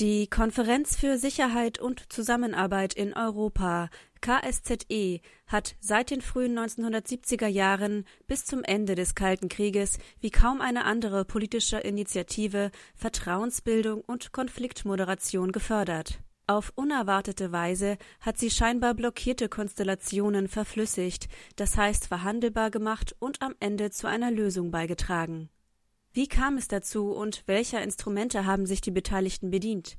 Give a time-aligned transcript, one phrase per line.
[0.00, 3.90] Die Konferenz für Sicherheit und Zusammenarbeit in Europa,
[4.22, 10.62] KSZE, hat seit den frühen 1970er Jahren bis zum Ende des Kalten Krieges wie kaum
[10.62, 16.20] eine andere politische Initiative Vertrauensbildung und Konfliktmoderation gefördert.
[16.46, 23.54] Auf unerwartete Weise hat sie scheinbar blockierte Konstellationen verflüssigt, das heißt verhandelbar gemacht und am
[23.60, 25.50] Ende zu einer Lösung beigetragen.
[26.12, 29.96] Wie kam es dazu und welcher Instrumente haben sich die Beteiligten bedient?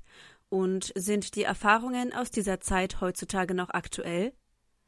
[0.50, 4.34] Und sind die Erfahrungen aus dieser Zeit heutzutage noch aktuell?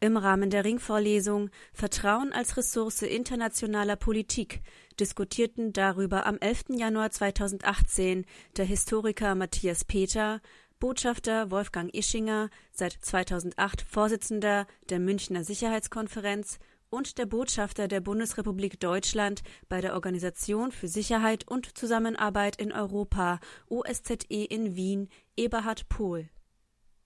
[0.02, 4.62] Im Rahmen der Ringvorlesung Vertrauen als Ressource internationaler Politik
[5.00, 6.66] diskutierten darüber am 11.
[6.72, 8.26] Januar 2018
[8.58, 10.42] der Historiker Matthias Peter,
[10.80, 16.60] Botschafter Wolfgang Ischinger, seit 2008 Vorsitzender der Münchner Sicherheitskonferenz
[16.94, 23.40] und der Botschafter der Bundesrepublik Deutschland bei der Organisation für Sicherheit und Zusammenarbeit in Europa
[23.68, 26.30] OSZE in Wien, Eberhard Pohl.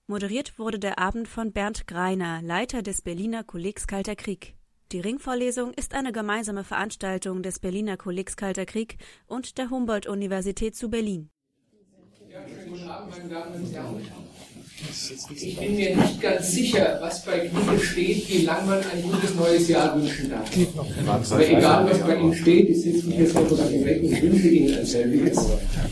[0.06, 4.56] Moderiert wurde der Abend von Bernd Greiner, Leiter des Berliner Kollegs Kalter Krieg.
[4.92, 10.90] Die Ringvorlesung ist eine gemeinsame Veranstaltung des Berliner Kollegs Kalter Krieg und der Humboldt-Universität zu
[10.90, 11.30] Berlin.
[12.30, 14.06] Ja, schönen guten Abend, meine Damen und Herren.
[15.34, 19.34] Ich bin mir nicht ganz sicher, was bei Knigge steht, wie lange man ein gutes
[19.34, 20.48] neues Jahr wünschen darf.
[21.06, 24.86] Aber egal, was bei Ihnen steht, ich sitze hier so direkt und wünsche Ihnen ein
[24.86, 25.36] selbiges.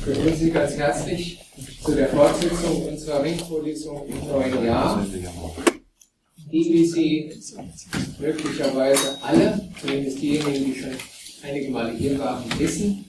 [0.04, 1.40] Wir begrüßen Sie ganz herzlich
[1.82, 5.04] zu der Fortsetzung unserer Ringvorlesung im neuen Jahr,
[6.52, 7.32] die, wie Sie
[8.20, 10.90] möglicherweise alle, zumindest diejenigen, die schon
[11.42, 13.04] einige Male hier waren, wissen,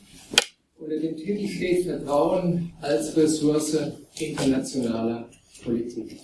[0.80, 3.78] unter dem Titel steht Vertrauen als Ressource
[4.18, 5.30] internationaler
[5.68, 6.20] Politik.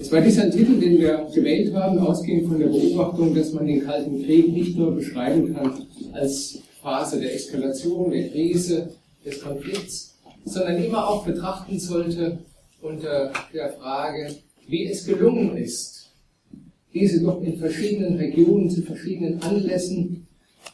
[0.00, 3.84] Es war dieser Titel, den wir gewählt haben, ausgehend von der Beobachtung, dass man den
[3.84, 8.90] Kalten Krieg nicht nur beschreiben kann als Phase der Eskalation, der Krise,
[9.24, 12.38] des Konflikts, sondern immer auch betrachten sollte
[12.80, 14.36] unter der Frage,
[14.68, 16.10] wie es gelungen ist,
[16.94, 20.26] diese doch in verschiedenen Regionen zu verschiedenen Anlässen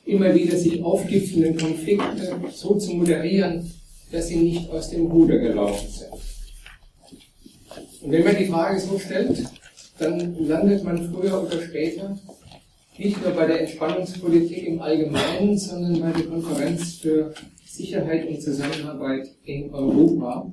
[0.04, 3.70] immer wieder sich aufgipfelnden Konflikte so zu moderieren,
[4.12, 6.23] dass sie nicht aus dem Ruder gelaufen sind.
[8.04, 9.44] Und wenn man die Frage so stellt,
[9.98, 12.18] dann landet man früher oder später
[12.98, 17.32] nicht nur bei der Entspannungspolitik im Allgemeinen, sondern bei der Konferenz für
[17.64, 20.52] Sicherheit und Zusammenarbeit in Europa.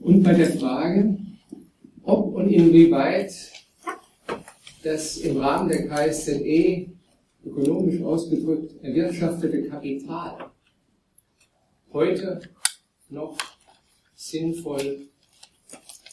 [0.00, 1.16] Und bei der Frage,
[2.02, 3.32] ob und inwieweit
[4.82, 6.86] das im Rahmen der KSZE
[7.46, 10.50] ökonomisch ausgedrückt erwirtschaftete Kapital
[11.92, 12.40] heute
[13.08, 13.36] noch
[14.16, 15.02] sinnvoll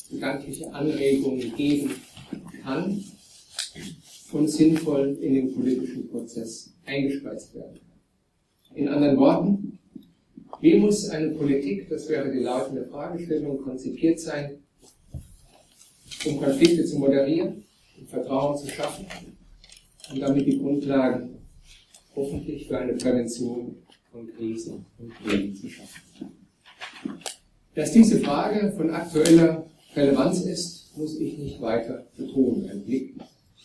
[0.10, 1.92] gedankliche Anregungen geben
[2.64, 3.04] kann
[4.32, 8.78] und sinnvoll in den politischen Prozess eingespeist werden kann.
[8.78, 9.80] In anderen Worten,
[10.62, 14.58] wie muss eine Politik, das wäre die lautende Fragestellung, konzipiert sein,
[16.26, 17.64] um Konflikte zu moderieren,
[18.00, 19.06] um Vertrauen zu schaffen
[20.12, 21.38] und damit die Grundlagen
[22.16, 23.78] hoffentlich für eine Prävention
[24.12, 26.02] von Krisen und Kriegen zu schaffen.
[27.76, 32.70] Dass diese Frage von aktueller Relevanz ist, muss ich nicht weiter betonen.
[32.70, 33.16] Ein Blick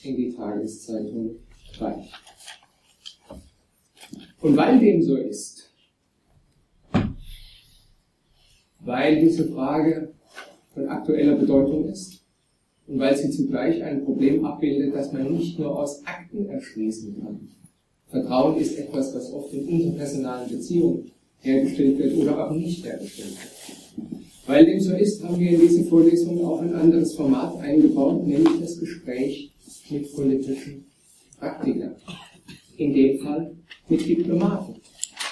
[0.02, 1.36] in die Tageszeitung
[1.78, 2.12] reicht.
[4.40, 5.70] Und weil dem so ist,
[8.80, 10.14] weil diese Frage
[10.72, 12.24] von aktueller Bedeutung ist
[12.86, 17.48] und weil sie zugleich ein Problem abbildet, das man nicht nur aus Akten erschließen kann.
[18.08, 21.10] Vertrauen ist etwas, was oft in interpersonalen Beziehungen
[21.40, 24.21] hergestellt wird oder auch nicht hergestellt wird.
[24.46, 28.60] Weil dem so ist, haben wir in diese Vorlesung auch ein anderes Format eingebaut, nämlich
[28.60, 29.52] das Gespräch
[29.90, 30.86] mit politischen
[31.38, 31.94] Praktikern.
[32.76, 33.54] In dem Fall
[33.88, 34.76] mit Diplomaten,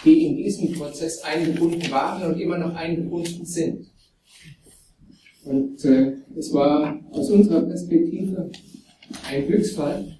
[0.05, 3.87] die in diesem Prozess eingebunden waren und immer noch eingebunden sind.
[5.45, 8.51] Und äh, es war aus unserer Perspektive
[9.29, 10.19] ein Glücksfall,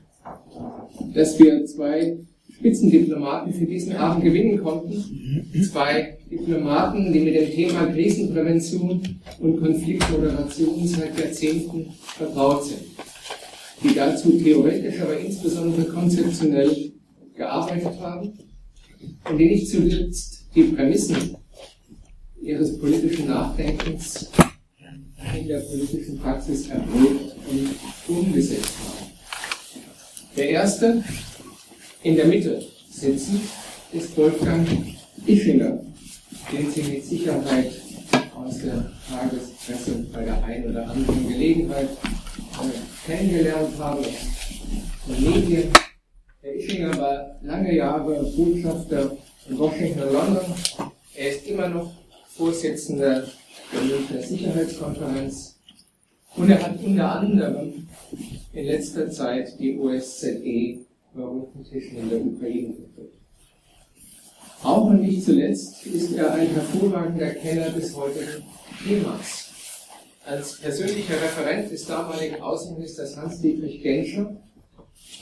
[1.15, 2.19] dass wir zwei
[2.61, 5.43] Spitzendiplomaten für diesen Abend gewinnen konnten.
[5.63, 9.01] Zwei Diplomaten, die mit dem Thema Krisenprävention
[9.41, 11.87] und Konfliktmoderation seit Jahrzehnten
[12.17, 12.83] vertraut sind,
[13.83, 16.93] die dazu theoretisch, aber insbesondere konzeptionell
[17.35, 18.39] gearbeitet haben
[19.31, 21.37] und die nicht zuletzt die Prämissen
[22.43, 24.31] ihres politischen Nachdenkens
[25.39, 29.11] in der politischen Praxis erprobt und umgesetzt haben.
[30.37, 31.03] Der erste
[32.03, 33.41] in der Mitte sitzen
[33.93, 34.67] ist Wolfgang
[35.27, 35.79] Ischinger,
[36.51, 37.73] den Sie mit Sicherheit
[38.35, 44.05] aus der Tagespresse bei der einen oder anderen Gelegenheit äh, kennengelernt haben,
[45.07, 45.71] Medien.
[46.41, 49.17] Herr Ischinger war lange Jahre Botschafter
[49.49, 50.55] in Washington London.
[51.15, 51.93] Er ist immer noch
[52.29, 53.27] Vorsitzender
[53.73, 55.57] der Münchner Sicherheitskonferenz
[56.37, 57.87] und er hat unter anderem
[58.55, 60.79] in letzter Zeit die OSZE
[61.71, 63.15] Tischen in der Ukraine geführt.
[64.63, 68.45] Auch und nicht zuletzt ist er ein hervorragender Kenner des heutigen
[68.85, 69.51] Themas.
[70.27, 74.37] Als persönlicher Referent des damaligen Außenministers Hans-Dietrich Genscher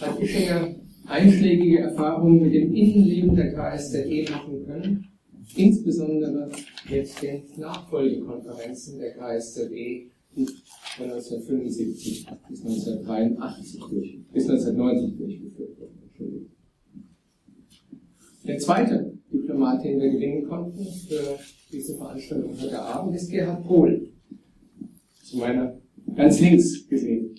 [0.00, 0.75] hat Ischinger
[1.06, 5.08] einschlägige Erfahrungen mit dem Innenleben der KSZE machen können,
[5.56, 6.50] insbesondere
[6.90, 15.98] mit den Nachfolgekonferenzen der KSZE, von 1975 bis 1983 durch, bis 1990 durchgeführt wurden.
[18.46, 21.38] Der zweite Diplomat, den wir gewinnen konnten für
[21.70, 24.10] diese Veranstaltung heute Abend, ist Gerhard Pohl.
[25.22, 25.78] Zu meiner
[26.14, 27.34] ganz links gesehen.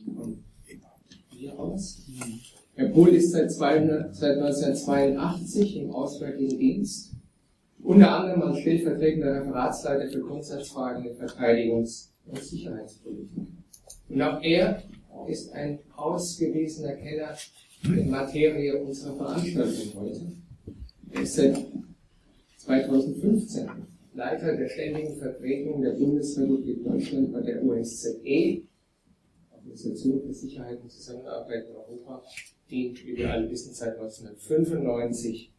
[1.31, 2.05] Hier aus.
[2.75, 7.15] Herr Pohl ist seit, 200, seit 1982 im Auswärtigen Dienst,
[7.81, 13.47] unter anderem als stellvertretender Referatsleiter für Grundsatzfragen der Verteidigungs- und Sicherheitspolitik.
[14.09, 14.83] Und auch er
[15.27, 17.35] ist ein ausgewiesener Kenner
[17.83, 20.31] der Materie unserer Veranstaltung heute.
[21.11, 21.65] Er ist seit
[22.57, 23.69] 2015
[24.13, 28.63] Leiter der ständigen Vertretung der Bundesrepublik Deutschland bei der OSZE,
[29.51, 32.23] Organisation für Sicherheit und Zusammenarbeit in Europa,
[32.69, 35.51] die, wie wir alle wissen, seit 1995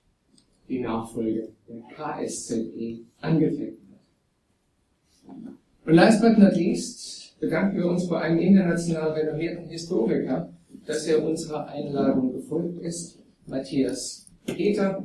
[0.69, 5.55] die Nachfolge der KSZE angetreten hat.
[5.87, 10.53] Und last but not least bedanken wir uns bei einem international renommierten Historiker,
[10.87, 15.05] dass er unserer Einladung gefolgt ist, Matthias Peter,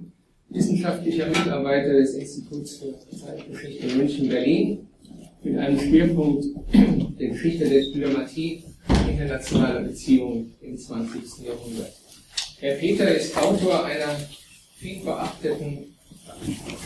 [0.49, 4.87] wissenschaftlicher Mitarbeiter des Instituts für Zeitgeschichte München-Berlin
[5.43, 6.45] mit einem Schwerpunkt
[7.19, 8.63] der Geschichte der Diplomatie
[9.07, 11.45] internationaler Beziehungen im 20.
[11.45, 11.93] Jahrhundert.
[12.59, 14.15] Herr Peter ist Autor einer
[14.77, 15.95] viel beachteten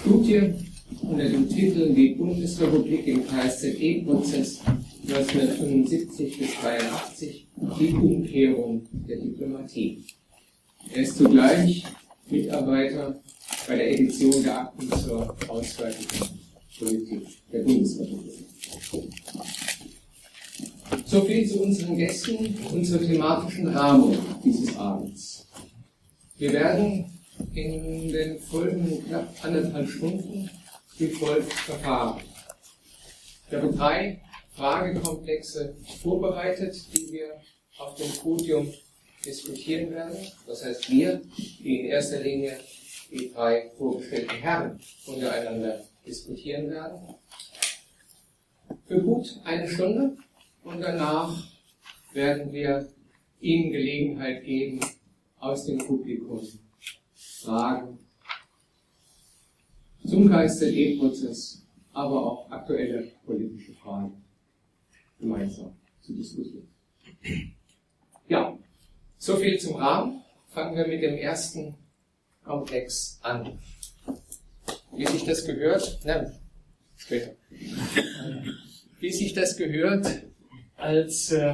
[0.01, 0.53] Studie
[1.01, 4.59] unter dem Titel Die Bundesrepublik im KSZE-Prozess
[5.07, 7.47] 1975 bis 83,
[7.79, 10.03] die Umkehrung der Diplomatie.
[10.93, 11.83] Er ist zugleich
[12.29, 13.19] Mitarbeiter
[13.67, 16.29] bei der Edition der Akten zur Auswärtigen
[16.77, 18.45] Politik der Bundesrepublik.
[21.05, 25.47] So viel zu unseren Gästen und zur thematischen Rahmung dieses Abends.
[26.37, 27.05] Wir werden
[27.53, 30.49] in den folgenden knapp anderthalb Stunden
[31.07, 32.21] folgt verfahren.
[33.47, 34.21] Ich habe drei
[34.53, 37.41] Fragekomplexe vorbereitet, die wir
[37.77, 38.73] auf dem Podium
[39.25, 40.17] diskutieren werden.
[40.45, 42.59] Das heißt, wir, die in erster Linie
[43.11, 47.15] die drei vorgestellten Herren untereinander diskutieren werden.
[48.85, 50.17] Für gut eine Stunde
[50.63, 51.35] und danach
[52.13, 52.89] werden wir
[53.39, 54.79] Ihnen Gelegenheit geben,
[55.37, 56.45] aus dem Publikum
[57.13, 57.98] Fragen
[60.09, 64.23] zum KSZE-Prozess, aber auch aktuelle politische Fragen
[65.19, 66.67] gemeinsam zu diskutieren.
[68.27, 68.57] Ja,
[69.17, 70.21] so viel zum Rahmen.
[70.47, 71.75] Fangen wir mit dem ersten
[72.43, 73.59] Komplex an.
[74.95, 76.31] Wie sich das gehört, nein,
[76.95, 77.35] später.
[78.99, 80.23] Wie sich das gehört,
[80.75, 81.53] als äh,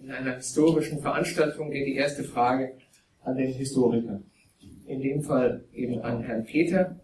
[0.00, 2.76] in einer historischen Veranstaltung geht die erste Frage
[3.22, 4.22] an den Historiker.
[4.86, 6.98] In dem Fall eben an Herrn Peter.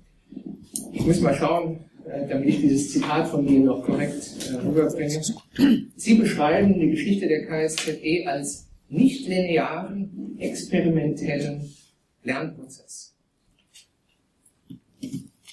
[0.92, 5.22] Ich muss mal schauen, äh, damit ich dieses Zitat von mir noch korrekt äh, rüberbringe.
[5.96, 11.72] Sie beschreiben die Geschichte der KSZE als nicht linearen, experimentellen
[12.22, 13.14] Lernprozess.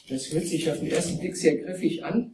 [0.10, 2.32] Das hört sich auf den ersten Blick sehr griffig an,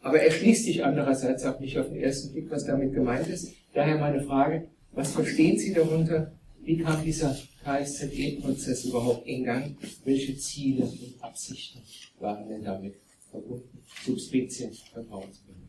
[0.00, 3.52] aber erschließt sich andererseits auch nicht auf den ersten Blick, was damit gemeint ist.
[3.74, 6.32] Daher meine Frage, was verstehen Sie darunter?
[6.62, 9.76] Wie kam dieser KSZE-Prozess überhaupt in Gang?
[10.04, 11.80] Welche Ziele und Absichten
[12.20, 12.94] waren denn damit
[13.30, 13.78] verbunden?
[14.04, 15.68] Subspezien Vertrauensbildung.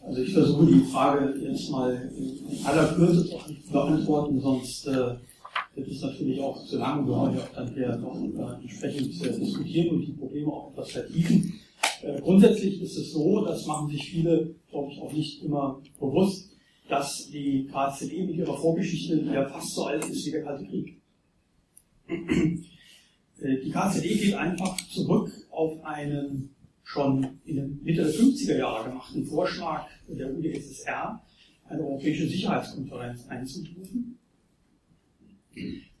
[0.00, 5.16] Also ich versuche die Frage jetzt mal in aller Kürze zu beantworten, sonst äh,
[5.74, 9.24] wird es natürlich auch zu lange, wir wollen ja auch dann hier noch äh, entsprechend
[9.24, 11.60] äh, diskutieren und die Probleme auch etwas vertiefen.
[12.02, 16.45] Äh, grundsätzlich ist es so, das machen sich viele, glaube ich, auch nicht immer bewusst,
[16.88, 21.00] dass die KZE mit ihrer Vorgeschichte ja fast so alt ist wie der Kalte Krieg.
[23.38, 28.88] Äh, die KZE geht einfach zurück auf einen schon in den Mitte der 50er Jahre
[28.88, 31.20] gemachten Vorschlag der UdSSR
[31.68, 34.18] eine europäische Sicherheitskonferenz einzuberufen.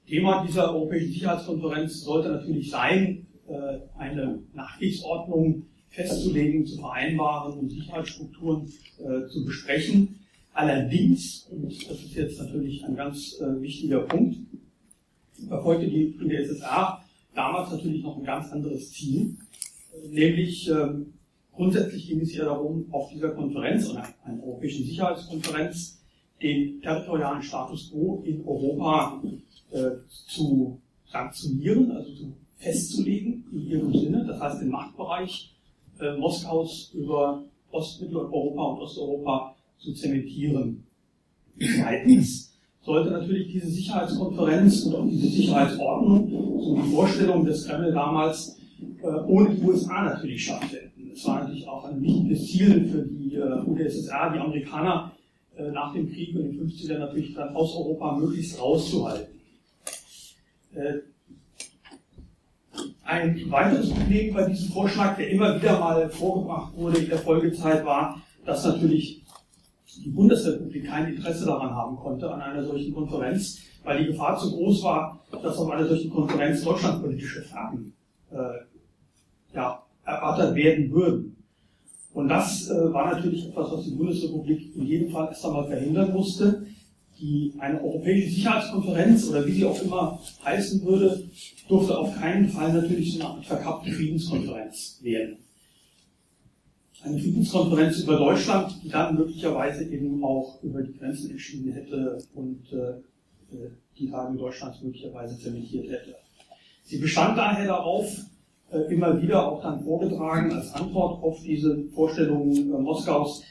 [0.06, 8.66] Thema dieser Europäischen Sicherheitskonferenz sollte natürlich sein, äh, eine Nachkriegsordnung festzulegen, zu vereinbaren und Sicherheitsstrukturen
[8.98, 10.20] äh, zu besprechen.
[10.56, 14.38] Allerdings, und das ist jetzt natürlich ein ganz äh, wichtiger Punkt,
[15.48, 19.36] verfolgte die UdSSR damals natürlich noch ein ganz anderes Ziel,
[20.10, 21.12] nämlich ähm,
[21.52, 26.00] grundsätzlich ging es ja darum, auf dieser Konferenz, einer, einer europäischen Sicherheitskonferenz,
[26.40, 29.22] den territorialen Status quo in Europa
[29.72, 35.54] äh, zu sanktionieren, also zu festzulegen in ihrem Sinne, das heißt den Machtbereich
[36.00, 40.84] äh, Moskaus über Ostmitteleuropa und Osteuropa zu zementieren.
[41.58, 46.30] Zweitens sollte natürlich diese Sicherheitskonferenz und auch diese Sicherheitsordnung,
[46.60, 48.58] so die Vorstellung des Kreml damals,
[49.02, 51.10] äh, ohne die USA natürlich stattfinden.
[51.12, 55.12] Es war natürlich auch ein wichtiges Ziel für die äh, UdSSR, die Amerikaner
[55.56, 59.34] äh, nach dem Krieg in den 50ern natürlich dann aus Europa möglichst rauszuhalten.
[60.74, 60.98] Äh,
[63.04, 67.84] ein weiteres Problem bei diesem Vorschlag, der immer wieder mal vorgebracht wurde in der Folgezeit,
[67.84, 69.22] war, dass natürlich
[70.04, 74.50] die Bundesrepublik kein Interesse daran haben konnte, an einer solchen Konferenz, weil die Gefahr zu
[74.50, 77.92] groß war, dass auf einer solchen Konferenz deutschlandpolitische Fragen
[78.30, 81.36] äh, ja, erörtert werden würden.
[82.12, 86.12] Und das äh, war natürlich etwas, was die Bundesrepublik in jedem Fall erst einmal verhindern
[86.12, 86.66] musste.
[87.18, 91.24] Die, eine europäische Sicherheitskonferenz oder wie sie auch immer heißen würde,
[91.66, 95.38] durfte auf keinen Fall natürlich so eine verkappte Friedenskonferenz werden
[97.06, 102.72] eine Friedenskonferenz über Deutschland, die dann möglicherweise eben auch über die Grenzen entschieden hätte und
[102.72, 102.98] äh,
[103.54, 106.16] äh, die Tage Deutschlands möglicherweise zementiert hätte.
[106.82, 108.06] Sie bestand daher darauf,
[108.70, 113.42] äh, immer wieder auch dann vorgetragen als Antwort auf diese Vorstellungen äh, Moskaus,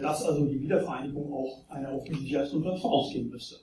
[0.00, 3.56] dass also die Wiedervereinigung auch einer europäischen Sicherheitskonferenz vorausgehen müsste.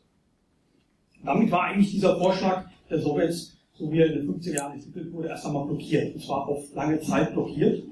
[1.24, 5.14] Damit war eigentlich dieser Vorschlag der Sowjets, so wie er in den 50er Jahren entwickelt
[5.14, 6.16] wurde, erst einmal blockiert.
[6.16, 7.84] Und zwar auf lange Zeit blockiert.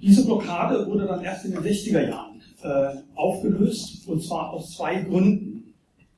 [0.00, 5.02] Diese Blockade wurde dann erst in den 60er Jahren äh, aufgelöst, und zwar aus zwei
[5.02, 5.74] Gründen,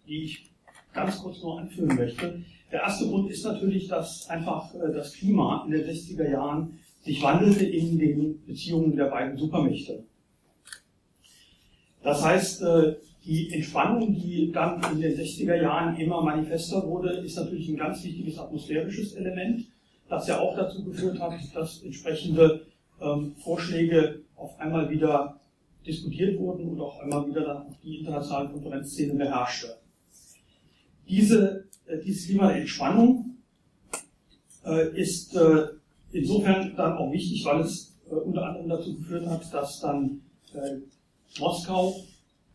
[0.06, 0.50] die ich
[0.92, 2.42] ganz kurz nur anführen möchte.
[2.70, 7.22] Der erste Grund ist natürlich, dass einfach äh, das Klima in den 60er Jahren sich
[7.22, 10.04] wandelte in den Beziehungen der beiden Supermächte.
[12.02, 17.36] Das heißt, äh, die Entspannung, die dann in den 60er Jahren immer manifester wurde, ist
[17.36, 19.66] natürlich ein ganz wichtiges atmosphärisches Element,
[20.08, 22.66] das ja auch dazu geführt hat, dass entsprechende
[23.00, 25.40] ähm, Vorschläge auf einmal wieder
[25.86, 29.76] diskutiert wurden und auch einmal wieder dann auch die internationale Konferenzszene beherrschte.
[31.08, 33.36] Diese, äh, dieses Klima der Entspannung
[34.64, 35.68] äh, ist äh,
[36.12, 40.20] insofern dann auch wichtig, weil es äh, unter anderem dazu geführt hat, dass dann
[40.54, 41.94] äh, Moskau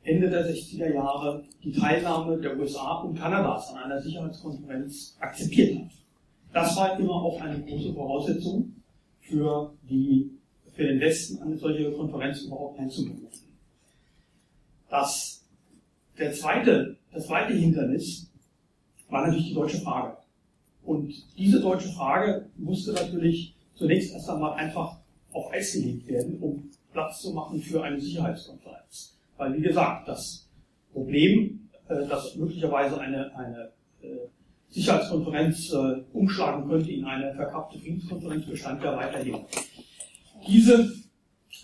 [0.04, 5.92] Ende der 60er Jahre die Teilnahme der USA und Kanadas an einer Sicherheitskonferenz akzeptiert hat.
[6.54, 8.76] Das war immer auch eine große Voraussetzung
[9.20, 10.32] für, die,
[10.76, 13.30] für den Westen eine solche Konferenz überhaupt einzuberufen.
[14.90, 15.44] Das,
[16.18, 18.30] der zweite, das zweite Hindernis
[19.10, 20.18] war natürlich die deutsche Frage.
[20.84, 24.98] Und diese deutsche Frage musste natürlich zunächst erst einmal einfach
[25.32, 29.18] auf Eis gelegt werden, um Platz zu machen für eine Sicherheitskonferenz.
[29.38, 30.48] Weil, wie gesagt, das
[30.94, 34.28] Problem, äh, dass möglicherweise eine, eine äh,
[34.70, 39.40] Sicherheitskonferenz äh, umschlagen könnte in eine verkappte Friedenskonferenz, bestand ja weiterhin.
[40.48, 40.92] Diese,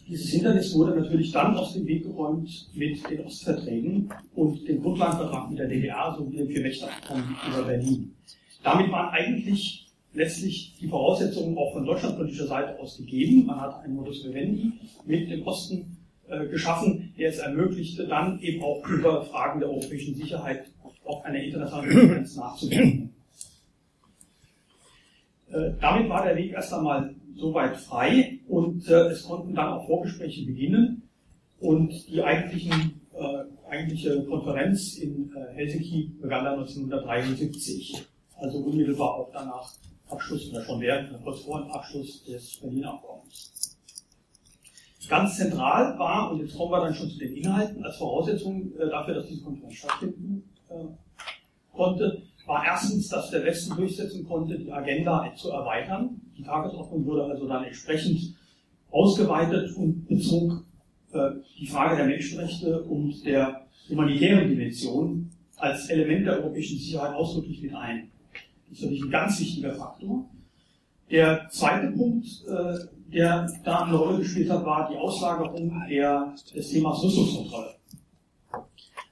[0.07, 5.49] dieses Hindernis wurde natürlich dann aus dem Weg geräumt mit den Ostverträgen und dem Grundlagenvertrag
[5.49, 8.15] mit der DDR sowie dem Viermächterabkommen über Berlin.
[8.63, 13.45] Damit waren eigentlich letztlich die Voraussetzungen auch von deutschlandpolitischer Seite aus gegeben.
[13.45, 14.73] Man hat einen Modus vivendi
[15.05, 15.97] mit dem Osten
[16.27, 20.65] äh, geschaffen, der es ermöglichte, dann eben auch über Fragen der europäischen Sicherheit
[21.03, 23.13] auf einer internationalen Konferenz nachzudenken.
[25.51, 29.87] Äh, damit war der Weg erst einmal soweit frei und äh, es konnten dann auch
[29.87, 31.09] Vorgespräche beginnen
[31.59, 38.05] und die eigentlichen, äh, eigentliche Konferenz in äh, Helsinki begann dann 1973,
[38.37, 39.73] also unmittelbar auch danach
[40.09, 43.77] Abschluss oder schon während, kurz vor dem Abschluss des Berliner Abkommens.
[45.09, 48.89] Ganz zentral war, und jetzt kommen wir dann schon zu den Inhalten, als Voraussetzung äh,
[48.89, 50.85] dafür, dass diese Konferenz stattfinden äh,
[51.73, 56.20] konnte, war erstens, dass der Westen durchsetzen konnte, die Agenda zu erweitern.
[56.37, 58.35] Die Tagesordnung wurde also dann entsprechend
[58.89, 60.65] ausgeweitet und bezog
[61.11, 67.61] äh, die Frage der Menschenrechte und der humanitären Dimension als Element der europäischen Sicherheit ausdrücklich
[67.61, 68.09] mit ein.
[68.69, 70.29] Das ist natürlich ein ganz wichtiger Faktor.
[71.09, 72.75] Der zweite Punkt, äh,
[73.11, 77.75] der da eine Rolle gespielt hat, war die Auslagerung der, des Themas Rüstungskontrolle.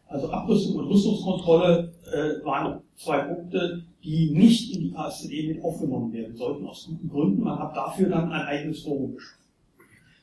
[0.07, 6.13] Also Abrüstung und Rüstungskontrolle äh, waren zwei Punkte, die nicht in die KSZE mit aufgenommen
[6.13, 7.43] werden sollten, aus guten Gründen.
[7.43, 9.39] Man hat dafür dann ein eigenes Forum geschaffen.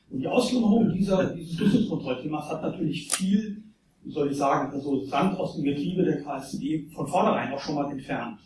[0.09, 3.63] Und die Ausklammerung dieser, dieses Rüstungskontrollthemas hat natürlich viel,
[4.03, 7.75] wie soll ich sagen, also Sand aus dem Getriebe der KSZE von vornherein auch schon
[7.75, 8.39] mal entfernt.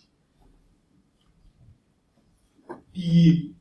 [2.96, 3.56] Die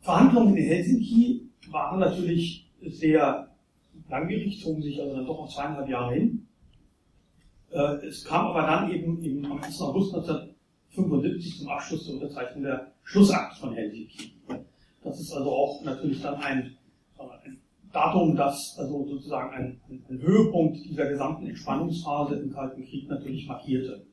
[0.00, 3.50] Verhandlungen in Helsinki waren natürlich sehr
[4.08, 6.46] langwierig, zogen sich also dann doch auf zweieinhalb Jahre hin.
[7.70, 9.80] Äh, es kam aber dann eben im, am 1.
[9.80, 14.32] August 1975 zum Abschluss der Unterzeichnung der Schlussakt von Helsinki.
[15.02, 16.76] Das ist also auch natürlich dann ein,
[17.18, 17.58] ein
[17.92, 24.04] Datum, das also sozusagen ein, ein, Höhepunkt dieser gesamten Entspannungsphase im Kalten Krieg natürlich markierte.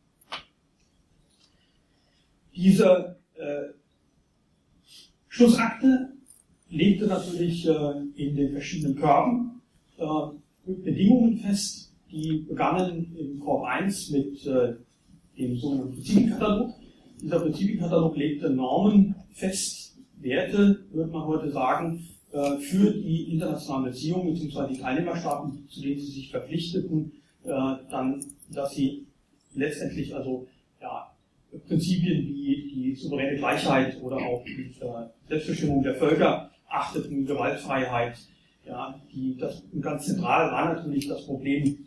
[2.56, 3.74] Diese äh,
[5.28, 6.14] Schlussakte
[6.70, 7.72] legte natürlich äh,
[8.16, 9.62] in den verschiedenen Körben
[9.98, 10.04] äh,
[10.66, 14.74] Bedingungen fest, die begannen im Korb 1 mit äh,
[15.38, 16.74] dem sogenannten Prinzipienkatalog.
[17.22, 24.34] Dieser Prinzipienkatalog legte Normen fest, Werte, würde man heute sagen, äh, für die internationalen Beziehungen
[24.34, 24.74] bzw.
[24.74, 27.12] die Teilnehmerstaaten, zu denen sie sich verpflichteten,
[27.44, 27.50] äh,
[27.90, 29.06] dann, dass sie
[29.54, 30.48] letztendlich also
[30.82, 31.12] ja,
[31.68, 38.18] Prinzipien wie die souveräne Gleichheit oder auch die äh, Selbstbestimmung der Völker achteten, Gewaltfreiheit.
[38.66, 41.87] Ja, die, das, ganz zentral war natürlich das Problem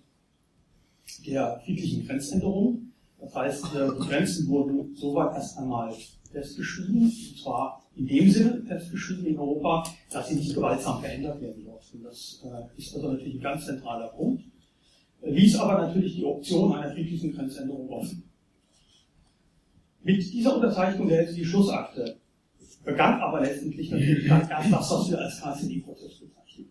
[1.19, 2.93] der friedlichen Grenzänderung.
[3.19, 5.95] Das heißt, äh, die Grenzen wurden soweit erst einmal
[6.33, 11.65] festgeschrieben, und zwar in dem Sinne festgeschrieben in Europa, dass sie nicht gewaltsam verändert werden
[11.65, 12.03] durften.
[12.03, 14.45] Das äh, ist also natürlich ein ganz zentraler Punkt.
[15.23, 18.23] Ließ aber natürlich die Option einer friedlichen Grenzänderung offen.
[20.03, 22.17] Mit dieser Unterzeichnung der die Schlussakte
[22.85, 26.71] begann aber letztendlich natürlich dann erst das, was wir als KCD-Prozess bezeichnen.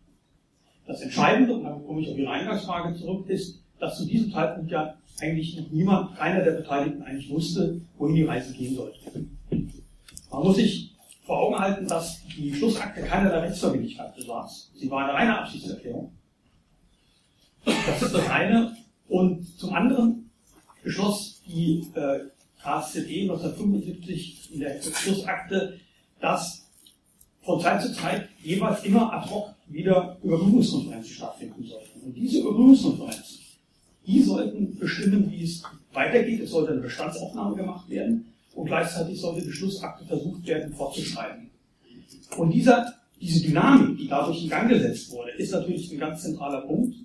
[0.88, 4.72] Das Entscheidende, und dann komme ich auf Ihre Eingangsfrage zurück, ist, dass zu diesem Zeitpunkt
[4.72, 9.00] ja eigentlich niemand, keiner der Beteiligten eigentlich wusste, wohin die Reise gehen sollte.
[10.32, 14.72] Man muss sich vor Augen halten, dass die Schlussakte keinerlei Rechtsverbindlichkeit besaß.
[14.76, 16.12] Sie war eine reine Absichtserklärung.
[17.66, 18.76] Das ist das eine.
[19.08, 20.30] Und zum anderen
[20.84, 22.20] beschloss die äh,
[22.62, 25.80] KSZE 1975 in der Schlussakte,
[26.20, 26.68] dass
[27.42, 32.02] von Zeit zu Zeit jeweils immer ad hoc wieder Überprüfungskonferenzen stattfinden sollten.
[32.02, 33.29] Und diese Überprüfungskonferenzen
[34.10, 36.42] die sollten bestimmen, wie es weitergeht.
[36.42, 41.50] Es sollte eine Bestandsaufnahme gemacht werden und gleichzeitig sollte die Schlussakte versucht werden fortzuschreiben.
[42.36, 46.62] Und dieser, diese Dynamik, die dadurch in Gang gesetzt wurde, ist natürlich ein ganz zentraler
[46.62, 46.96] Punkt,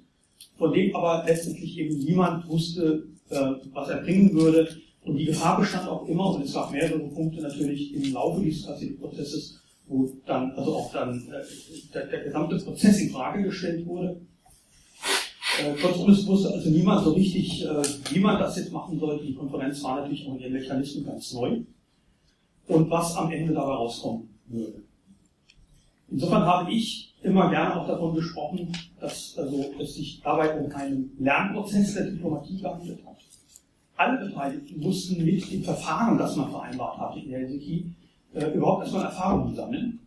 [0.56, 4.68] von dem aber letztendlich eben niemand wusste, äh, was er bringen würde.
[5.04, 8.66] Und die Gefahr bestand auch immer, und es gab mehrere Punkte natürlich im Laufe dieses
[8.98, 11.42] Prozesses, wo dann, also auch dann äh,
[11.92, 14.20] der, der gesamte Prozess in Frage gestellt wurde.
[15.60, 19.24] Äh, kurzum, wusste also niemand so richtig, äh, wie man das jetzt machen sollte.
[19.24, 21.60] Die Konferenz war natürlich auch in ihren Mechanismen ganz neu.
[22.66, 24.82] Und was am Ende dabei rauskommen würde.
[26.10, 31.10] Insofern habe ich immer gerne auch davon gesprochen, dass also es sich dabei um einen
[31.18, 33.16] Lernprozess der Diplomatie gehandelt hat.
[33.96, 37.92] Alle Beteiligten mussten mit dem Verfahren, das man vereinbart hatte in Helsinki,
[38.34, 40.00] äh, überhaupt erstmal Erfahrungen sammeln.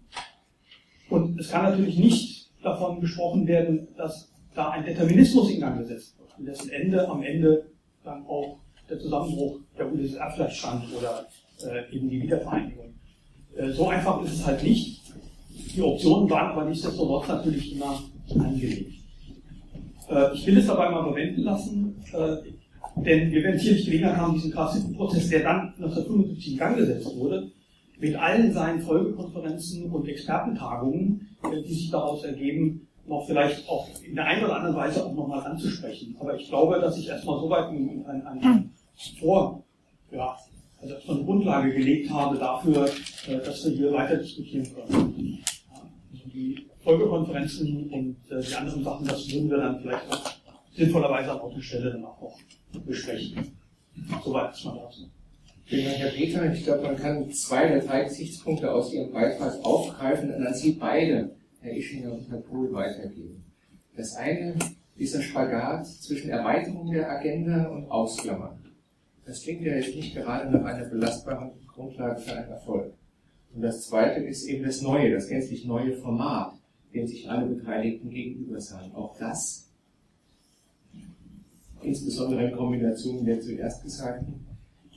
[1.09, 6.17] Und es kann natürlich nicht davon gesprochen werden, dass da ein Determinismus in Gang gesetzt
[6.17, 7.69] wird, an dessen Ende am Ende
[8.03, 11.27] dann auch der Zusammenbruch der UdSSR vielleicht stand oder
[11.63, 12.95] äh, eben die Wiedervereinigung.
[13.55, 15.03] Äh, so einfach ist es halt nicht.
[15.75, 18.01] Die Optionen waren aber nichtsdestotrotz natürlich immer
[18.33, 18.93] angelegt.
[20.09, 22.37] Äh, ich will es dabei mal verwenden lassen, äh,
[23.03, 27.51] denn wir werden sicherlich Gelegenheit haben, diesen KCU-Prozess, der dann 1975 in Gang gesetzt wurde,
[27.99, 34.15] mit allen seinen Folgekonferenzen und Expertentagungen, äh, die sich daraus ergeben, noch vielleicht auch in
[34.15, 36.15] der einen oder anderen Weise auch nochmal anzusprechen.
[36.19, 38.73] Aber ich glaube, dass ich erstmal soweit ein, ein, ein
[39.19, 39.63] Vor,
[40.11, 40.37] ja,
[40.81, 42.89] also erstmal eine Grundlage gelegt habe dafür,
[43.27, 45.43] äh, dass wir hier weiter diskutieren können.
[46.11, 50.31] Also die Folgekonferenzen und äh, die anderen Sachen, das würden wir dann vielleicht auch
[50.73, 52.37] sinnvollerweise an Ort und Stelle dann auch noch
[52.85, 53.57] besprechen.
[54.23, 55.09] Soweit ist mal dazu.
[55.65, 56.53] Vielen Dank, Herr Peter.
[56.53, 60.73] Ich glaube, man kann zwei der drei Gesichtspunkte aus Ihrem Beitrag aufgreifen und an Sie
[60.73, 63.43] beide Herr Ischinger und Herr Pohl weitergeben.
[63.95, 64.55] Das eine
[64.95, 68.59] ist der Spagat zwischen Erweiterung der Agenda und Ausklammern.
[69.25, 72.93] Das klingt ja jetzt nicht gerade nach einer belastbaren Grundlage für einen Erfolg.
[73.53, 76.53] Und das zweite ist eben das neue, das gänzlich neue Format,
[76.93, 78.93] dem sich alle Beteiligten gegenüber sahen.
[78.93, 79.69] Auch das,
[81.81, 84.45] insbesondere in Kombination mit der zuerst Gesagten,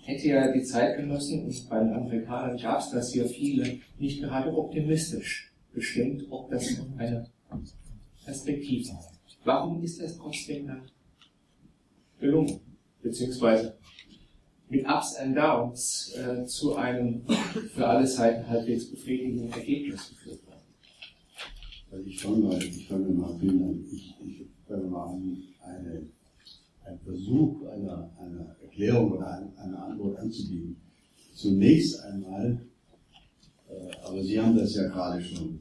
[0.04, 4.20] hätte ja die Zeit genossen, und bei den Amerikanern gab es das hier viele, nicht
[4.20, 7.28] gerade optimistisch bestimmt, ob das eine
[8.24, 9.20] Perspektive hat.
[9.44, 10.82] Warum ist das trotzdem dann
[12.18, 12.60] gelungen?
[13.02, 13.78] Beziehungsweise
[14.68, 17.22] mit Ups and Downs äh, zu einem
[17.74, 20.60] für alle Seiten halbwegs befriedigenden Ergebnis geführt worden.
[21.90, 23.84] Also ich fange mal, ich fange mal an.
[23.90, 26.06] Ich, ich fange mal an, eine,
[26.84, 30.76] einen Versuch einer, einer Erklärung oder eine, eine Antwort anzubieten.
[31.34, 32.64] Zunächst einmal,
[34.04, 35.58] aber Sie haben das ja gerade schon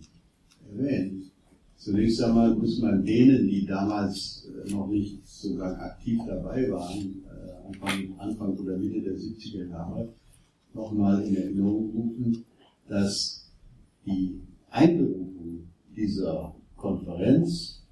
[0.72, 1.32] erwähnt,
[1.76, 7.24] zunächst einmal muss man denen, die damals äh, noch nicht sozusagen aktiv dabei waren,
[7.70, 10.10] Anfang, Anfang oder Mitte der 70er Jahre
[10.74, 12.46] nochmal in Erinnerung rufen,
[12.88, 13.48] dass
[14.06, 14.42] die
[14.72, 17.84] Einberufung dieser Konferenz,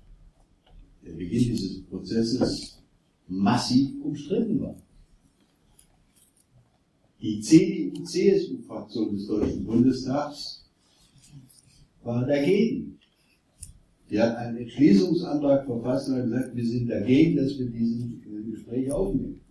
[1.05, 2.81] der Beginn dieses Prozesses,
[3.27, 4.75] massiv umstritten war.
[7.21, 10.65] Die CDU-CSU-Fraktion des Deutschen Bundestags
[12.03, 12.99] war dagegen.
[14.09, 18.91] Sie hat einen Entschließungsantrag verfasst und hat gesagt, wir sind dagegen, dass wir diesen Gespräch
[18.91, 19.41] aufnehmen.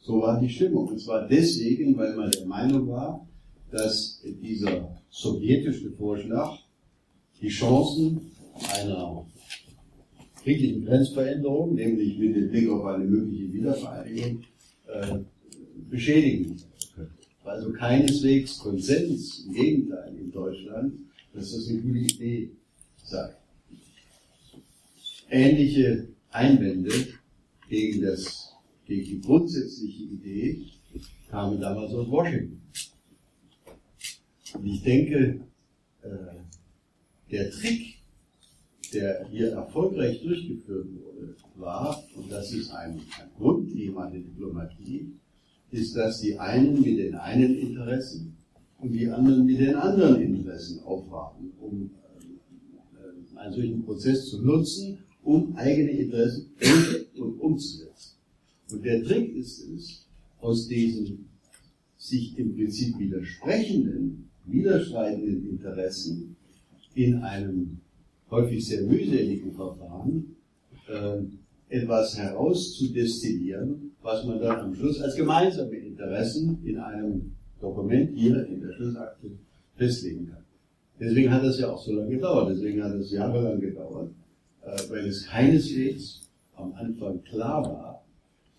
[0.00, 0.88] So war die Stimmung.
[0.88, 3.26] Und zwar deswegen, weil man der Meinung war,
[3.70, 6.58] dass dieser sowjetische Vorschlag
[7.40, 8.32] die Chancen
[8.74, 9.26] einer
[10.42, 14.42] friedlichen Grenzveränderung, nämlich mit dem Blick auf eine mögliche Wiedervereinigung,
[14.86, 15.18] äh,
[15.90, 16.60] beschädigen
[16.94, 17.12] könnte.
[17.44, 20.94] Also keineswegs Konsens, im Gegenteil in Deutschland,
[21.32, 22.50] dass das eine gute Idee
[23.02, 23.34] sei.
[25.30, 26.92] Ähnliche Einwände
[27.68, 28.54] gegen das
[28.86, 30.66] gegen die grundsätzliche Idee
[31.30, 32.60] kamen damals aus Washington.
[34.54, 35.40] Und ich denke,
[36.02, 36.08] äh,
[37.30, 37.98] der Trick,
[38.92, 45.12] der hier erfolgreich durchgeführt wurde, war, und das ist ein, ein Grundthema der Diplomatie,
[45.74, 48.36] ist, dass die einen mit den einen Interessen
[48.78, 51.90] und die anderen mit den anderen Interessen aufwarten, um
[52.94, 56.50] äh, einen solchen Prozess zu nutzen, um eigene Interessen
[57.18, 58.16] und umzusetzen.
[58.70, 60.06] Und der Trick ist es,
[60.40, 61.28] aus diesen
[61.96, 66.36] sich im Prinzip widersprechenden, widerstreitenden Interessen
[66.94, 67.78] in einem
[68.30, 70.36] häufig sehr mühseligen Verfahren
[70.88, 71.22] äh,
[71.68, 78.60] etwas herauszudestillieren, was man dann am Schluss als gemeinsame Interessen in einem Dokument hier in
[78.60, 79.30] der Schlussakte
[79.76, 80.44] festlegen kann.
[81.00, 84.10] Deswegen hat das ja auch so lange gedauert, deswegen hat es jahrelang gedauert,
[84.62, 88.04] äh, weil es keineswegs am Anfang klar war,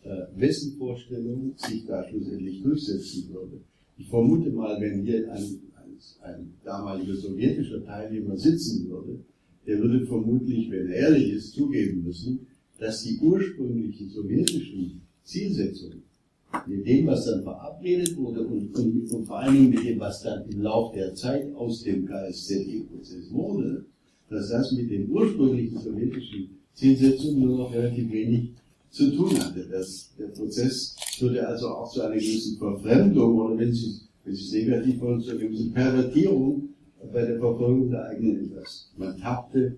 [0.04, 3.62] äh, wessen Vorstellung sich da schlussendlich durchsetzen würde.
[3.98, 5.44] Ich vermute mal, wenn hier ein,
[5.76, 9.20] ein, ein damaliger sowjetischer Teilnehmer sitzen würde,
[9.68, 12.48] der würde vermutlich, wenn er ehrlich ist, zugeben müssen,
[12.80, 16.04] dass die ursprünglichen sowjetischen Zielsetzungen
[16.68, 20.22] mit dem, was dann verabredet wurde und, und, und, vor allen Dingen mit dem, was
[20.24, 23.86] dann im Laufe der Zeit aus dem KSZE-Prozess wurde,
[24.30, 28.52] dass das mit den ursprünglichen sowjetischen Zielsetzungen nur noch relativ wenig
[28.90, 29.68] zu tun hatte.
[29.70, 34.44] Das, der Prozess führte also auch zu einer gewissen Verfremdung oder wenn Sie, wenn Sie
[34.44, 36.70] es negativ wollen, zu einer gewissen Pervertierung
[37.12, 38.90] bei der Verfolgung der eigenen Interessen.
[38.98, 39.78] Man tappte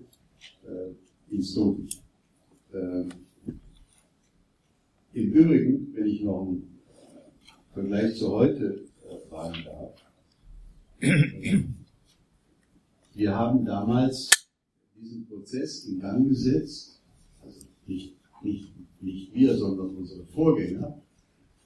[0.64, 1.86] äh, ins Dunkel.
[2.72, 3.04] Äh,
[5.18, 6.80] Im Übrigen, wenn ich noch einen
[7.72, 9.94] Vergleich zu heute äh, wagen darf,
[13.14, 14.48] wir haben damals
[14.94, 17.02] diesen Prozess in Gang gesetzt,
[17.42, 21.00] also nicht, nicht nicht wir, sondern unsere Vorgänger,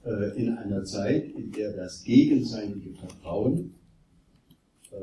[0.03, 3.75] äh, in einer Zeit, in der das gegenseitige Vertrauen,
[4.91, 4.95] äh,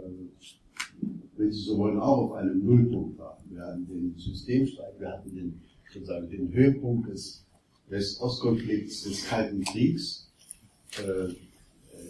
[1.36, 3.38] wenn Sie so wollen, auch auf einem Nullpunkt war.
[3.48, 5.60] Wir hatten den Systemstreit, wir hatten den,
[5.92, 7.46] sozusagen den Höhepunkt des
[7.90, 10.28] West-Ost-Konflikts, des Kalten Kriegs.
[10.98, 11.34] Äh,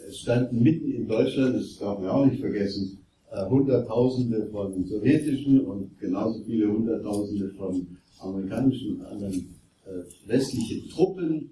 [0.09, 3.01] es standen mitten in Deutschland, das darf man auch nicht vergessen,
[3.49, 7.87] Hunderttausende von sowjetischen und genauso viele Hunderttausende von
[8.19, 9.55] amerikanischen und anderen
[9.87, 11.51] äh, westliche Truppen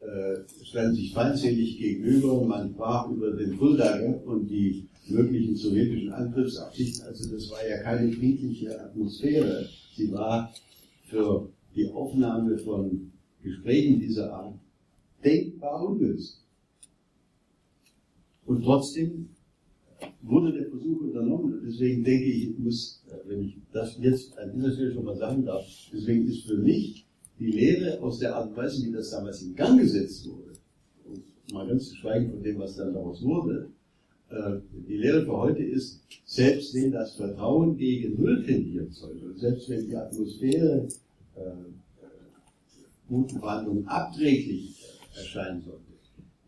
[0.00, 2.44] äh, standen sich feindselig gegenüber.
[2.44, 7.06] Man sprach über den Fuldager und die möglichen sowjetischen Angriffsabsichten.
[7.06, 9.68] Also das war ja keine friedliche Atmosphäre.
[9.96, 10.52] Sie war
[11.06, 13.11] für die Aufnahme von
[13.42, 14.54] Gesprächen dieser Art
[15.24, 16.40] denkbar ungünstig.
[18.46, 19.28] Und trotzdem
[20.22, 21.54] wurde der Versuch unternommen.
[21.54, 25.04] Und deswegen denke ich, ich muss, äh, wenn ich das jetzt an dieser Stelle schon
[25.04, 27.06] mal sagen darf, deswegen ist für mich
[27.38, 30.52] die Lehre aus der Art und Weise, wie das damals in Gang gesetzt wurde,
[31.52, 33.70] mal ganz zu schweigen von dem, was dann daraus wurde,
[34.30, 39.38] äh, die Lehre für heute ist, selbst wenn das Vertrauen gegen Null tendieren sollte, und
[39.38, 40.88] selbst wenn die Atmosphäre
[43.40, 44.82] Verhandlungen abträglich
[45.14, 45.92] erscheinen sollte,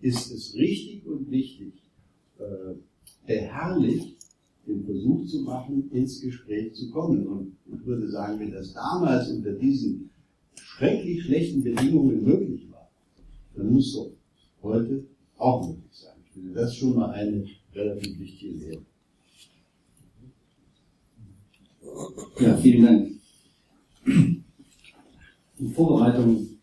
[0.00, 1.72] ist es richtig und wichtig,
[2.38, 2.74] äh,
[3.26, 4.16] beharrlich
[4.66, 7.26] den Versuch zu machen, ins Gespräch zu kommen.
[7.26, 10.10] Und ich würde sagen, wenn das damals unter diesen
[10.54, 12.90] schrecklich schlechten Bedingungen möglich war,
[13.54, 14.12] dann muss so
[14.62, 15.04] heute
[15.36, 16.16] auch möglich sein.
[16.24, 18.82] Ich finde das schon mal eine relativ wichtige Lehre.
[22.40, 23.10] Ja, vielen Dank.
[25.58, 26.53] In Vorbereitung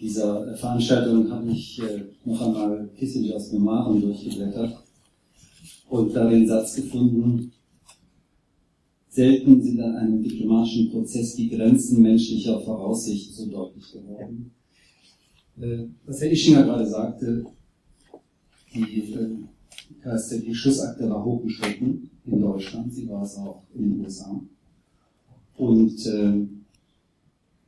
[0.00, 4.84] dieser Veranstaltung habe ich äh, noch einmal Kissingers Memoiren durchgeblättert
[5.88, 7.52] und da den Satz gefunden,
[9.08, 14.52] selten sind an einem diplomatischen Prozess die Grenzen menschlicher Voraussicht so deutlich geworden.
[15.60, 17.44] Äh, was Herr Ischinger gerade sagte,
[18.72, 24.40] die äh, die Schussakte war hochgeschritten in Deutschland, sie war es auch in den USA.
[25.56, 26.46] Und äh,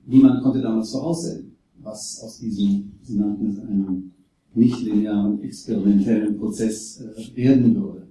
[0.07, 4.13] niemand konnte damals voraussehen, was aus diesem, Sie nannten es einen
[4.55, 8.07] nicht linearen experimentellen Prozess äh, werden würde.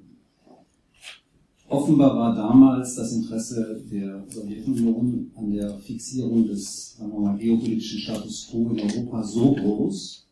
[1.67, 7.99] Offenbar war damals das Interesse der Sowjetunion an der Fixierung des sagen wir mal, geopolitischen
[7.99, 10.27] Status quo in Europa so groß,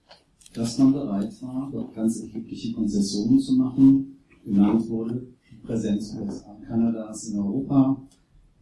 [0.54, 4.17] dass man bereit war, dort ganz erhebliche Konzessionen zu machen.
[4.43, 8.02] Genannt wurde die Präsenz USA und Kanadas in Europa,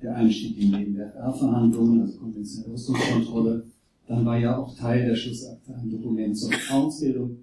[0.01, 3.65] der Einstieg in die WFR-Verhandlungen, also konventionelle Rüstungskontrolle.
[4.07, 7.37] Dann war ja auch Teil der Schlussakte ein Dokument zur Vertrauensbildung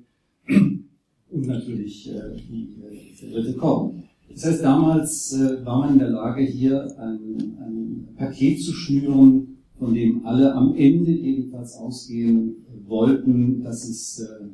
[0.48, 3.94] und natürlich äh, die, äh, der dritte Korb.
[4.30, 9.58] Das heißt, damals äh, war man in der Lage, hier ein, ein Paket zu schnüren,
[9.78, 14.46] von dem alle am Ende jedenfalls ausgehen wollten, dass es äh,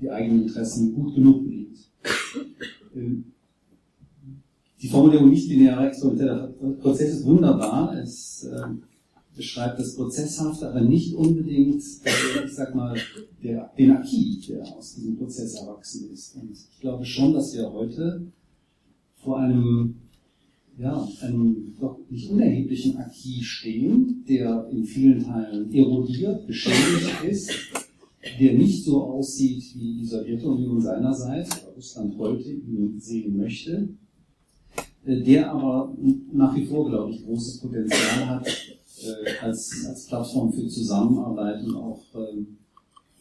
[0.00, 1.78] die eigenen Interessen gut genug bedient.
[2.94, 3.24] Ähm,
[4.80, 6.48] die Formulierung nicht linearer experimenteller
[6.80, 7.96] Prozess ist wunderbar.
[8.00, 8.66] Es äh,
[9.38, 12.94] beschreibt das Prozesshafte, aber nicht unbedingt, ich sag mal,
[13.42, 16.36] der, den Acquis, der aus diesem Prozess erwachsen ist.
[16.36, 18.26] Und ich glaube schon, dass wir heute
[19.16, 19.94] vor einem,
[20.76, 27.50] ja, einem doch nicht unerheblichen Acquis stehen, der in vielen Teilen erodiert, beschädigt ist,
[28.40, 33.88] der nicht so aussieht, wie die Sowjetunion seinerseits, Russland heute ihn sehen möchte,
[35.04, 35.96] äh, der aber
[36.32, 38.46] nach wie vor, glaube ich, großes Potenzial hat
[39.04, 42.44] äh, als, als Plattform für Zusammenarbeit und auch äh,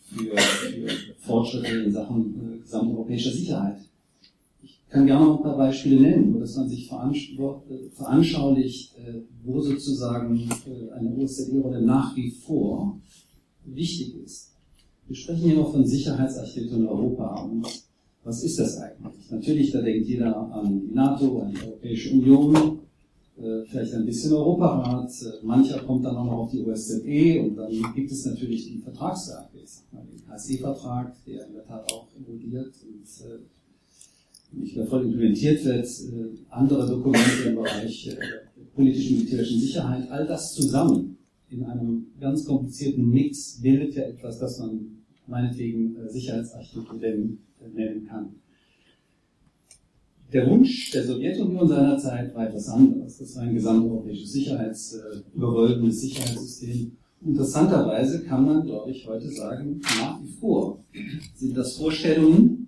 [0.01, 3.79] für, für Fortschritte in Sachen äh, gesamteuropäischer Sicherheit
[4.89, 10.49] kann gerne noch ein paar Beispiele nennen, wo das man sich veranschaulicht, äh, wo sozusagen
[10.65, 12.99] äh, eine OSZE-Rolle nach wie vor
[13.65, 14.53] wichtig ist.
[15.07, 17.43] Wir sprechen hier noch von Sicherheitsarchitektur in Europa.
[17.43, 17.67] Und
[18.23, 19.29] was ist das eigentlich?
[19.29, 22.79] Natürlich, da denkt jeder an die NATO, an die Europäische Union,
[23.67, 25.11] vielleicht ein bisschen Europarat,
[25.43, 29.57] mancher kommt dann auch noch auf die OSZE und dann gibt es natürlich die Vertragswerke,
[29.57, 33.07] den KSE-Vertrag, der in der Tat auch involviert und
[34.51, 38.15] nicht mehr voll implementiert wird, äh, andere Dokumente im Bereich äh,
[38.75, 41.17] politischen militärischen Sicherheit, all das zusammen
[41.49, 46.95] in einem ganz komplizierten Mix bildet ja etwas, das man meinetwegen äh, Sicherheitsarchitektur
[47.73, 48.35] nennen kann.
[50.33, 53.17] Der Wunsch der Sowjetunion seinerzeit war etwas anderes.
[53.17, 54.99] Das war ein gesamteuropäisches Sicherheits,
[55.33, 56.91] überwölbendes Sicherheitssystem.
[57.25, 60.83] Interessanterweise kann man, glaube ich, heute sagen, nach wie vor
[61.35, 62.67] sind das Vorstellungen,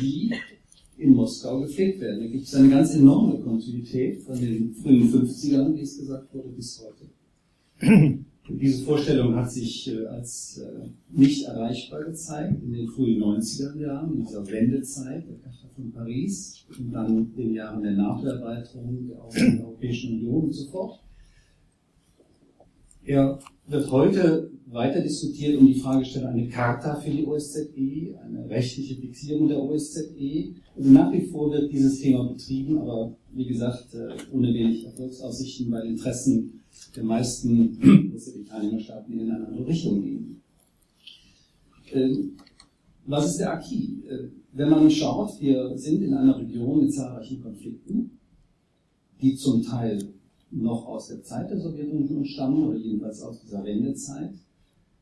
[0.00, 0.32] die
[0.96, 2.20] in Moskau gepflegt werden.
[2.20, 6.48] Da gibt es eine ganz enorme Kontinuität von den frühen 50ern, wie es gesagt wurde,
[6.50, 8.18] bis heute.
[8.50, 14.14] Diese Vorstellung hat sich äh, als äh, nicht erreichbar gezeigt in den frühen 90er Jahren,
[14.14, 20.14] in dieser Wendezeit der Charta von Paris und dann den Jahren der NATO-Erweiterung der Europäischen
[20.14, 21.00] Union und so fort.
[23.04, 28.96] Er wird heute weiter diskutiert um die Fragestellung eine Charta für die OSZE, eine rechtliche
[28.96, 30.54] Fixierung der OSZE.
[30.76, 35.70] Also nach wie vor wird dieses Thema betrieben, aber wie gesagt, äh, ohne wenig Erfolgsaussichten,
[35.70, 36.60] weil Interessen
[36.94, 40.42] der meisten OSZE-Teilnehmerstaaten in eine andere Richtung gehen.
[41.92, 42.36] Ähm,
[43.06, 44.04] was ist der Acquis?
[44.04, 48.18] Äh, wenn man schaut, wir sind in einer Region mit zahlreichen Konflikten,
[49.20, 49.98] die zum Teil
[50.50, 54.34] noch aus der Zeit der Sowjetunion stammen oder jedenfalls aus dieser Wendezeit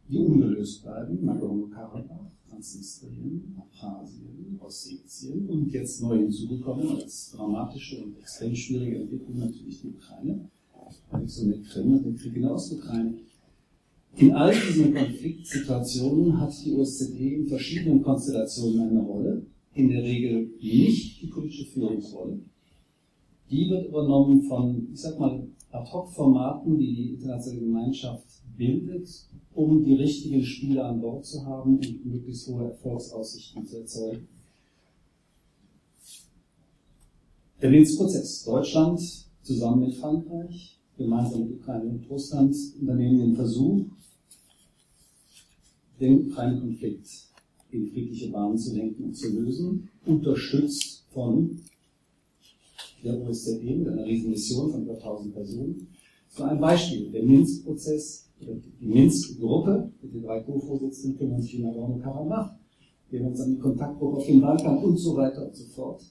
[0.09, 8.55] die ungelöst bleiben, Nagorno-Karabach, Transnistrien, Abchasien, Ossetien und jetzt neu hinzugekommen als dramatische und extrem
[8.55, 10.49] schwierige Entwicklung natürlich die Ukraine,
[11.27, 13.21] so mit Krim dem Krieg in der.
[14.17, 20.51] In all diesen Konfliktsituationen hat die OSZE in verschiedenen Konstellationen eine Rolle, in der Regel
[20.61, 22.39] nicht die politische Führungsrolle.
[23.51, 29.09] Die wird übernommen von, ich sag mal, Ad-Hoc-Formaten, die die internationale Gemeinschaft bildet,
[29.55, 34.29] um die richtigen Spieler an Bord zu haben und möglichst hohe Erfolgsaussichten zu erzeugen.
[37.61, 38.45] Der Minsk-Prozess.
[38.45, 39.01] Deutschland
[39.43, 43.85] zusammen mit Frankreich, gemeinsam mit Ukraine und Russland unternehmen den Versuch,
[46.01, 47.07] den Ukraine-Konflikt
[47.71, 51.61] in friedliche Bahnen zu lenken und zu lösen, unterstützt von
[53.03, 55.89] der OSZE mit einer riesen Mission von über 1000 Personen.
[56.29, 62.55] So ein Beispiel, der Minsk-Prozess, die Minsk-Gruppe, mit den drei Co-Vorsitzenden kümmern sich um Nagorno-Karabach,
[63.11, 66.03] wir uns an die Kontaktgruppe auf dem Balkan und so weiter und so fort.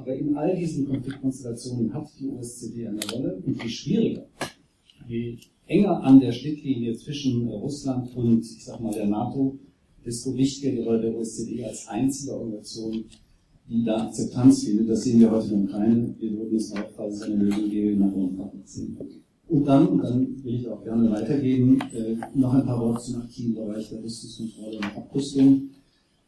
[0.00, 4.26] Aber in all diesen Konfliktkonstellationen hat die OSZE eine Rolle und je schwieriger,
[5.06, 5.36] je
[5.66, 9.58] enger an der Schnittlinie zwischen Russland und, ich sag mal, der NATO,
[10.04, 13.04] desto wichtiger die Rolle der OSZE als einzige Organisation,
[13.68, 14.88] die da Akzeptanz findet.
[14.88, 16.14] Das sehen wir heute der Ukraine.
[16.18, 18.96] Wir würden es auch, falls es eine Lösung gäbe, nach Ungarn sehen.
[19.48, 23.20] Und dann, und dann will ich auch gerne weitergeben, äh, noch ein paar Worte zum
[23.20, 25.70] aktiven Bereich der Rüstungskontrolle und Abrüstung.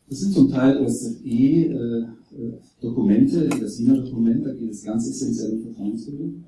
[0.08, 5.62] Das sind zum Teil OSZE-Dokumente, äh, das Wiener Dokument, da geht es ganz essentiell um
[5.62, 6.44] Vertrauensbildung.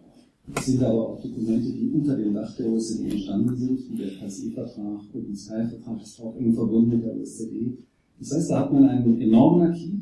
[0.54, 4.10] Das sind aber auch Dokumente, die unter dem Dach der OSZE entstanden sind, wie der
[4.10, 7.78] KSE-Vertrag und der Sky-Vertrag ist auch eng verbunden mit der OSZE.
[8.18, 10.00] Das heißt, da hat man einen enormen Archiv,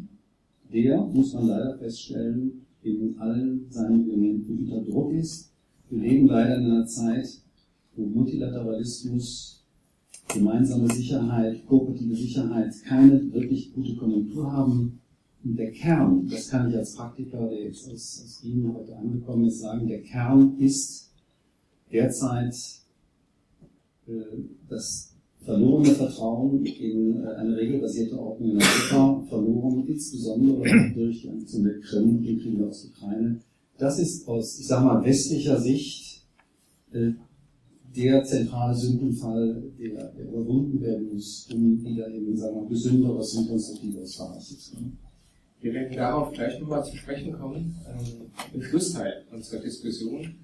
[0.73, 5.53] der, muss man leider feststellen, in allen seinen Elementen unter Druck ist.
[5.88, 7.29] Wir leben leider in einer Zeit,
[7.95, 9.62] wo Multilateralismus,
[10.33, 15.01] gemeinsame Sicherheit, kooperative Sicherheit keine wirklich gute Konjunktur haben.
[15.45, 19.47] Und der Kern, das kann ich als Praktiker, der jetzt aus, aus Wien heute angekommen
[19.47, 21.11] ist, sagen, der Kern ist
[21.90, 22.55] derzeit
[24.07, 24.12] äh,
[24.68, 25.12] das
[25.45, 32.23] verlorene Vertrauen in äh, eine regelbasierte Ordnung in Europa, verloren insbesondere durch den zum Krim,
[32.23, 33.40] den Krieg aus der Ukraine.
[33.79, 36.25] Das ist aus, ich sage mal, westlicher Sicht
[36.92, 37.12] äh,
[37.97, 43.49] der zentrale Sündenfall, der, der überwunden werden muss, um wieder in, sagen wir, gesünderes und
[43.49, 44.99] konstruktiveres Verhalten zu kommen.
[45.61, 50.35] Wir werden darauf gleich nochmal zu sprechen kommen, ähm, im Schlussteil unserer Diskussion.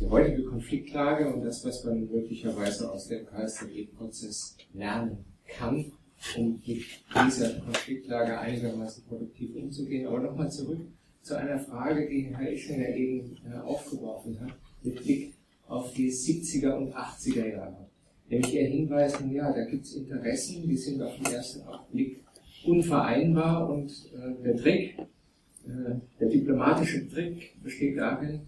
[0.00, 5.92] Die heutige Konfliktlage und das, was man möglicherweise aus dem KSZE-Prozess lernen kann,
[6.36, 6.86] um mit
[7.26, 10.06] dieser Konfliktlage einigermaßen produktiv umzugehen.
[10.06, 10.80] Aber nochmal zurück
[11.22, 15.34] zu einer Frage, die Herr Ischner eben äh, aufgeworfen hat, mit Blick
[15.70, 17.86] auf die 70er und 80er Jahre.
[18.28, 22.24] Nämlich Ihr Hinweis, ja, da gibt es Interessen, die sind auf den ersten Blick
[22.66, 28.40] unvereinbar und äh, der Trick, äh, der diplomatische Trick besteht darin,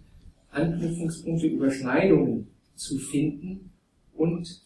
[0.50, 3.70] Anknüpfungspunkte, Überschneidungen zu finden
[4.14, 4.62] und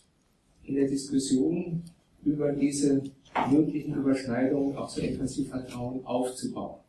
[0.64, 1.82] in der Diskussion
[2.24, 3.02] über diese
[3.50, 6.80] möglichen Überschneidungen auch so etwas wie Vertrauen aufzubauen.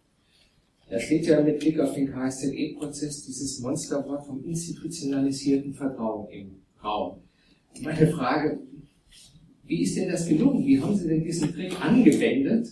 [0.89, 7.21] Da steht ja mit Blick auf den KSZE-Prozess dieses Monsterwort vom institutionalisierten Vertrauen im Raum.
[7.81, 8.59] Meine Frage,
[9.65, 10.65] wie ist denn das gelungen?
[10.65, 12.69] Wie haben Sie denn diesen Trick angewendet?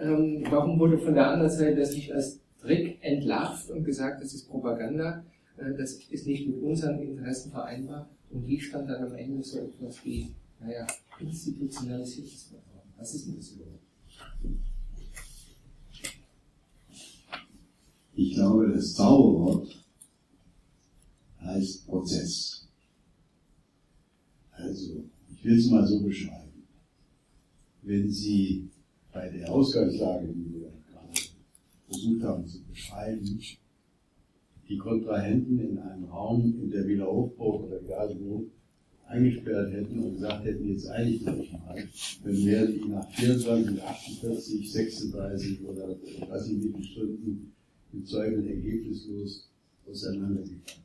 [0.00, 4.32] Ähm, warum wurde von der anderen Seite das nicht als Trick entlarvt und gesagt, das
[4.32, 5.24] ist Propaganda,
[5.58, 8.08] äh, das ist nicht mit unseren Interessen vereinbar?
[8.30, 10.28] Und wie stand dann am Ende so etwas wie,
[10.60, 10.86] naja,
[11.20, 12.88] institutionalisiertes Vertrauen?
[12.96, 13.82] Was ist denn das überhaupt?
[18.20, 19.68] Ich glaube, das Zauberwort
[21.40, 22.66] heißt Prozess.
[24.50, 26.64] Also, ich will es mal so beschreiben.
[27.82, 28.70] Wenn Sie
[29.12, 31.20] bei der Ausgangslage, die wir gerade
[31.86, 33.40] versucht haben zu beschreiben,
[34.68, 38.46] die Kontrahenten in einen Raum in der Wiener Hofburg oder egal wo
[39.06, 41.88] eingesperrt hätten und gesagt hätten, jetzt einigt euch mal,
[42.24, 45.96] dann wären die nach 24, 48, 36 oder
[46.28, 47.54] was ich wie viele Stunden
[47.92, 49.48] im Zweifel ergebnislos
[49.86, 50.84] auseinandergegangen.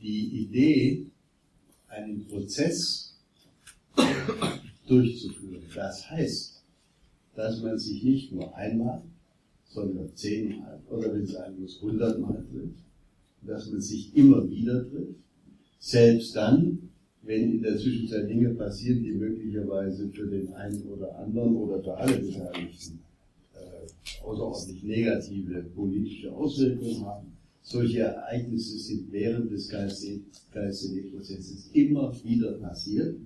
[0.00, 1.06] Die Idee,
[1.88, 3.14] einen Prozess
[4.86, 6.62] durchzuführen, das heißt,
[7.34, 9.02] dass man sich nicht nur einmal,
[9.64, 12.84] sondern zehnmal oder wenn es sein muss, hundertmal trifft,
[13.42, 15.20] dass man sich immer wieder trifft,
[15.78, 16.90] selbst dann,
[17.22, 21.96] wenn in der Zwischenzeit Dinge passieren, die möglicherweise für den einen oder anderen oder für
[21.96, 23.00] alle Beteiligten
[24.22, 27.36] außerordentlich negative politische Auswirkungen haben.
[27.62, 33.16] Solche Ereignisse sind während des KSCD-Prozesses immer wieder passiert.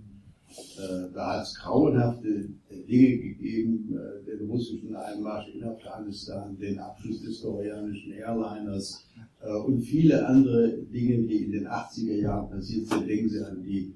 [0.76, 7.22] Äh, da hat es grauenhafte Dinge gegeben, äh, den russischen Einmarsch in Afghanistan, den Abschluss
[7.22, 9.04] des koreanischen Airliners
[9.42, 13.08] äh, und viele andere Dinge, die in den 80er Jahren passiert sind.
[13.08, 13.94] Denken Sie an die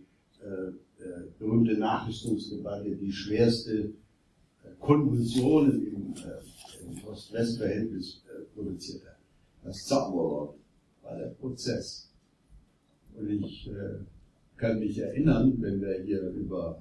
[1.39, 3.93] berühmte Nachrüstungsdebatte, die schwerste
[4.79, 6.14] Konvulsionen im
[7.07, 9.16] Ost-West-Verhältnis äh, produziert hat.
[9.64, 10.57] Das Zauberwort
[11.03, 12.11] war der Prozess.
[13.16, 14.01] Und ich äh,
[14.57, 16.80] kann mich erinnern, wenn wir hier über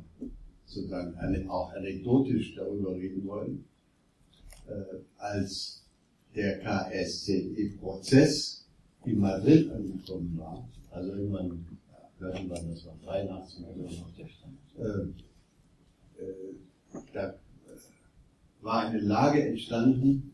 [0.65, 3.65] sozusagen eine, auch anekdotisch darüber reden wollen,
[4.67, 5.83] äh, als
[6.35, 8.67] der KSCE-Prozess
[9.05, 11.65] in Madrid angekommen war, also irgendwann,
[12.19, 14.05] irgendwann das war 83 oder so,
[14.83, 15.07] äh,
[16.21, 16.53] äh,
[17.13, 17.33] da
[18.61, 20.33] war eine Lage entstanden,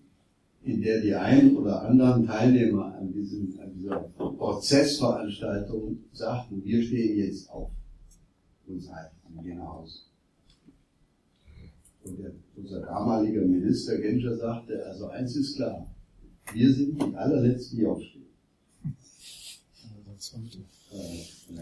[0.63, 7.17] in der die einen oder anderen Teilnehmer an, diesem, an dieser Prozessveranstaltung sagten, wir stehen
[7.17, 7.69] jetzt auf
[9.35, 9.99] wir gehen nach Hause.
[12.03, 15.87] Und der, unser damaliger Minister Genscher sagte, also eins ist klar,
[16.53, 18.25] wir sind die allerletzten, die aufstehen.
[20.91, 21.57] Äh, und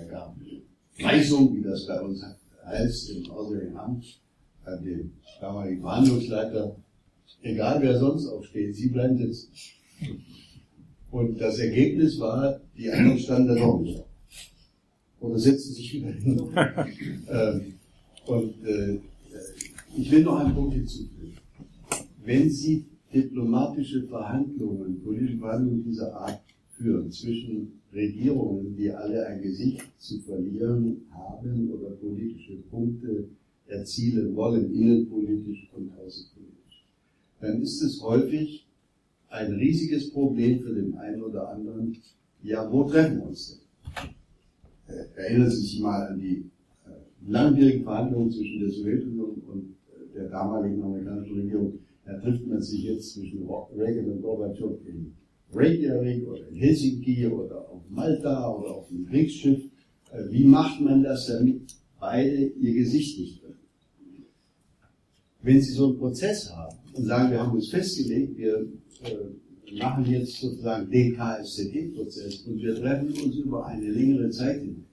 [0.99, 2.24] Weisung, wie das bei uns
[2.66, 4.20] heißt, im Auswärtigen Amt,
[4.66, 6.76] an den damaligen Verhandlungsleiter,
[7.41, 9.51] egal wer sonst aufsteht, sie bleiben sitzen.
[11.12, 14.05] Und das Ergebnis war, die anderen standen da doch nicht auf.
[15.20, 16.41] Oder setzten sich wieder hin.
[17.30, 17.74] ähm,
[18.26, 18.99] und äh,
[19.95, 21.38] ich will noch einen Punkt hinzufügen.
[22.24, 26.39] Wenn Sie diplomatische Verhandlungen, politische Verhandlungen dieser Art
[26.78, 33.26] führen zwischen Regierungen, die alle ein Gesicht zu verlieren haben oder politische Punkte
[33.72, 36.86] erzielen wollen, innenpolitisch und außenpolitisch,
[37.40, 38.68] dann ist es häufig
[39.30, 41.98] ein riesiges Problem für den einen oder anderen,
[42.44, 43.62] ja, wo treffen wir uns denn?
[44.88, 46.50] Äh, erinnern Sie sich mal an die
[46.86, 51.80] äh, langwierigen Verhandlungen zwischen der Sowjetunion und äh, der damaligen amerikanischen Regierung.
[52.06, 53.48] Da trifft man sich jetzt zwischen
[53.78, 55.14] Reagan und Gorbatschow in
[55.54, 59.64] Reykjavik oder in Helsinki oder auf Malta oder auf dem Kriegsschiff.
[60.30, 63.41] Wie macht man das, damit beide ihr Gesicht nicht
[65.44, 68.68] wenn Sie so einen Prozess haben und sagen, wir haben uns festgelegt, wir
[69.04, 74.86] äh, machen jetzt sozusagen den KSZE-Prozess und wir treffen uns über eine längere Zeit hinweg,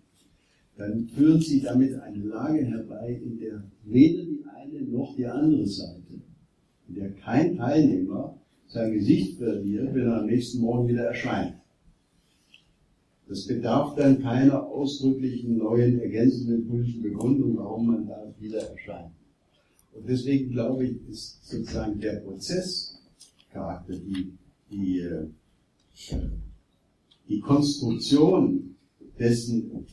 [0.77, 5.67] dann führen Sie damit eine Lage herbei, in der weder die eine noch die andere
[5.67, 6.21] Seite,
[6.89, 8.39] in der kein Teilnehmer
[8.69, 11.55] sein Gesicht verliert, wenn er am nächsten Morgen wieder erscheint.
[13.29, 19.13] Das bedarf dann keiner ausdrücklichen neuen ergänzenden politischen Begründung, warum man da wieder erscheint.
[19.99, 24.33] Und deswegen glaube ich, ist sozusagen der Prozesscharakter, die,
[24.71, 25.27] die, äh,
[27.29, 28.77] die Konstruktion
[29.19, 29.87] dessen,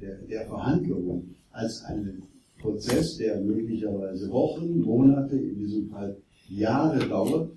[0.00, 2.22] der, der Verhandlungen als einen
[2.60, 6.16] Prozess, der möglicherweise Wochen, Monate, in diesem Fall
[6.48, 7.50] Jahre dauert,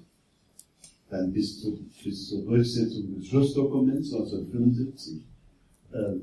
[1.10, 5.22] dann bis, zu, bis zur Durchsetzung des Schlussdokuments 1975,
[5.92, 6.16] äh,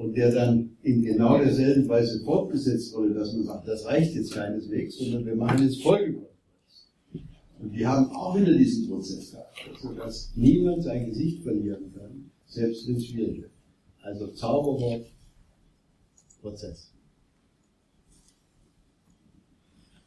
[0.00, 4.32] und der dann in genau derselben Weise fortgesetzt wurde, dass man sagt, das reicht jetzt
[4.32, 6.26] keineswegs, sondern wir machen jetzt Folgekonferenz.
[7.58, 12.88] Und die haben auch wieder diesen Prozess gehabt, sodass niemand sein Gesicht verlieren kann, selbst
[12.88, 13.50] wenn es schwierig wird.
[14.00, 15.04] Also Zauberwort,
[16.40, 16.90] Prozess.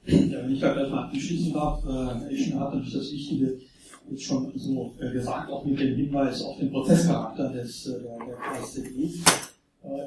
[0.08, 3.60] Ja, wenn ich da gleich mal anschließen darf, äh, Eschen hat natürlich das Wichtige
[4.10, 8.86] jetzt schon so äh, gesagt, auch mit dem Hinweis auf den Prozesscharakter des, äh, der.
[8.86, 9.53] Äh,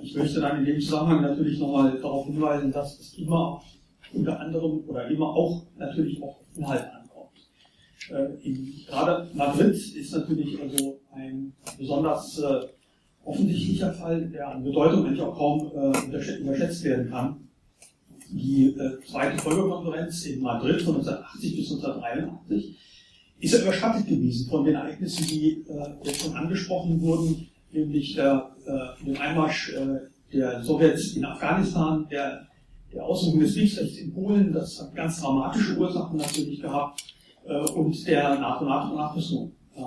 [0.02, 3.62] ich möchte dann in dem Zusammenhang natürlich nochmal darauf hinweisen, dass es immer
[4.12, 7.50] unter anderem oder immer auch natürlich auch Inhalt ankommt.
[8.10, 12.60] Äh, in, gerade Madrid ist natürlich also ein besonders äh,
[13.24, 17.48] offensichtlicher Fall, der an Bedeutung eigentlich auch kaum unterschätzt werden kann.
[18.30, 22.78] Die zweite Folgekonferenz in Madrid von 1980 bis 1983
[23.40, 25.64] ist ja überschattet gewesen von den Ereignissen, die
[26.04, 30.00] jetzt schon angesprochen wurden, nämlich der, äh, dem Einmarsch äh,
[30.32, 32.46] der Sowjets in Afghanistan, der,
[32.92, 37.02] der Ausübung des Kriegsrechts in Polen, das hat ganz dramatische Ursachen natürlich gehabt,
[37.44, 39.52] äh, und der NATO-NATO-Nachrüstung.
[39.74, 39.80] Äh,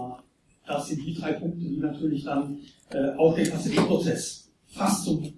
[0.66, 2.60] das sind die drei Punkte, die natürlich dann
[2.92, 5.34] äh, auch den KZE-Prozess fast zum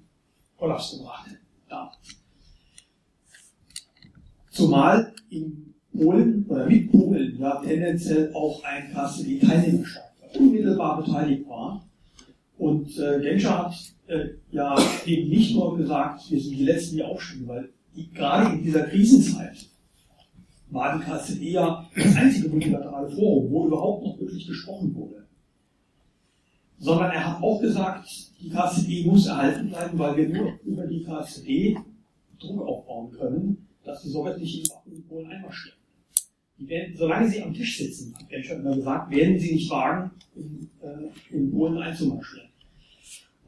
[0.57, 1.29] Kollaps gebracht
[1.69, 1.89] haben.
[4.51, 11.85] Zumal in Polen oder mit Polen ja tendenziell auch ein KZE-Teilnehmerstaat unmittelbar beteiligt war
[12.61, 13.73] und äh, Genscher hat
[14.05, 18.53] äh, ja eben nicht nur gesagt, wir sind die Letzten, die aufstehen, weil die, gerade
[18.53, 19.67] in dieser Krisenzeit
[20.69, 25.25] war die KZE ja das einzige multilaterale Forum, wo überhaupt noch wirklich gesprochen wurde.
[26.77, 28.07] Sondern er hat auch gesagt,
[28.39, 31.77] die KZE muss erhalten bleiben, weil wir nur über die KZE
[32.39, 35.79] Druck aufbauen können, dass die sowjetischen Waffen in Polen einmarschieren.
[36.59, 40.11] Die werden, solange sie am Tisch sitzen, hat Genscher immer gesagt, werden sie nicht wagen,
[40.35, 42.50] in, äh, in Polen einzumarschieren.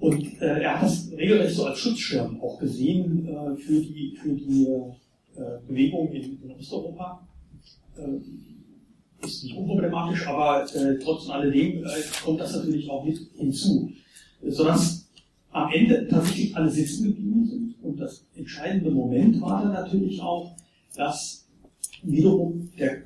[0.03, 4.33] Und äh, er hat das regelrecht so als Schutzschirm auch gesehen äh, für die, für
[4.33, 4.67] die
[5.37, 7.25] äh, Bewegung in, in Osteuropa.
[7.95, 11.87] Äh, ist nicht unproblematisch, aber äh, trotz alledem äh,
[12.21, 13.93] kommt das natürlich auch mit hinzu.
[14.45, 15.07] Sodass
[15.51, 17.75] am Ende tatsächlich alle sitzen geblieben sind.
[17.81, 20.53] Und das entscheidende Moment war dann natürlich auch,
[20.97, 21.47] dass
[22.01, 23.03] wiederum der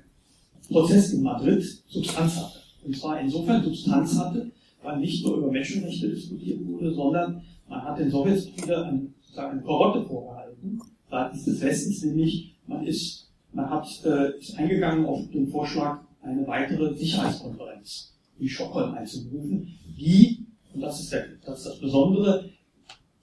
[0.67, 2.57] Prozess in Madrid Substanz hatte.
[2.83, 4.51] Und zwar insofern Substanz hatte,
[4.87, 9.51] weil nicht nur über Menschenrechte diskutiert wurde, sondern man hat den Sowjets wieder ein, sozusagen
[9.51, 15.29] eine Karotte vorgehalten, seitens des Westens, nämlich man ist, man hat, äh, ist eingegangen auf
[15.31, 19.67] den Vorschlag, eine weitere Sicherheitskonferenz in Stockholm einzuberufen,
[19.97, 22.49] die, und das ist, der, das ist das Besondere,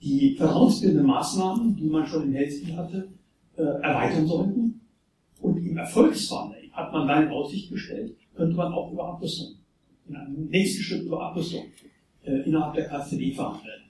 [0.02, 3.08] die vertrauensbildenden Maßnahmen, die man schon in Helsinki hatte,
[3.56, 4.80] äh, erweitern sollten.
[5.40, 9.54] Und im Erfolgsfall hat man dann in Aussicht gestellt, könnte man auch über Abrüstung,
[10.08, 11.64] in einem nächsten Schritt über Abrüstung
[12.24, 13.82] äh, innerhalb der KCD verhandeln.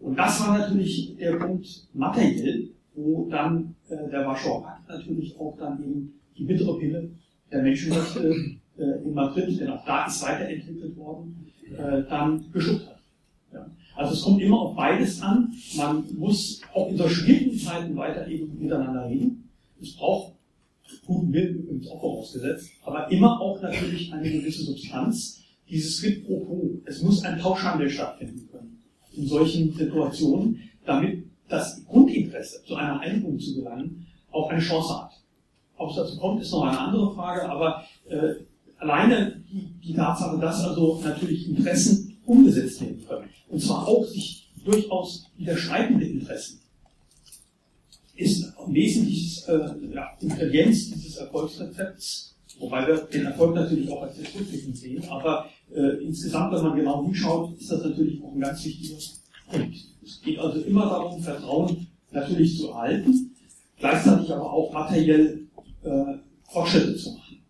[0.00, 5.56] Und das war natürlich der Punkt materiell, wo dann äh, der Warschauer Pakt natürlich auch
[5.58, 7.10] dann eben die bittere Pille
[7.50, 8.34] der Menschenrechte
[8.78, 13.00] äh, in Madrid, denn auch da ist weiterentwickelt worden, äh, dann geschluckt hat.
[13.52, 13.70] Ja.
[13.94, 15.52] Also es kommt immer auf beides an.
[15.76, 19.48] Man muss auch in so schwierigen Zeiten weiter eben miteinander reden.
[19.80, 20.32] Es braucht
[21.06, 25.38] guten Willen übrigens auch vorausgesetzt, aber immer auch natürlich eine gewisse Substanz.
[25.68, 26.80] Dieses Quid pro quo.
[26.84, 28.82] Es muss ein Tauschhandel stattfinden können
[29.14, 35.12] in solchen Situationen, damit das Grundinteresse zu einer Einigung zu gelangen auch eine Chance hat.
[35.76, 38.34] Ob es dazu kommt, ist noch eine andere Frage, aber äh,
[38.78, 44.50] alleine die, die Tatsache, dass also natürlich Interessen umgesetzt werden können, und zwar auch sich
[44.64, 46.60] durchaus widerstreitende Interessen,
[48.14, 54.18] ist ein wesentliches äh, ja, Ingredienz dieses Erfolgsrezepts, wobei wir den Erfolg natürlich auch als
[54.18, 58.64] Rückblicken sehen, aber äh, insgesamt, wenn man genau hinschaut, ist das natürlich auch ein ganz
[58.64, 58.98] wichtiger
[59.50, 59.76] Punkt.
[60.04, 63.34] Es geht also immer darum, Vertrauen natürlich zu erhalten,
[63.78, 65.46] gleichzeitig aber auch materiell
[65.82, 66.14] äh,
[66.50, 67.42] Fortschritte zu machen.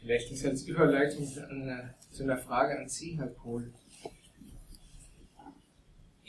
[0.00, 3.72] Vielleicht ist als Überleitung zu einer Frage an Sie, Herr Kohl.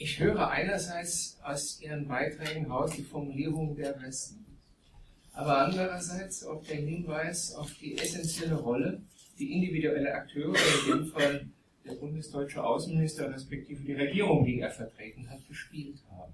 [0.04, 4.46] Ich höre einerseits aus Ihren Beiträgen raus die Formulierung der Westen,
[5.32, 9.02] aber andererseits auch der Hinweis auf die essentielle Rolle,
[9.40, 11.48] die individuelle Akteure, in dem Fall
[11.86, 16.34] der bundesdeutsche Außenminister respektive die Regierung, die er vertreten hat, gespielt haben.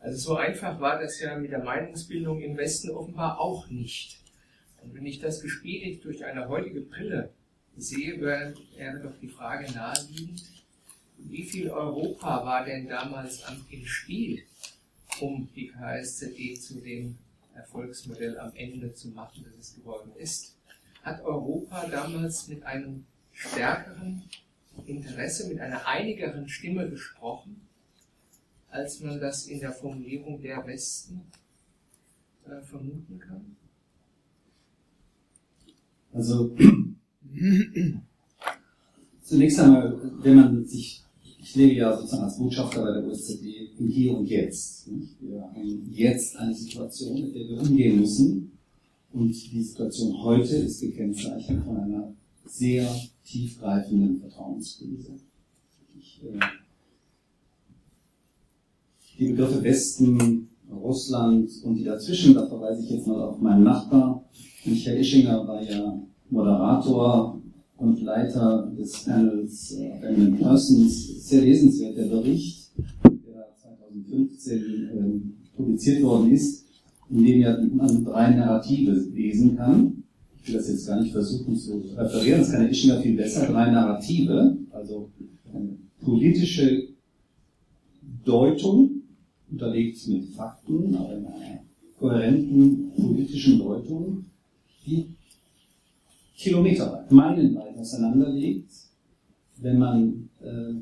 [0.00, 4.20] Also so einfach war das ja mit der Meinungsbildung im Westen offenbar auch nicht.
[4.82, 7.30] Und wenn ich das gespiegelt durch eine heutige Brille
[7.78, 10.51] sehe, wäre doch die Frage naheliegend,
[11.28, 14.42] wie viel Europa war denn damals im Spiel,
[15.20, 17.16] um die KSZE zu dem
[17.54, 20.56] Erfolgsmodell am Ende zu machen, das es geworden ist?
[21.02, 24.22] Hat Europa damals mit einem stärkeren
[24.86, 27.60] Interesse, mit einer einigeren Stimme gesprochen,
[28.70, 31.20] als man das in der Formulierung der Westen
[32.46, 33.56] äh, vermuten kann?
[36.12, 36.56] Also
[39.22, 41.01] zunächst einmal, wenn man sich,
[41.42, 43.34] ich lebe ja sozusagen als Botschafter bei der OSZE
[43.78, 44.88] im Hier und Jetzt.
[45.20, 48.52] Wir haben jetzt eine Situation, mit der wir umgehen müssen.
[49.12, 52.12] Und die Situation heute ist gekennzeichnet von einer
[52.46, 52.88] sehr
[53.24, 55.12] tiefgreifenden Vertrauenskrise.
[55.98, 56.38] Ich, äh,
[59.18, 64.24] die Begriffe Westen, Russland und die dazwischen, da verweise ich jetzt mal auf meinen Nachbar.
[64.64, 67.31] Michael Ischinger war ja Moderator
[67.82, 71.26] und Leiter des Panels äh, Eminent Persons.
[71.28, 72.70] Sehr lesenswert der Bericht,
[73.04, 76.64] der 2015 äh, publiziert worden ist,
[77.10, 80.04] in dem man drei Narrative lesen kann.
[80.40, 83.46] Ich will das jetzt gar nicht versuchen zu referieren, das kann der Ischinger viel besser.
[83.46, 85.10] Drei Narrative, also
[85.52, 86.88] eine politische
[88.24, 89.02] Deutung,
[89.50, 91.64] unterlegt mit Fakten, aber in einer
[91.98, 94.24] kohärenten politischen Deutung,
[94.86, 95.14] die
[96.34, 98.70] kilometerweit, meilenweit auseinanderliegt,
[99.58, 100.74] wenn man äh,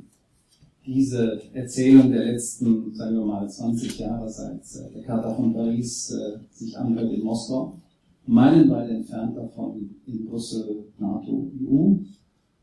[0.86, 6.10] diese Erzählung der letzten, sagen wir mal, 20 Jahre seit äh, der Charta von Paris
[6.10, 7.78] äh, sich anhört in Moskau,
[8.26, 11.96] meilenweit entfernt davon in Brüssel, NATO, EU,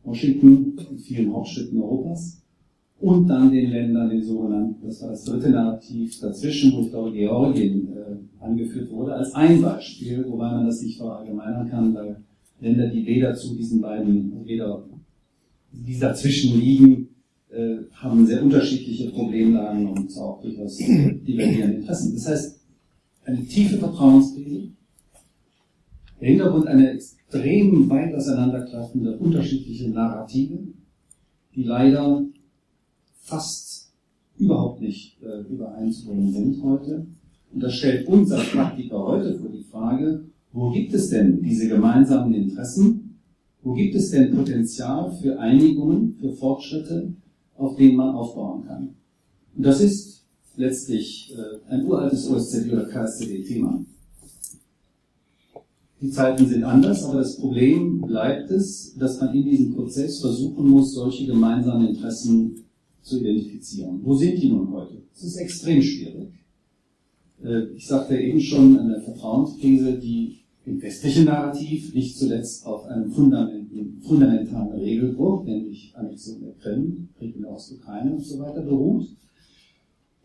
[0.03, 2.41] Washington, in vielen Hauptstädten Europas
[2.99, 7.11] und dann den Ländern, den sogenannten, das war das dritte Narrativ dazwischen, wo ich glaube
[7.11, 12.23] Georgien äh, angeführt wurde, als ein Beispiel, wobei man das nicht verallgemeinern kann, weil
[12.59, 14.83] Länder, die weder zu diesen beiden, weder
[15.71, 17.09] die dazwischen liegen,
[17.49, 22.13] äh, haben sehr unterschiedliche Problemlagen und auch durchaus divergierende Interessen.
[22.15, 22.59] Das heißt,
[23.25, 24.69] eine tiefe Vertrauenskrise,
[26.19, 30.59] der Hintergrund eine extrem weit auseinanderklaffende unterschiedliche Narrative,
[31.55, 32.25] die leider
[33.21, 33.91] fast
[34.37, 37.05] überhaupt nicht äh, übereinzubringen sind heute.
[37.53, 41.67] Und das stellt uns als Praktiker heute vor die Frage, wo gibt es denn diese
[41.67, 43.19] gemeinsamen Interessen?
[43.63, 47.13] Wo gibt es denn Potenzial für Einigungen, für Fortschritte,
[47.55, 48.95] auf denen man aufbauen kann?
[49.55, 50.23] Und das ist
[50.55, 53.83] letztlich äh, ein uraltes OSZE oder KSZE-Thema.
[55.99, 60.69] Die Zeiten sind anders, aber das Problem bleibt es, dass man in diesem Prozess versuchen
[60.69, 62.63] muss, solche gemeinsamen Interessen
[63.01, 63.99] zu identifizieren.
[64.03, 65.01] Wo sind die nun heute?
[65.15, 66.29] Es ist extrem schwierig.
[67.43, 73.09] Äh, ich sagte eben schon, eine Vertrauenskrise, die im westlichen Narrativ nicht zuletzt auf einem
[73.09, 79.07] fundamentalen Regelbruch, nämlich Annexion der Krim, Krieg in der Ostukraine und so weiter beruht.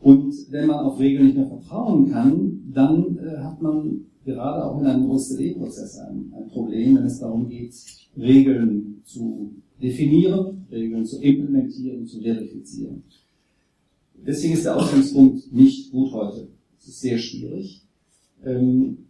[0.00, 4.80] Und wenn man auf Regeln nicht mehr vertrauen kann, dann äh, hat man gerade auch
[4.80, 7.74] in einem OSZE-Prozess ein, ein Problem, wenn es darum geht,
[8.16, 13.04] Regeln zu definieren, Regeln zu implementieren, zu verifizieren.
[14.26, 16.48] Deswegen ist der Ausgangspunkt nicht gut heute.
[16.82, 17.82] Es ist sehr schwierig.
[18.44, 19.06] Ähm,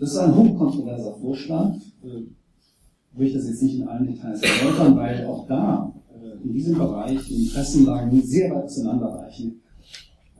[0.00, 4.96] Das ist ein hochkontroverser Vorschlag, äh, will ich das jetzt nicht in allen Details erläutern,
[4.96, 9.60] weil auch da äh, in diesem Bereich die Interessenlagen sehr weit auseinanderreichen.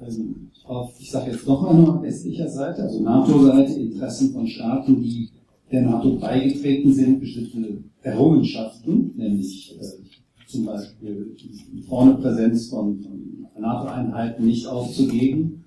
[0.01, 0.23] Also
[0.65, 5.29] auf, ich sage jetzt noch einmal, westlicher Seite, also NATO-Seite, Interessen von Staaten, die
[5.71, 13.47] der NATO beigetreten sind, bestimmte Errungenschaften, nämlich äh, zum Beispiel die vorne Präsenz von, von
[13.61, 15.65] NATO-Einheiten nicht aufzugeben,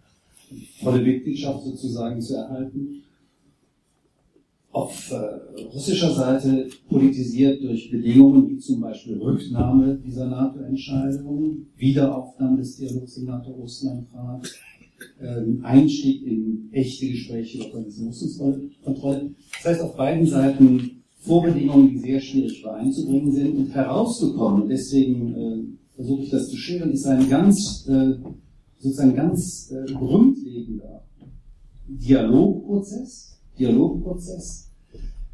[0.81, 3.02] volle Mitgliedschaft sozusagen zu erhalten
[4.73, 12.77] auf äh, russischer Seite politisiert durch Bedingungen wie zum Beispiel Rücknahme dieser NATO-Entscheidung, Wiederaufnahme des
[12.77, 14.51] Dialogs im NATO-Russland-Rat,
[15.21, 19.31] äh, Einstieg in echte Gespräche über Rüstungskontrolle.
[19.61, 25.95] Das heißt, auf beiden Seiten Vorbedingungen, die sehr schwierig übereinzubringen sind und herausgekommen, deswegen äh,
[25.95, 28.15] versuche ich das zu schildern, ist ein ganz, äh,
[28.79, 31.03] sozusagen ganz äh, grundlegender
[31.87, 34.71] Dialogprozess, Dialogprozess,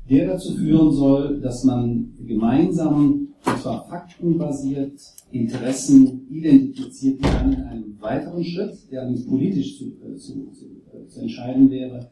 [0.09, 4.99] der dazu führen soll, dass man gemeinsam, etwa faktenbasiert,
[5.31, 10.65] Interessen identifiziert, die dann in einem weiteren Schritt, der allerdings politisch zu, äh, zu, zu,
[10.65, 12.09] äh, zu entscheiden wäre,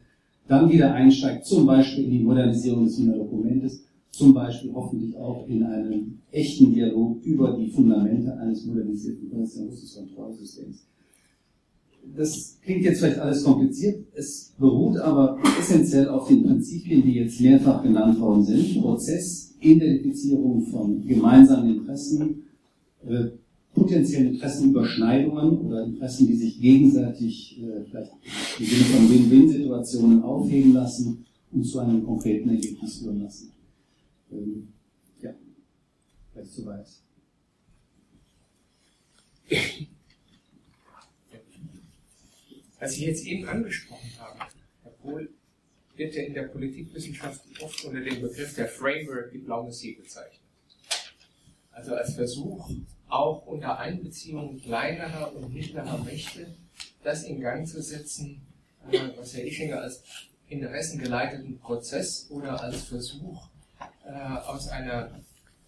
[0.47, 5.63] dann wieder einsteigt, zum Beispiel in die Modernisierung des Dokumentes, zum Beispiel hoffentlich auch in
[5.63, 10.87] einen echten Dialog über die Fundamente eines modernisierten Rüstungskontrollsystems
[12.15, 17.39] das klingt jetzt vielleicht alles kompliziert, es beruht aber essentiell auf den Prinzipien, die jetzt
[17.41, 18.81] mehrfach genannt worden sind.
[18.81, 22.43] Prozess, Identifizierung von gemeinsamen Interessen,
[23.05, 23.25] äh,
[23.73, 28.11] potenziellen Interessenüberschneidungen oder Interessen, die sich gegenseitig äh, vielleicht
[28.59, 33.51] im Sinne von Win-Win-Situationen aufheben lassen und zu einem konkreten Ergebnis führen lassen.
[34.31, 34.67] Ähm,
[35.21, 35.31] ja,
[36.33, 36.87] vielleicht soweit.
[42.79, 44.39] Was ich jetzt eben angesprochen habe,
[44.83, 45.29] Herr Kohl,
[45.95, 50.41] wird ja in der Politikwissenschaft oft unter dem Begriff der Framework Diplomacy bezeichnet.
[51.71, 52.69] Also als Versuch,
[53.07, 56.55] auch unter Einbeziehung kleinerer und mittlerer Mächte
[57.03, 58.41] das in Gang zu setzen,
[58.91, 60.03] äh, was Herr Ischinger als
[60.49, 63.49] interessengeleiteten Prozess oder als Versuch
[64.05, 65.11] äh, aus einer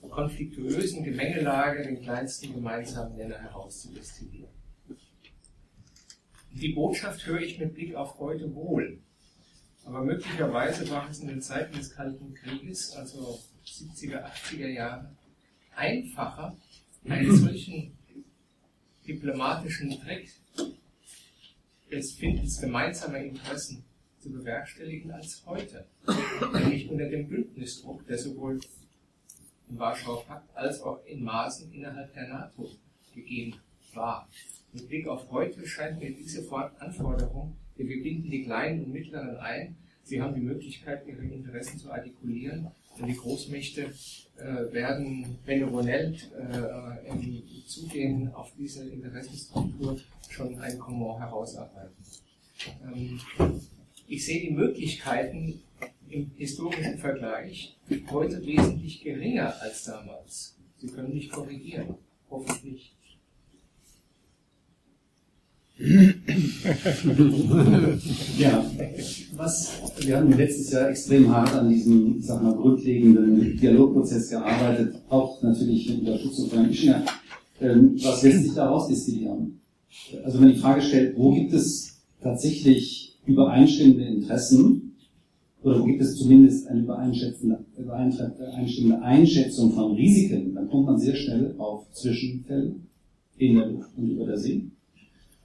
[0.10, 4.59] konfliktuösen Gemengelage den kleinsten gemeinsamen Nenner herauszudestillieren.
[6.52, 9.00] Die Botschaft höre ich mit Blick auf heute wohl.
[9.86, 15.16] Aber möglicherweise war es in den Zeiten des Kalten Krieges, also 70er, 80er Jahre,
[15.76, 16.56] einfacher,
[17.06, 17.98] einen solchen
[19.08, 20.30] diplomatischen Trick
[21.92, 23.84] des Findens gemeinsamer Interessen
[24.20, 25.88] zu bewerkstelligen als heute.
[26.54, 28.60] Nämlich unter dem Bündnisdruck, der sowohl
[29.70, 32.70] im Warschauer Pakt als auch in Maßen innerhalb der NATO
[33.14, 33.56] gegeben
[33.94, 34.28] war.
[34.72, 36.48] Mit Blick auf heute scheint mir diese
[36.80, 41.92] Anforderung, wir binden die Kleinen und Mittleren ein, sie haben die Möglichkeit, ihre Interessen zu
[41.92, 42.68] artikulieren,
[43.00, 43.94] und die Großmächte
[44.38, 50.00] äh, werden benevolent äh, im Zugehen auf diese Interessenstruktur
[50.30, 51.96] schon ein Komor herausarbeiten.
[52.84, 53.20] Ähm,
[54.08, 55.62] ich sehe die Möglichkeiten
[56.10, 57.78] im historischen Vergleich
[58.10, 60.58] heute wesentlich geringer als damals.
[60.78, 61.96] Sie können mich korrigieren,
[62.30, 62.96] hoffentlich
[68.38, 68.66] ja,
[69.36, 69.72] was,
[70.06, 75.90] wir haben letztes Jahr extrem hart an diesem, sag mal, grundlegenden Dialogprozess gearbeitet, auch natürlich
[75.90, 77.06] mit Unterstützung von Ischinger.
[77.62, 79.62] Ähm, was lässt sich daraus destillieren?
[80.24, 84.90] Also wenn die Frage stellt, wo gibt es tatsächlich übereinstimmende Interessen,
[85.62, 91.92] oder gibt es zumindest eine übereinstimmende Einschätzung von Risiken, dann kommt man sehr schnell auf
[91.92, 92.76] Zwischenfälle
[93.38, 94.72] in der Luft und über der See.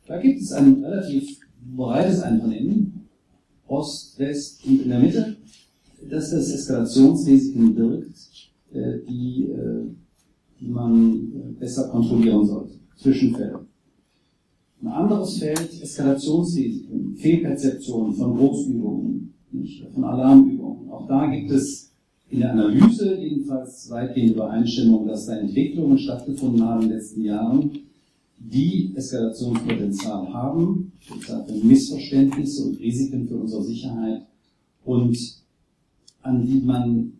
[0.06, 1.38] Da gibt es ein relativ
[1.76, 3.08] breites Einvernehmen,
[3.66, 5.36] Ost, West und in der Mitte,
[6.10, 9.84] dass das Eskalationsrisiken birgt, äh, die, äh,
[10.60, 12.74] die man besser kontrollieren sollte.
[12.96, 13.66] Zwischenfälle.
[14.82, 20.90] Ein anderes Feld, Eskalationsrisiken, Fehlperzeption von Großübungen, nicht, von Alarmübungen.
[20.90, 21.92] Auch da gibt es
[22.28, 27.70] in der Analyse jedenfalls weitgehende Übereinstimmung, dass da Entwicklungen stattgefunden haben in den letzten Jahren,
[28.50, 34.26] die Eskalationspotenzial haben, für Missverständnisse und Risiken für unsere Sicherheit
[34.84, 35.16] und
[36.22, 37.12] an die man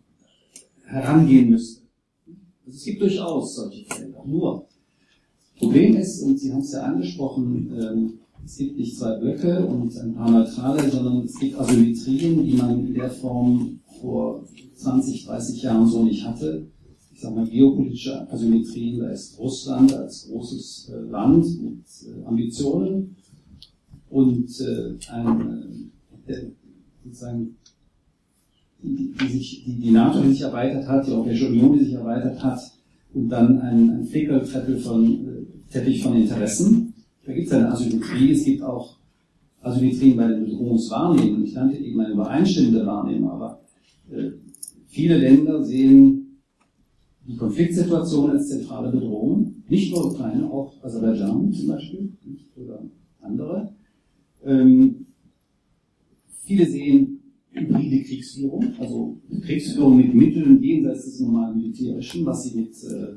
[0.83, 1.81] herangehen müsste.
[2.65, 4.23] Also es gibt durchaus solche Felder.
[4.25, 4.67] Nur,
[5.57, 8.13] Problem ist, und Sie haben es ja angesprochen, ähm,
[8.43, 12.85] es gibt nicht zwei Blöcke und ein paar neutrale, sondern es gibt Asymmetrien, die man
[12.87, 14.43] in der Form vor
[14.75, 16.67] 20, 30 Jahren so nicht hatte.
[17.15, 23.15] Ich sage mal geopolitische Asymmetrien, da ist Russland als großes äh, Land mit äh, Ambitionen
[24.09, 25.91] und äh, ein,
[27.05, 27.55] sozusagen
[28.83, 31.93] die, die, sich, die, die NATO, die sich erweitert hat, die Europäische Union, die sich
[31.93, 32.59] erweitert hat,
[33.13, 36.93] und dann ein, ein Flickerteppich von, Teppich von Interessen.
[37.25, 38.97] Da gibt es eine Asymmetrie, es gibt auch
[39.61, 41.45] Asymmetrien bei den Bedrohungswahrnehmungen.
[41.45, 43.61] Ich nannte eben eine übereinstimmende Wahrnehmung, aber
[44.11, 44.31] äh,
[44.87, 46.24] viele Länder sehen
[47.27, 49.63] die Konfliktsituation als zentrale Bedrohung.
[49.67, 52.09] Nicht nur Ukraine, auch Aserbaidschan zum Beispiel
[52.55, 52.83] oder
[53.21, 53.73] andere.
[54.43, 55.07] Ähm,
[56.43, 57.19] viele sehen
[57.51, 63.15] hybride Kriegsführung, also Kriegsführung mit Mitteln jenseits des normalen militärischen, was sie mit, äh,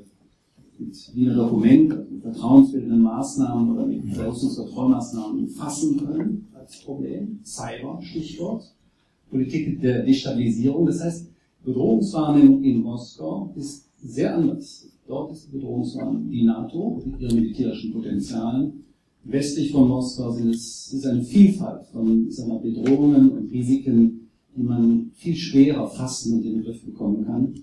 [0.78, 7.40] mit Wiener Dokument, also mit vertrauensbildenden Maßnahmen oder mit Verrüstungskontrollmaßnahmen fassen können als Problem.
[7.44, 8.74] Cyber, Stichwort.
[9.28, 10.86] Politik der Destabilisierung.
[10.86, 11.28] Das heißt,
[11.62, 14.88] Bedrohungswahrnehmung in Moskau ist sehr anders.
[15.06, 18.84] Dort ist die Bedrohungswahrnehmung die NATO mit ihren militärischen Potenzialen.
[19.24, 25.10] Westlich von Moskau sind es ist eine Vielfalt von mal, Bedrohungen und Risiken, die man
[25.14, 27.54] viel schwerer fassen und in den Griff bekommen kann.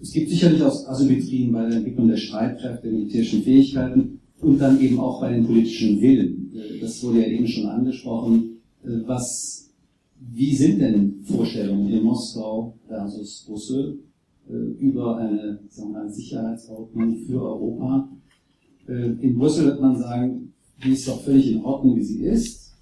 [0.00, 4.80] Es gibt sicherlich auch Asymmetrien bei der Entwicklung der Streitkräfte, der militärischen Fähigkeiten und dann
[4.80, 6.52] eben auch bei den politischen Willen.
[6.80, 8.58] Das wurde ja eben schon angesprochen.
[8.82, 9.70] Was,
[10.18, 14.00] wie sind denn Vorstellungen in Moskau versus Brüssel
[14.78, 18.08] über eine, sagen wir mal, Sicherheitsordnung für Europa?
[18.86, 20.52] In Brüssel wird man sagen,
[20.84, 22.74] die ist doch völlig in Ordnung, wie sie ist.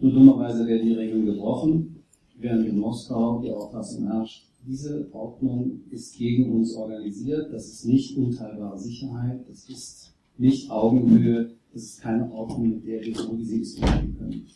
[0.00, 1.98] Nur dummerweise werden die Regeln gebrochen
[2.40, 8.16] während in Moskau die Auffassung herrscht, diese Ordnung ist gegen uns organisiert, das ist nicht
[8.16, 13.44] unteilbare Sicherheit, das ist nicht Augenhöhe, das ist keine Ordnung, mit der wir so wie
[13.44, 14.46] sie diskutieren können.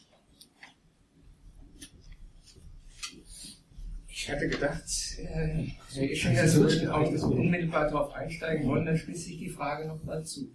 [4.23, 4.85] Ich hatte gedacht,
[5.19, 10.05] äh, Herr Ischinger sollte auch unmittelbar darauf einsteigen wollen, dann schließe ich die Frage noch
[10.05, 10.49] mal zu.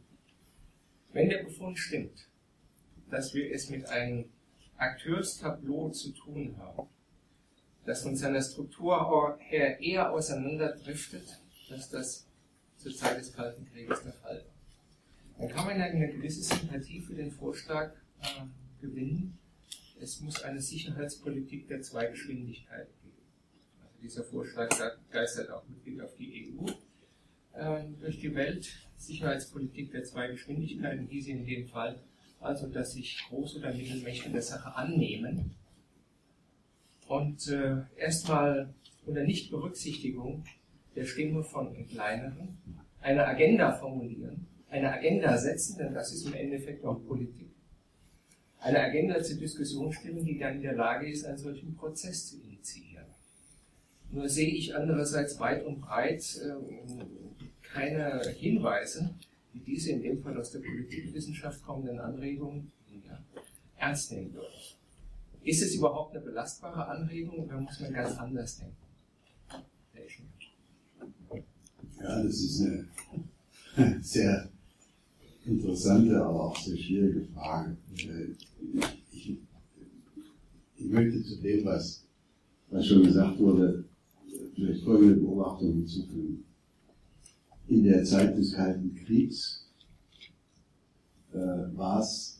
[1.11, 2.29] Wenn der Befund stimmt,
[3.09, 4.29] dass wir es mit einem
[4.77, 6.87] Akteurstableau zu tun haben,
[7.85, 12.25] das von seiner Struktur her eher auseinanderdriftet, als das
[12.77, 15.39] zur Zeit des Kalten Krieges der Fall war.
[15.39, 17.91] Dann kann man ja eine gewisse Sympathie für den Vorschlag
[18.21, 18.45] äh,
[18.79, 19.37] gewinnen,
[19.99, 22.93] es muss eine Sicherheitspolitik der zwei Geschwindigkeiten geben.
[22.93, 22.96] Also
[24.01, 24.69] dieser Vorschlag
[25.11, 26.69] geistert auch mit Blick auf die EU
[27.53, 28.69] äh, durch die Welt.
[28.97, 32.01] Sicherheitspolitik der zwei Geschwindigkeiten hieß in dem Fall
[32.39, 35.55] also, dass sich Groß- oder Mittelmächte der Sache annehmen
[37.07, 38.73] und äh, erstmal
[39.05, 40.45] unter Nichtberücksichtigung
[40.95, 42.57] der Stimme von kleineren
[43.01, 47.47] eine Agenda formulieren, eine Agenda setzen, denn das ist im Endeffekt auch Politik.
[48.59, 52.41] Eine Agenda zur Diskussion stellen, die dann in der Lage ist, einen solchen Prozess zu
[52.41, 52.96] initiieren.
[54.17, 57.05] Nur sehe ich andererseits weit und breit äh,
[57.61, 59.13] keine Hinweise,
[59.53, 62.71] die diese in dem Fall aus der Politikwissenschaft kommenden Anregungen
[63.05, 63.23] ja,
[63.75, 64.47] ernst nehmen würden.
[65.43, 68.75] Ist es überhaupt eine belastbare Anregung oder muss man ganz anders denken?
[72.01, 72.61] Ja, das ist
[73.75, 74.49] eine sehr
[75.45, 77.77] interessante, aber auch sehr schwierige Frage.
[79.11, 79.37] Ich,
[80.75, 82.03] ich möchte zu dem, was,
[82.71, 83.86] was schon gesagt wurde,
[84.57, 86.43] vielleicht folgende Beobachtung hinzufügen.
[87.67, 89.67] In der Zeit des Kalten Kriegs
[91.31, 92.39] äh, war es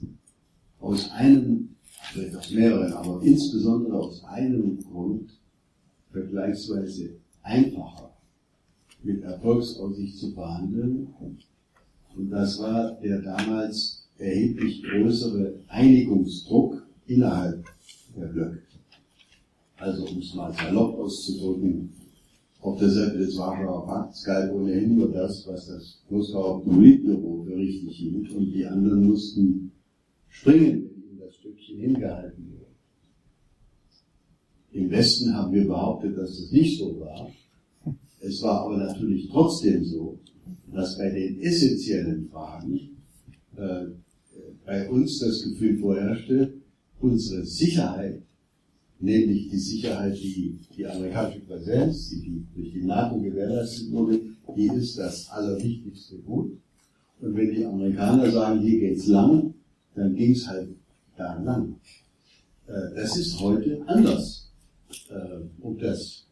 [0.80, 1.76] aus einem
[2.11, 5.32] vielleicht aus mehreren, aber insbesondere aus einem Grund
[6.11, 8.13] vergleichsweise einfacher
[9.03, 11.13] mit Erfolgsaussicht zu behandeln.
[12.15, 17.63] Und das war der damals erheblich größere Einigungsdruck innerhalb
[18.15, 18.63] der Blöcke.
[19.78, 21.93] Also um es mal salopp auszudrücken,
[22.68, 27.55] auf der Seite des Warschauer Pakts galt ohnehin nur das, was das Moskauer Politbüro für
[27.55, 29.72] richtig hielt und die anderen mussten
[30.28, 32.65] springen, wenn ihnen das Stückchen hingehalten wurde.
[34.72, 37.32] Im Westen haben wir behauptet, dass das nicht so war.
[38.20, 40.20] Es war aber natürlich trotzdem so,
[40.74, 42.97] dass bei den essentiellen Fragen
[43.55, 43.86] äh,
[44.65, 46.53] bei uns das Gefühl vorherrschte,
[46.99, 48.22] unsere Sicherheit,
[49.00, 54.20] nämlich die Sicherheit, die die amerikanische Präsenz, die, durch die NATO gewährleistet wurde,
[54.56, 56.58] die ist das allerwichtigste Gut.
[57.20, 59.54] Und wenn die Amerikaner sagen, hier geht's lang,
[59.95, 60.70] dann ging's halt
[61.16, 61.76] da lang.
[62.68, 64.52] Äh, das ist heute anders.
[65.10, 66.28] Äh, um das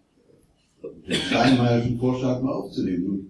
[1.07, 3.29] den Steinmeierischen Vorschlag mal aufzunehmen.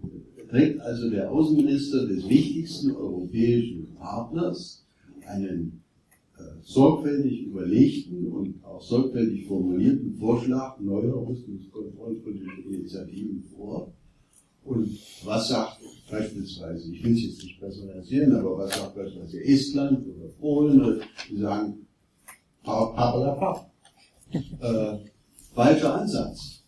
[0.49, 4.85] Trägt also der Außenminister des wichtigsten europäischen Partners
[5.25, 5.81] einen
[6.65, 13.93] sorgfältig überlegten und auch sorgfältig formulierten Vorschlag neuer rüstungskontrollpolitischer Initiativen vor.
[14.63, 14.89] Und
[15.23, 15.79] was sagt
[16.09, 21.37] beispielsweise, ich will es jetzt nicht personalisieren, aber was sagt beispielsweise Estland oder Polen, die
[21.37, 21.85] sagen,
[22.63, 23.71] papalapap.
[24.33, 24.97] Äh,
[25.53, 26.63] falscher Ansatz.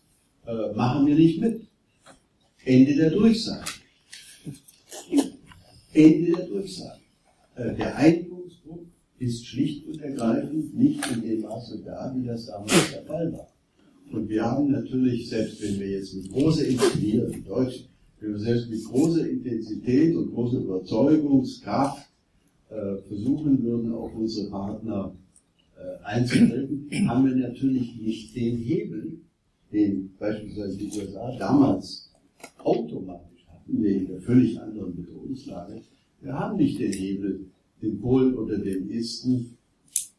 [0.46, 1.66] Äh, machen wir nicht mit.
[2.64, 3.64] Ende der Durchsage.
[5.92, 7.00] Ende der Durchsage.
[7.56, 8.37] Äh, der Einigungsdruck
[9.18, 13.48] ist schlicht und ergreifend nicht in dem Maße da, wie das damals der Fall war.
[14.12, 17.86] Und wir haben natürlich, selbst wenn wir jetzt mit großer Intensität, die Deutschen,
[18.20, 22.08] wenn wir selbst mit großer Intensität und großer Überzeugungskraft
[22.70, 25.14] äh, versuchen würden, auf unsere Partner
[25.76, 29.18] äh, einzutreten, haben wir natürlich nicht den Hebel,
[29.72, 32.10] den beispielsweise die USA damals
[32.58, 35.82] automatisch hatten, wegen der völlig anderen Bedrohungslage.
[36.20, 37.46] Wir haben nicht den Hebel,
[37.82, 39.56] den Polen oder den Esten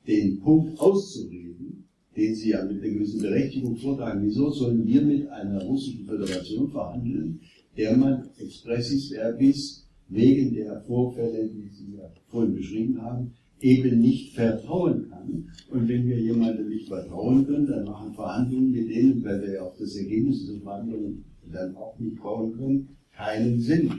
[0.08, 1.86] den Punkt auszureden,
[2.16, 4.26] den sie ja mit einer gewissen Berechtigung vortragen.
[4.26, 7.40] Wieso sollen wir mit einer russischen Föderation verhandeln,
[7.78, 13.32] der man expressis verbis wegen der Vorfälle, die Sie ja vorhin beschrieben haben,
[13.62, 15.50] eben nicht vertrauen kann.
[15.70, 19.62] Und wenn wir jemandem nicht vertrauen können, dann machen Verhandlungen mit denen, weil wir ja
[19.62, 23.92] auf das Ergebnis dieser Verhandlungen dann auch nicht bauen können, keinen Sinn.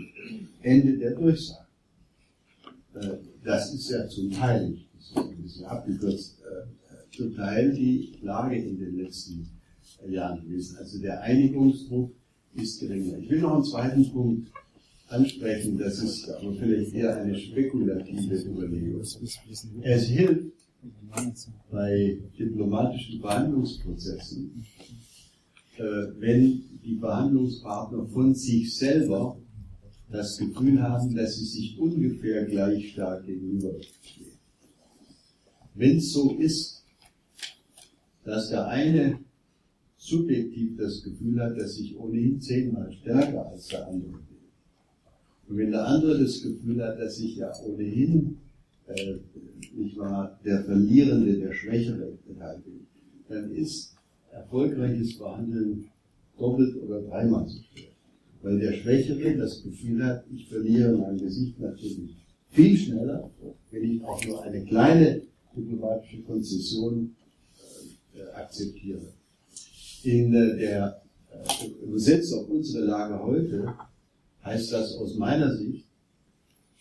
[0.62, 1.66] Ende der Durchsage.
[3.42, 8.18] Äh, das ist ja zum Teil, das ist ein bisschen abgekürzt, äh, zum Teil die
[8.22, 9.48] Lage in den letzten
[10.08, 10.76] Jahren gewesen.
[10.78, 12.12] Also der Einigungsdruck
[12.54, 13.18] ist geringer.
[13.18, 14.50] Ich will noch einen zweiten Punkt
[15.08, 19.00] ansprechen, das ist aber vielleicht eher eine spekulative Überlegung.
[19.00, 20.52] Es hilft
[21.70, 24.64] bei diplomatischen Verhandlungsprozessen,
[25.76, 25.82] äh,
[26.18, 29.36] wenn die Verhandlungspartner von sich selber
[30.10, 34.38] das Gefühl haben, dass sie sich ungefähr gleich stark gegenüberstehen.
[35.74, 36.84] Wenn es so ist,
[38.24, 39.20] dass der eine
[39.96, 44.20] subjektiv das Gefühl hat, dass ich ohnehin zehnmal stärker als der andere
[45.50, 48.36] und wenn der andere das Gefühl hat, dass ich ja ohnehin,
[48.86, 49.16] äh,
[49.74, 52.86] nicht wahr, der Verlierende, der Schwächere Teil bin,
[53.28, 53.96] dann ist
[54.30, 55.90] erfolgreiches Verhandeln
[56.38, 57.89] doppelt oder dreimal so schwer.
[58.42, 62.16] Weil der Schwächere das Gefühl hat, ich verliere mein Gesicht natürlich
[62.48, 63.30] viel schneller,
[63.70, 65.22] wenn ich auch nur eine kleine
[65.54, 67.14] diplomatische Konzession
[68.14, 69.12] äh, akzeptiere.
[70.04, 73.74] In äh, der äh, Übersetzung auf Lage heute
[74.44, 75.86] heißt das aus meiner Sicht,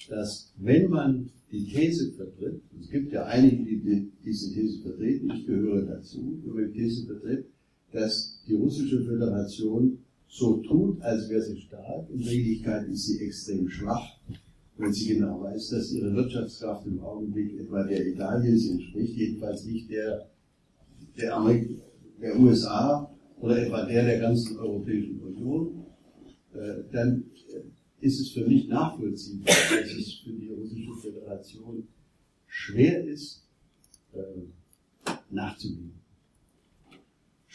[0.07, 5.45] dass wenn man die These vertritt, es gibt ja einige, die diese These vertreten, ich
[5.45, 7.45] gehöre dazu, wenn man die These vertritt,
[7.91, 9.99] dass die russische Föderation
[10.29, 14.17] so tut, als wäre sie stark, in Wirklichkeit ist sie extrem schwach,
[14.77, 19.89] wenn sie genau weiß, dass ihre Wirtschaftskraft im Augenblick etwa der Italiens entspricht, jedenfalls nicht
[19.89, 20.29] der,
[21.17, 21.81] der, Amerik
[22.21, 23.11] der USA
[23.41, 25.85] oder etwa der der ganzen Europäischen Union,
[26.53, 27.25] äh, dann
[27.99, 31.87] ist es für mich nachvollziehbar, dass es für die russische Föderation
[32.47, 33.43] schwer ist,
[34.13, 35.98] äh, nachzugeben.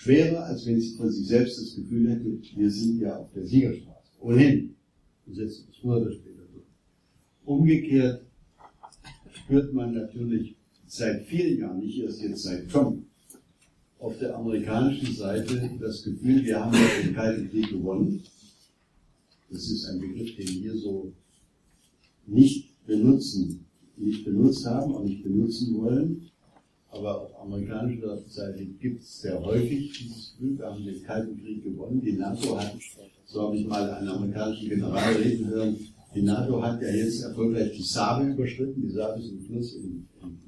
[0.04, 3.46] Schwerer, als wenn sie von sich selbst das Gefühl hätte, wir sind ja auf der
[3.46, 4.10] Siegerstraße.
[4.20, 4.74] Ohnehin.
[5.26, 6.66] Wir setzen uns früher oder später durch.
[7.44, 8.26] Umgekehrt
[9.32, 13.02] spürt man natürlich seit vielen Jahren, nicht erst jetzt seit Trump,
[13.98, 18.22] auf der amerikanischen Seite das Gefühl, wir haben ja den Kalten Krieg gewonnen
[19.54, 21.12] das ist ein Begriff, den wir so
[22.26, 23.64] nicht benutzen,
[23.96, 26.30] nicht benutzt haben und nicht benutzen wollen.
[26.94, 31.64] Aber auf amerikanischer Seite gibt es sehr häufig dieses Gefühl, wir haben den Kalten Krieg
[31.64, 32.00] gewonnen.
[32.00, 32.76] Die NATO hat,
[33.24, 35.76] so habe ich mal einen amerikanischen General reden hören,
[36.14, 38.80] die NATO hat ja jetzt erfolgreich die Save überschritten.
[38.82, 40.38] Die Save ist ein Fluss in, in,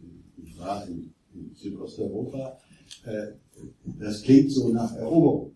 [0.89, 2.59] in, in, Südosteuropa.
[3.05, 3.33] äh,
[3.99, 5.53] das klingt so nach Eroberung.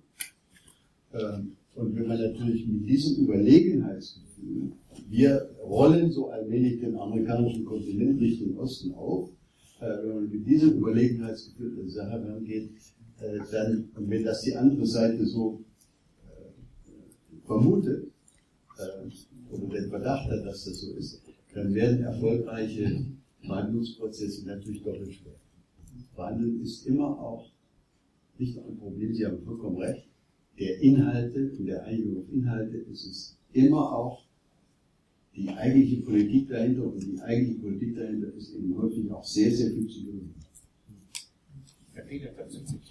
[1.14, 4.72] Ähm, und wenn man natürlich mit diesem Überlegenheitsgefühl,
[5.09, 9.30] wir rollen so allmählich den amerikanischen Kontinent Richtung Osten auf,
[9.81, 12.70] wenn man mit diesem Überlegenheitsgefühl an Sache rangeht,
[13.20, 15.64] äh, dann, und wenn das die andere Seite so
[16.26, 18.11] äh, vermutet,
[18.78, 21.22] äh, oder den Verdacht hat, dass das so ist,
[21.55, 23.05] dann werden erfolgreiche
[23.45, 25.35] Verhandlungsprozesse natürlich doppelt schwer.
[26.14, 27.51] Verhandeln ist immer auch
[28.39, 30.09] nicht nur ein Problem, Sie haben vollkommen recht,
[30.59, 34.24] der Inhalte und der Einigung auf Inhalte ist es immer auch
[35.41, 39.70] die eigentliche Politik dahinter und die eigentliche Politik dahinter ist eben häufig auch sehr, sehr
[39.70, 40.34] viel Psychologie.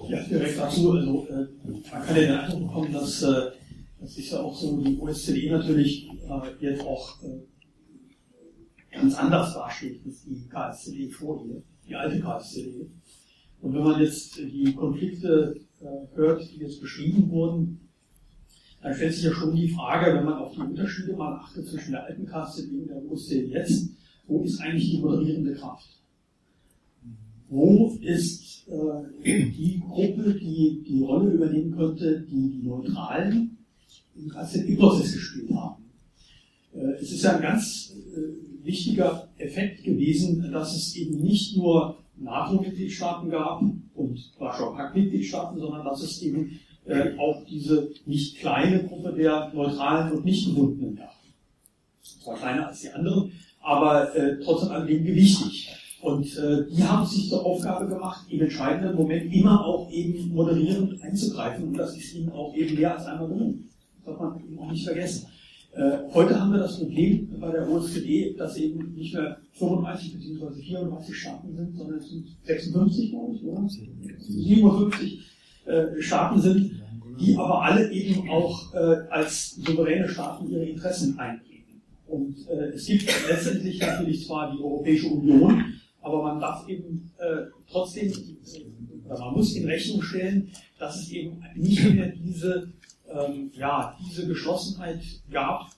[0.09, 3.51] Ja, direkt dazu, also äh, man kann ja den Eindruck bekommen, dass äh,
[3.99, 7.39] das ist ja auch so, die OSZE natürlich äh, jetzt auch äh,
[8.91, 12.89] ganz anders dasteht als die KSCD vorher, die alte KSCD.
[13.61, 17.88] Und wenn man jetzt die Konflikte äh, hört, die jetzt beschrieben wurden,
[18.81, 21.91] dann stellt sich ja schon die Frage, wenn man auf die Unterschiede mal achtet zwischen
[21.91, 23.89] der alten KSZB und der OSZE jetzt,
[24.27, 25.89] wo ist eigentlich die moderierende Kraft?
[27.49, 33.57] Wo ist äh, die Gruppe, die die Rolle übernehmen könnte, die die Neutralen
[34.15, 35.83] im KZE-Prozess gespielt haben?
[36.73, 41.97] Äh, es ist ja ein ganz äh, wichtiger Effekt gewesen, dass es eben nicht nur
[42.17, 43.63] NATO-Mitgliedstaaten gab
[43.95, 46.59] und Warschauer Pakt-Mitgliedstaaten, sondern dass es eben
[46.89, 51.15] äh, auch diese nicht kleine Gruppe der Neutralen und Nicht-Gebundenen gab.
[52.01, 53.31] Zwar kleiner als die anderen,
[53.61, 55.69] aber äh, trotzdem an dem gewichtig.
[56.01, 61.01] Und äh, die haben sich zur Aufgabe gemacht, im entscheidenden Moment immer auch eben moderierend
[61.01, 61.67] einzugreifen.
[61.67, 63.69] Und das ist ihnen auch eben mehr als einmal gelungen.
[63.97, 65.27] Das darf man eben auch nicht vergessen.
[65.73, 70.61] Äh, heute haben wir das Problem bei der OSZE, dass eben nicht mehr 35 bzw.
[70.61, 73.67] 34 Staaten sind, sondern es sind 56, glaube ich, oder?
[73.67, 75.19] 57
[75.65, 76.81] äh, Staaten sind,
[77.19, 81.81] die aber alle eben auch äh, als souveräne Staaten ihre Interessen einbringen.
[82.07, 85.63] Und äh, es gibt letztendlich natürlich zwar die Europäische Union,
[86.01, 88.11] aber man darf eben äh, trotzdem,
[89.05, 90.49] oder man muss in Rechnung stellen,
[90.79, 92.71] dass es eben nicht mehr diese
[93.11, 95.01] ähm, ja, diese Geschlossenheit
[95.31, 95.69] gab,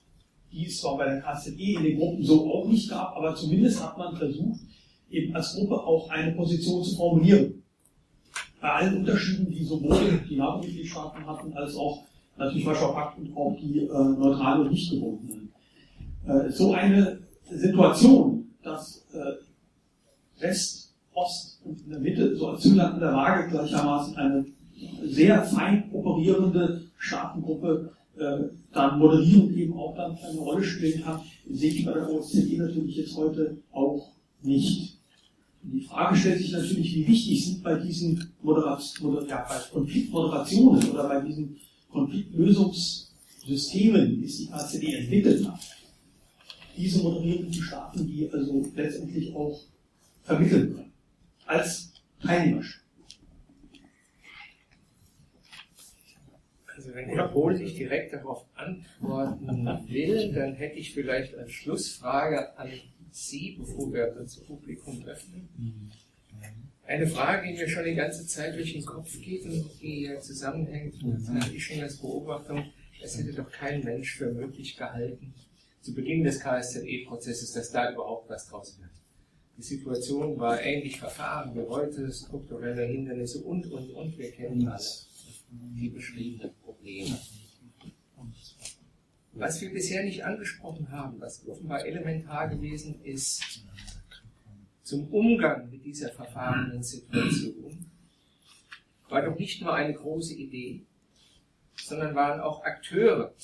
[0.52, 3.82] die es zwar bei der KZE in den Gruppen so auch nicht gab, aber zumindest
[3.82, 4.60] hat man versucht,
[5.10, 7.61] eben als Gruppe auch eine Position zu formulieren.
[8.62, 12.04] Bei allen Unterschieden, die sowohl die NATO-Mitgliedstaaten hatten, als auch
[12.36, 15.52] natürlich Warschauer Pakt und auch die äh, neutralen und nicht gebundenen.
[16.24, 17.18] Äh, so eine
[17.50, 23.50] Situation, dass äh, West, Ost und in der Mitte so als Zünglein an der Waage
[23.50, 24.46] gleichermaßen eine
[25.04, 31.72] sehr fein operierende Staatengruppe äh, dann moderierend eben auch dann eine Rolle spielen kann, sehe
[31.72, 35.01] ich bei der OSZE natürlich jetzt heute auch nicht.
[35.64, 40.90] Die Frage stellt sich natürlich, wie wichtig sind bei diesen Moderat Moder ja, bei Konfliktmoderationen
[40.90, 41.56] oder bei diesen
[41.88, 45.60] Konfliktlösungssystemen, die die KCD entwickelt hat,
[46.76, 49.60] diese moderierenden Staaten, die also letztendlich auch
[50.22, 50.92] vermitteln können,
[51.46, 52.82] als Teilnehmerstaaten.
[56.74, 62.58] Also wenn Herr Pohl nicht direkt darauf antworten will, dann hätte ich vielleicht als Schlussfrage
[62.58, 62.68] an
[63.12, 65.92] Sie, bevor wir das Publikum öffnen.
[66.84, 71.02] Eine Frage, die mir schon die ganze Zeit durch den Kopf geht und die zusammenhängt
[71.02, 72.64] mit Ischingers Beobachtung,
[73.02, 75.34] es hätte doch kein Mensch für möglich gehalten,
[75.80, 78.90] zu Beginn des KSZE-Prozesses, dass da überhaupt was draus wird.
[79.58, 85.08] Die Situation war ähnlich verfahren wie heute, strukturelle Hindernisse und, und, und, wir kennen alles
[85.50, 87.18] die beschriebenen Probleme.
[89.34, 93.64] Was wir bisher nicht angesprochen haben, was offenbar elementar gewesen ist,
[94.82, 97.86] zum Umgang mit dieser verfahrenen Situation,
[99.08, 100.82] war doch nicht nur eine große Idee,
[101.76, 103.34] sondern waren auch Akteure,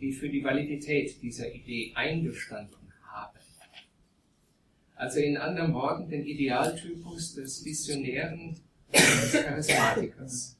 [0.00, 3.38] die für die Validität dieser Idee eingestanden haben.
[4.94, 8.58] Also in anderen Worten den Idealtypus des Visionären
[8.92, 10.56] des Charismatikers.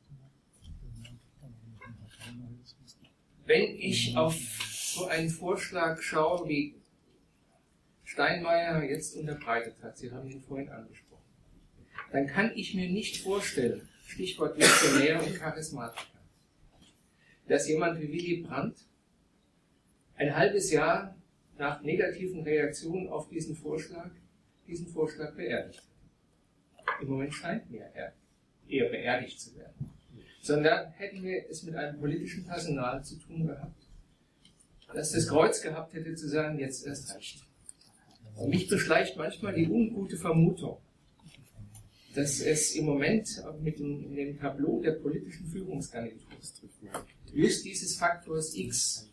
[3.53, 4.35] Wenn ich auf
[4.95, 6.75] so einen Vorschlag schaue, wie
[8.03, 11.29] Steinmeier jetzt unterbreitet hat, Sie haben ihn vorhin angesprochen,
[12.13, 16.23] dann kann ich mir nicht vorstellen, Stichwort Visionär und Charismatiker,
[17.47, 18.87] dass jemand wie Willy Brandt
[20.17, 21.15] ein halbes Jahr
[21.59, 24.13] nach negativen Reaktionen auf diesen Vorschlag
[24.67, 25.83] diesen Vorschlag beerdigt.
[27.03, 28.15] Im Moment scheint mir er
[28.67, 29.92] eher beerdigt zu werden.
[30.43, 33.89] Sondern hätten wir es mit einem politischen Personal zu tun gehabt,
[34.93, 37.47] das das Kreuz gehabt hätte zu sagen, jetzt erst recht.
[38.35, 40.79] Und mich beschleicht manchmal die ungute Vermutung,
[42.15, 46.29] dass es im Moment mit dem, dem Tableau der politischen Führungsgarnitur
[47.33, 49.09] just dieses Faktors X,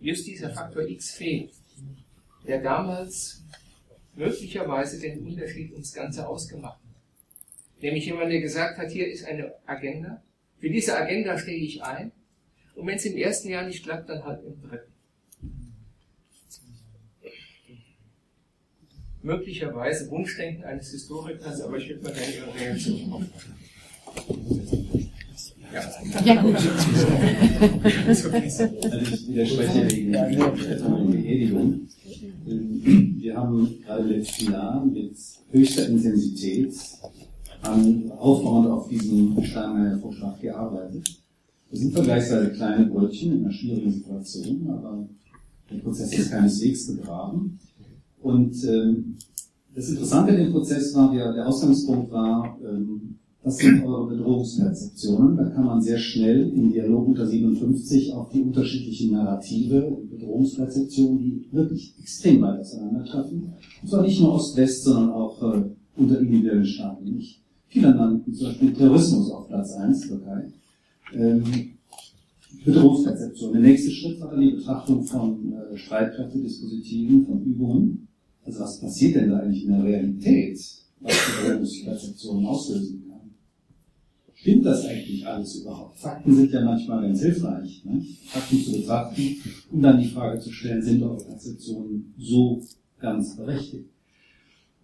[0.00, 1.52] just dieser Faktor X fehlt,
[2.46, 3.42] der damals
[4.14, 7.82] möglicherweise den Unterschied ums Ganze ausgemacht hat.
[7.82, 10.22] Nämlich jemand, der gesagt hat, hier ist eine Agenda,
[10.62, 12.12] für diese Agenda stehe ich ein,
[12.76, 14.92] und wenn es im ersten Jahr nicht klappt, dann halt im dritten.
[19.24, 23.32] Möglicherweise Wunschdenken eines Historikers, aber ich würde mal gerne Ihre Reaktion aufnehmen.
[25.72, 25.90] Ja.
[26.24, 26.54] ja, gut.
[28.06, 31.88] also ich widerspreche wegen der Beerdigung.
[32.44, 35.16] Wir haben gerade letzten Jahr mit
[35.50, 36.72] höchster Intensität
[37.62, 41.08] an, aufbauend auf diesem Steinmeier Vorschlag gearbeitet.
[41.70, 45.08] Wir sind vergleichsweise kleine Brötchen in einer schwierigen Situation, aber
[45.70, 47.58] der Prozess ist keineswegs begraben.
[48.20, 49.16] Und ähm,
[49.74, 55.36] das Interessante an dem Prozess war, der, der Ausgangspunkt war, ähm, das sind eure Bedrohungsperzeptionen.
[55.36, 61.18] Da kann man sehr schnell im Dialog unter 57 auf die unterschiedlichen Narrative und Bedrohungsperzeptionen,
[61.18, 63.52] die wirklich extrem weit auseinandertreffen.
[63.82, 65.64] Und zwar nicht nur Ost-West, sondern auch äh,
[65.96, 67.04] unter individuellen Staaten.
[67.04, 67.41] Nicht?
[67.72, 70.52] Viele nannten zum Beispiel Terrorismus auf Platz 1, Türkei.
[71.14, 71.42] Ähm,
[72.66, 73.54] Bedrohungsperzeption.
[73.54, 78.08] Der nächste Schritt war dann die Betrachtung von äh, Streitkräftedispositiven, von Übungen.
[78.44, 80.60] Also was passiert denn da eigentlich in der Realität,
[81.00, 83.30] was Bedrohungsperzeptionen auslösen kann?
[84.34, 85.96] Stimmt das eigentlich alles überhaupt?
[85.96, 88.04] Fakten sind ja manchmal ganz hilfreich, ne?
[88.26, 89.36] Fakten zu betrachten,
[89.70, 92.62] um dann die Frage zu stellen, sind eure Perzeptionen so
[92.98, 93.88] ganz berechtigt?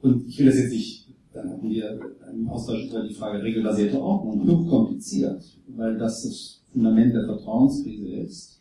[0.01, 1.08] Und ich will das jetzt nicht,
[1.39, 1.99] dann hatten wir
[2.33, 8.61] im Austausch über die Frage regelbasierte Ordnung, hochkompliziert, weil das das Fundament der Vertrauenskrise ist.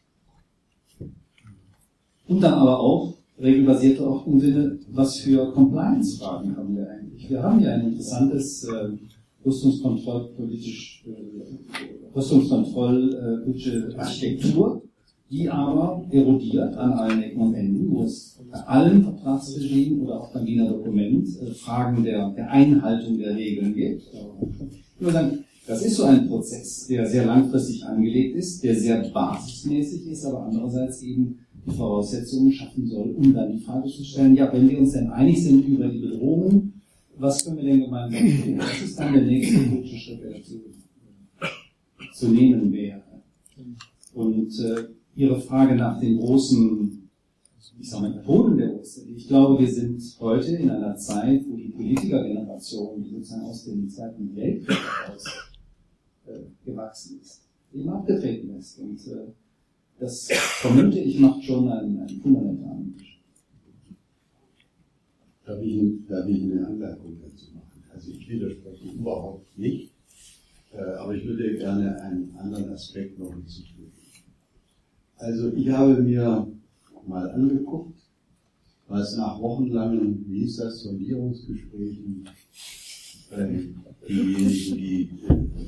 [2.27, 4.41] Und dann aber auch regelbasierte Ordnung
[4.91, 7.29] was für Compliance-Fragen haben wir eigentlich?
[7.29, 8.89] Wir haben ja ein interessantes äh,
[9.45, 14.83] Rüstungskontrollpolitisch, äh, Rüstungskontrollpolitische Architektur,
[15.29, 20.33] die aber erodiert an allen Ecken und Enden, wo es bei allen Vertragsregimen oder auch
[20.33, 24.03] beim Wiener Dokument äh, Fragen der, der Einhaltung der Regeln gibt.
[24.69, 30.07] Ich würde das ist so ein Prozess, der sehr langfristig angelegt ist, der sehr basismäßig
[30.07, 34.51] ist, aber andererseits eben die Voraussetzungen schaffen soll, um dann die Frage zu stellen, ja,
[34.53, 36.81] wenn wir uns denn einig sind über die Bedrohungen,
[37.17, 38.57] was können wir denn gemeinsam tun?
[38.57, 40.61] Das ist dann der nächste politische Schritt, der dazu
[42.13, 43.01] zu nehmen wäre.
[44.13, 44.83] Und äh,
[45.17, 47.09] Ihre Frage nach den großen,
[47.79, 49.01] ich sage mal, Methoden der OSZE.
[49.15, 53.89] Ich glaube, wir sind heute in einer Zeit, wo die Politikergeneration, die sozusagen aus dem
[53.89, 55.23] Zweiten Weltkrieg heraus
[56.27, 57.41] äh, gewachsen ist,
[57.73, 58.77] eben abgetreten ist.
[58.77, 59.31] Und äh,
[59.99, 63.17] das vermute ich macht schon einen, einen fundamentalen Unterschied.
[65.47, 67.83] Darf ich, darf ich eine Anmerkung dazu machen?
[67.91, 69.91] Also ich widerspreche überhaupt nicht,
[70.73, 73.76] äh, aber ich würde gerne einen anderen Aspekt noch hinzufügen.
[75.17, 76.47] Also ich habe mir
[77.07, 77.97] mal angeguckt,
[78.87, 82.29] was nach wochenlangen, wie hieß das, Sondierungsgesprächen
[83.31, 83.47] äh,
[84.07, 85.09] diejenigen, die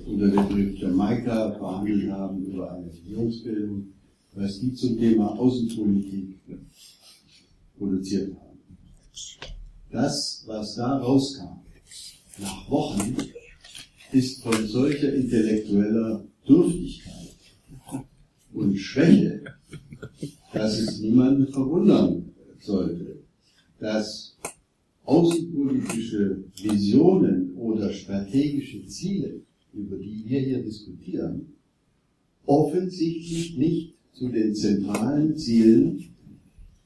[0.06, 3.88] unter dem Begriff Jamaika verhandelt haben über eine Regierungsbildung,
[4.36, 6.38] was die zum Thema Außenpolitik
[7.78, 8.60] produziert haben.
[9.92, 11.62] Das, was da rauskam,
[12.40, 13.18] nach Wochen,
[14.12, 17.29] ist von solcher intellektueller Dürftigkeit
[18.54, 19.44] und Schwäche,
[20.54, 23.18] dass es niemanden verwundern sollte,
[23.80, 24.36] dass
[25.06, 29.42] außenpolitische Visionen oder strategische Ziele,
[29.74, 31.54] über die wir hier diskutieren,
[32.46, 36.10] offensichtlich nicht zu den zentralen Zielen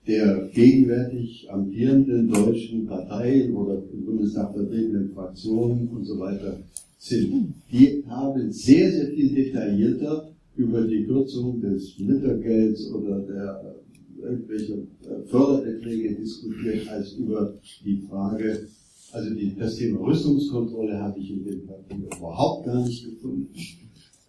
[0.05, 6.59] der gegenwärtig amtierenden deutschen Parteien oder im Bundestag vertretenen Fraktionen und so weiter
[6.97, 7.53] sind.
[7.71, 13.75] Die haben sehr, sehr viel detaillierter über die Kürzung des Mittelgelds oder der
[14.21, 17.53] äh, irgendwelche äh, Fördererträge diskutiert, als über
[17.83, 18.67] die Frage,
[19.11, 23.49] also die, das Thema Rüstungskontrolle habe ich in dem Papier überhaupt gar nicht gefunden.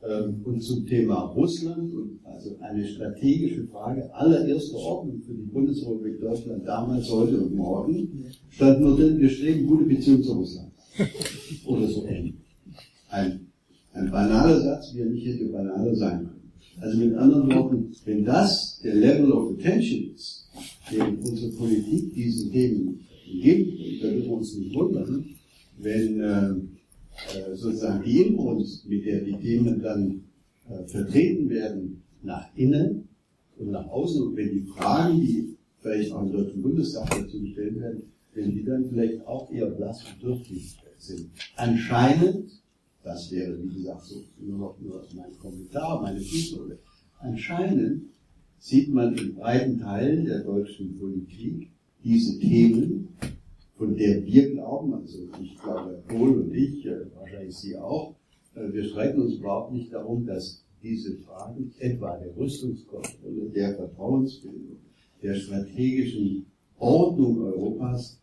[0.06, 6.20] Ähm, und zum Thema Russland, und also eine strategische Frage allererster Ordnung für die Bundesrepublik
[6.20, 10.72] Deutschland damals, heute und morgen, stand nur drin, wir streben gute Beziehungen zu Russland.
[11.66, 12.34] Oder so ähnlich.
[13.08, 13.46] Ein,
[13.94, 16.52] ein banaler Satz, wie er nicht hätte banaler sein können.
[16.80, 20.48] Also mit anderen Worten, wenn das der Level of Attention ist,
[20.90, 25.24] den unsere Politik diesen Themen entgegenbringt, dann dürfen wir uns nicht wundern,
[25.78, 30.24] wenn äh, äh, sozusagen die Inbrunst, mit der die Themen dann
[30.68, 33.08] äh, vertreten werden, nach innen
[33.58, 37.78] und nach außen, und wenn die Fragen, die vielleicht auch im Deutschen Bundestag dazu gestellt
[37.78, 38.02] werden,
[38.34, 41.30] wenn die dann vielleicht auch eher blass und dürftig sind.
[41.56, 42.50] Anscheinend,
[43.04, 46.78] das wäre wie gesagt so nur noch nur mein Kommentar, meine Fußnote,
[47.18, 48.04] anscheinend
[48.58, 51.70] sieht man in breiten Teilen der deutschen Politik
[52.02, 53.08] diese Themen,
[53.76, 58.14] von der wir glauben, also ich glaube, Kohl und ich, äh, wahrscheinlich Sie auch,
[58.54, 64.78] äh, wir streiten uns überhaupt nicht darum, dass diese Fragen, etwa der Rüstungskontrolle, der Vertrauensbildung,
[65.22, 66.46] der strategischen
[66.78, 68.20] Ordnung Europas,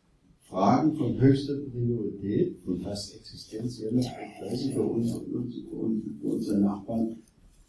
[0.51, 7.15] Fragen von höchster Priorität, von fast existenzieller Interesse für uns und, und unsere Nachbarn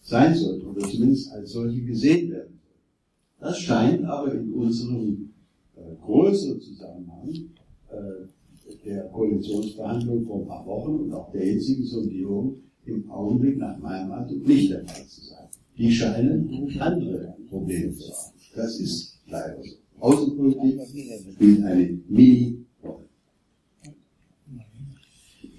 [0.00, 2.58] sein sollten, oder zumindest als solche gesehen werden.
[3.38, 5.30] Das scheint aber in unserem
[5.76, 7.28] äh, größeren Zusammenhang
[7.88, 13.78] äh, der Koalitionsverhandlungen vor ein paar Wochen und auch der jetzigen Sondierung im Augenblick nach
[13.78, 15.46] meinem Eindruck nicht der Fall zu sein.
[15.78, 16.50] Die scheinen
[16.80, 18.32] andere Probleme zu haben.
[18.56, 19.76] Das ist leider so.
[20.00, 20.80] Außenpolitik
[21.36, 22.61] spielt eine Mini-Rolle.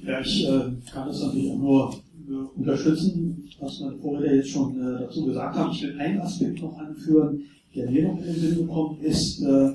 [0.06, 1.96] Ja, ich äh, kann das natürlich auch nur
[2.28, 5.74] äh, unterstützen, was mein Vorredner jetzt schon äh, dazu gesagt hat.
[5.74, 7.44] Ich will einen Aspekt noch anführen,
[7.74, 9.42] der mir noch in den Sinn gekommen ist.
[9.42, 9.72] Äh,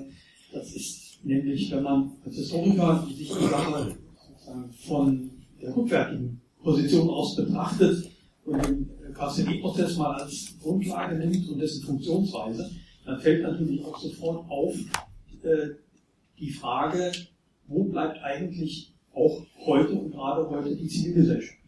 [0.52, 3.96] das ist nämlich, wenn man als Historiker sich die Sache
[4.86, 5.30] von
[5.60, 8.10] der rückwärtigen Position aus betrachtet
[8.44, 12.70] und den KCD-Prozess mal als Grundlage nimmt und dessen Funktionsweise,
[13.04, 14.74] dann fällt natürlich auch sofort auf
[15.42, 15.68] äh,
[16.38, 17.12] die Frage,
[17.66, 21.58] wo bleibt eigentlich auch heute und gerade heute die Zivilgesellschaft?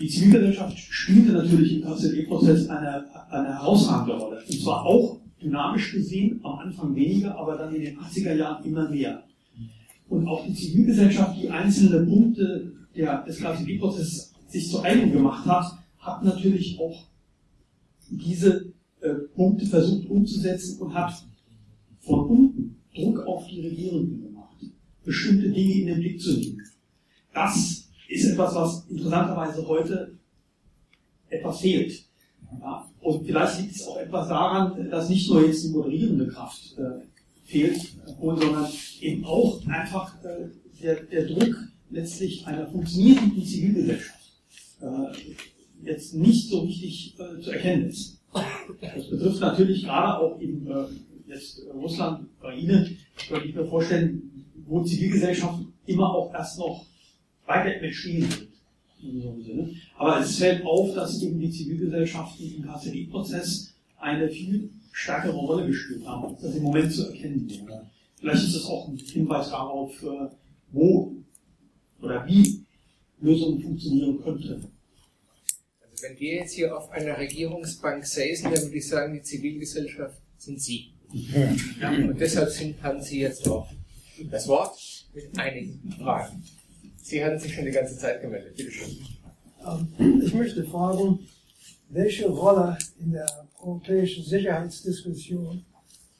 [0.00, 4.42] Die Zivilgesellschaft spielte natürlich im KCD-Prozess eine, eine herausragende Rolle.
[4.48, 8.88] Und zwar auch dynamisch gesehen, am Anfang weniger, aber dann in den 80er Jahren immer
[8.88, 9.22] mehr.
[10.08, 15.78] Und auch die Zivilgesellschaft, die einzelne Punkte der, des KCD-Prozesses sich zu eigen gemacht hat,
[15.98, 17.04] hat natürlich auch
[18.08, 21.12] diese äh, Punkte versucht umzusetzen und hat
[22.00, 24.35] von unten Druck auf die Regierenden gemacht,
[25.06, 26.62] bestimmte Dinge in den Blick zu nehmen.
[27.32, 30.18] Das ist etwas, was interessanterweise heute
[31.30, 32.04] etwas fehlt.
[32.60, 36.76] Ja, und vielleicht liegt es auch etwas daran, dass nicht nur jetzt die moderierende Kraft
[36.78, 37.04] äh,
[37.44, 37.80] fehlt,
[38.20, 38.66] sondern
[39.00, 40.48] eben auch einfach äh,
[40.82, 41.56] der, der Druck
[41.90, 44.32] letztlich einer funktionierenden Zivilgesellschaft
[44.80, 44.86] äh,
[45.82, 48.20] jetzt nicht so richtig äh, zu erkennen ist.
[48.80, 50.86] Das betrifft natürlich gerade auch eben äh,
[51.26, 52.96] jetzt Russland, Ukraine,
[53.28, 54.35] könnte ich mir vorstellen,
[54.66, 56.84] wo Zivilgesellschaft immer auch erst noch
[57.46, 58.48] weiter entstehen wird.
[59.02, 59.70] In so einem Sinne.
[59.96, 66.06] Aber es fällt auf, dass eben die Zivilgesellschaften im KCD-Prozess eine viel stärkere Rolle gespielt
[66.06, 67.86] haben, als das im Moment zu erkennen wäre.
[68.18, 70.28] Vielleicht ist das auch ein Hinweis darauf, äh,
[70.72, 71.12] wo
[72.00, 72.62] oder wie
[73.20, 74.66] Lösungen funktionieren könnten.
[75.80, 80.20] Also wenn wir jetzt hier auf einer Regierungsbank säßen, dann würde ich sagen, die Zivilgesellschaft
[80.38, 80.92] sind Sie.
[81.80, 83.68] Ja, und deshalb sind, haben Sie jetzt auch
[84.24, 84.78] das Wort
[85.14, 86.42] mit einigen Fragen.
[87.02, 88.56] Sie hatten sich schon die ganze Zeit gemeldet.
[88.56, 88.96] Bitte schön.
[89.66, 91.20] Ähm, ich möchte fragen,
[91.88, 93.26] welche Rolle in der
[93.60, 95.64] europäischen Sicherheitsdiskussion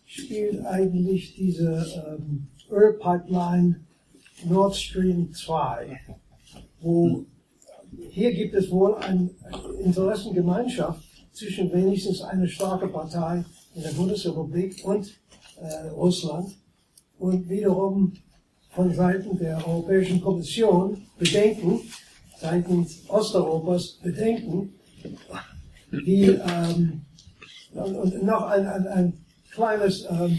[0.04, 3.80] spielt eigentlich diese ähm, Ölpipeline
[4.44, 6.00] Nord Stream 2,
[6.80, 7.24] wo
[8.10, 9.30] hier gibt es wohl eine
[9.82, 11.02] Interessengemeinschaft
[11.32, 13.44] zwischen wenigstens eine starke Partei
[13.74, 15.18] in der Bundesrepublik und
[15.60, 16.56] äh, Russland
[17.18, 18.12] und wiederum
[18.70, 21.80] von Seiten der Europäischen Kommission Bedenken,
[22.38, 24.74] seitens Osteuropas Bedenken,
[25.90, 27.00] wie, ähm,
[27.72, 29.12] und noch ein, ein, ein
[29.50, 30.38] kleines ähm,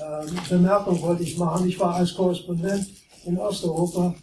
[0.00, 1.68] ähm, Bemerkung wollte ich machen.
[1.68, 2.86] Ich war als Korrespondent
[3.24, 4.14] in Osteuropa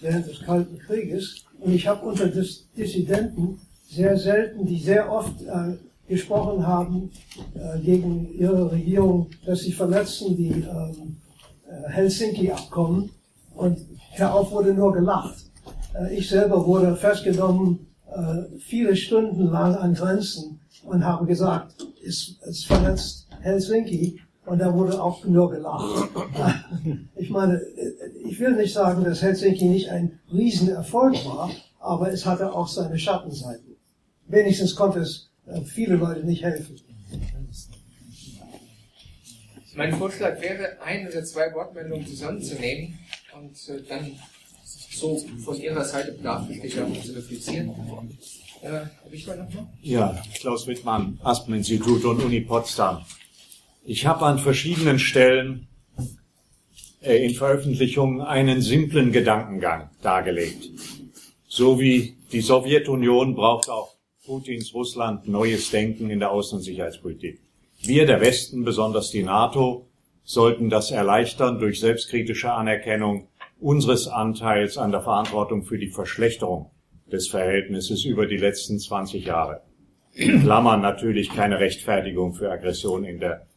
[0.00, 5.42] während des Kalten Krieges und ich habe unter Dis Dissidenten sehr selten, die sehr oft
[5.42, 5.76] äh,
[6.08, 7.10] gesprochen haben
[7.54, 11.21] äh, gegen ihre Regierung, dass sie verletzen die ähm, äh,
[11.88, 13.10] Helsinki-Abkommen
[13.54, 13.78] und
[14.18, 15.36] darauf wurde nur gelacht.
[15.94, 22.36] Äh, ich selber wurde festgenommen äh, viele Stunden lang an Grenzen und habe gesagt, es,
[22.46, 26.10] es verletzt Helsinki und da wurde auch nur gelacht.
[27.14, 27.60] Ich meine,
[28.24, 32.98] ich will nicht sagen, dass Helsinki nicht ein Riesenerfolg war, aber es hatte auch seine
[32.98, 33.76] Schattenseiten.
[34.26, 36.76] Wenigstens konnte es äh, viele Leute nicht helfen.
[39.74, 42.98] Mein Vorschlag wäre, ein oder zwei Wortmeldungen zusammenzunehmen
[43.34, 44.12] und äh, dann
[44.90, 47.70] so von Ihrer Seite Bedarf auch zu replizieren.
[48.62, 49.66] Äh, Wittmann nochmal?
[49.80, 53.04] Ja, Klaus Wittmann, Aspen-Institut und Uni Potsdam.
[53.84, 55.66] Ich habe an verschiedenen Stellen
[57.00, 60.70] äh, in Veröffentlichungen einen simplen Gedankengang dargelegt.
[61.48, 67.40] So wie die Sowjetunion braucht auch Putins Russland neues Denken in der Außen- und Sicherheitspolitik.
[67.84, 69.88] Wir, der Westen, besonders die NATO,
[70.22, 73.26] sollten das erleichtern durch selbstkritische Anerkennung
[73.58, 76.70] unseres Anteils an der Verantwortung für die Verschlechterung
[77.10, 79.62] des Verhältnisses über die letzten 20 Jahre.
[80.12, 83.48] In Klammern natürlich keine Rechtfertigung für Aggression in der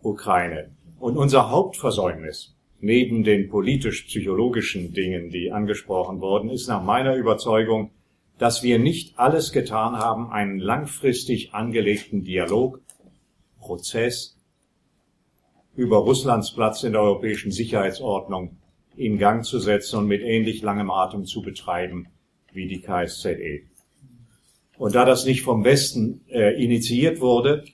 [0.00, 0.70] Ukraine.
[1.00, 7.90] Und unser Hauptversäumnis, neben den politisch-psychologischen Dingen, die angesprochen wurden, ist nach meiner Überzeugung,
[8.38, 12.83] dass wir nicht alles getan haben, einen langfristig angelegten Dialog,
[13.64, 14.36] Prozess
[15.74, 18.58] über Russlands Platz in der europäischen Sicherheitsordnung
[18.96, 22.06] in Gang zu setzen und mit ähnlich langem Atem zu betreiben
[22.52, 23.62] wie die KSZE.
[24.76, 27.64] Und da das nicht vom Westen äh, initiiert wurde,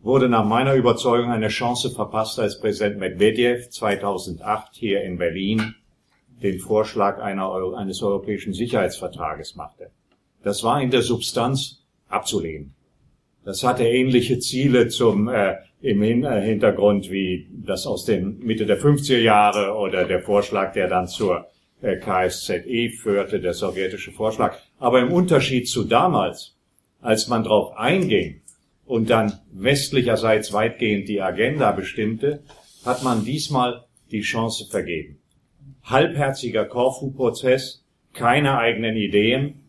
[0.00, 5.74] wurde nach meiner Überzeugung eine Chance verpasst, als Präsident Medvedev 2008 hier in Berlin
[6.42, 9.90] den Vorschlag einer, eines europäischen Sicherheitsvertrages machte.
[10.42, 12.75] Das war in der Substanz abzulehnen.
[13.46, 18.80] Das hatte ähnliche Ziele zum äh, im äh, Hintergrund wie das aus den Mitte der
[18.80, 21.46] 50er Jahre oder der Vorschlag, der dann zur
[21.80, 24.56] äh, KSZE führte, der sowjetische Vorschlag.
[24.80, 26.56] Aber im Unterschied zu damals,
[27.00, 28.40] als man darauf einging
[28.84, 32.42] und dann westlicherseits weitgehend die Agenda bestimmte,
[32.84, 35.20] hat man diesmal die Chance vergeben.
[35.84, 39.65] Halbherziger Korfu-Prozess, keine eigenen Ideen.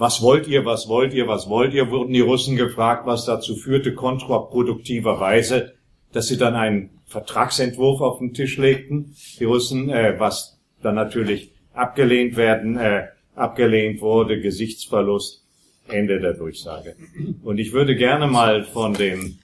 [0.00, 3.54] Was wollt ihr, was wollt ihr, was wollt ihr, wurden die Russen gefragt, was dazu
[3.54, 5.74] führte, kontraproduktiverweise,
[6.10, 11.52] dass sie dann einen Vertragsentwurf auf den Tisch legten, die Russen, äh, was dann natürlich
[11.74, 15.44] abgelehnt werden, äh, abgelehnt wurde, Gesichtsverlust,
[15.86, 16.96] Ende der Durchsage.
[17.42, 19.38] Und ich würde gerne mal von den,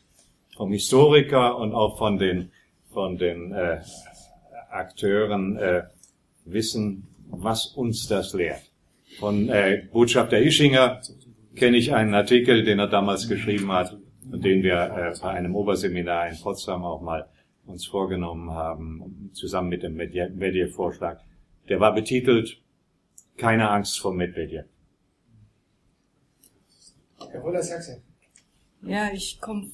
[0.56, 2.50] vom Historiker und auch von den,
[2.94, 3.80] von den äh,
[4.70, 5.82] Akteuren äh,
[6.46, 8.62] wissen, was uns das lehrt.
[9.18, 11.00] Von äh, Botschafter Ischinger
[11.54, 13.96] kenne ich einen Artikel, den er damals geschrieben hat
[14.30, 17.28] und den wir äh, bei einem Oberseminar in Potsdam auch mal
[17.64, 21.20] uns vorgenommen haben, zusammen mit dem Medvedev-Vorschlag.
[21.68, 22.62] Der war betitelt
[23.36, 24.66] Keine Angst vor Medvedev.
[27.30, 28.02] Herr Roller-Sachse.
[28.82, 29.68] Ja, ich komme,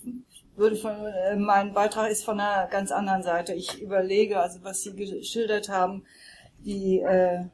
[0.56, 3.52] würde von, äh, mein Beitrag ist von einer ganz anderen Seite.
[3.52, 6.04] Ich überlege, also was Sie geschildert haben,
[6.64, 7.44] die, äh,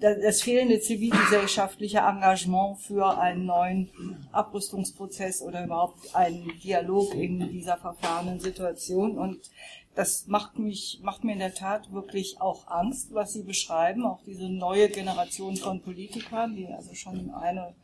[0.00, 3.90] das fehlende zivilgesellschaftliche Engagement für einen neuen
[4.30, 9.16] Abrüstungsprozess oder überhaupt einen Dialog in dieser verfahrenen Situation.
[9.16, 9.50] Und
[9.94, 14.20] das macht mich, macht mir in der Tat wirklich auch Angst, was Sie beschreiben, auch
[14.26, 17.74] diese neue Generation von Politikern, die also schon eine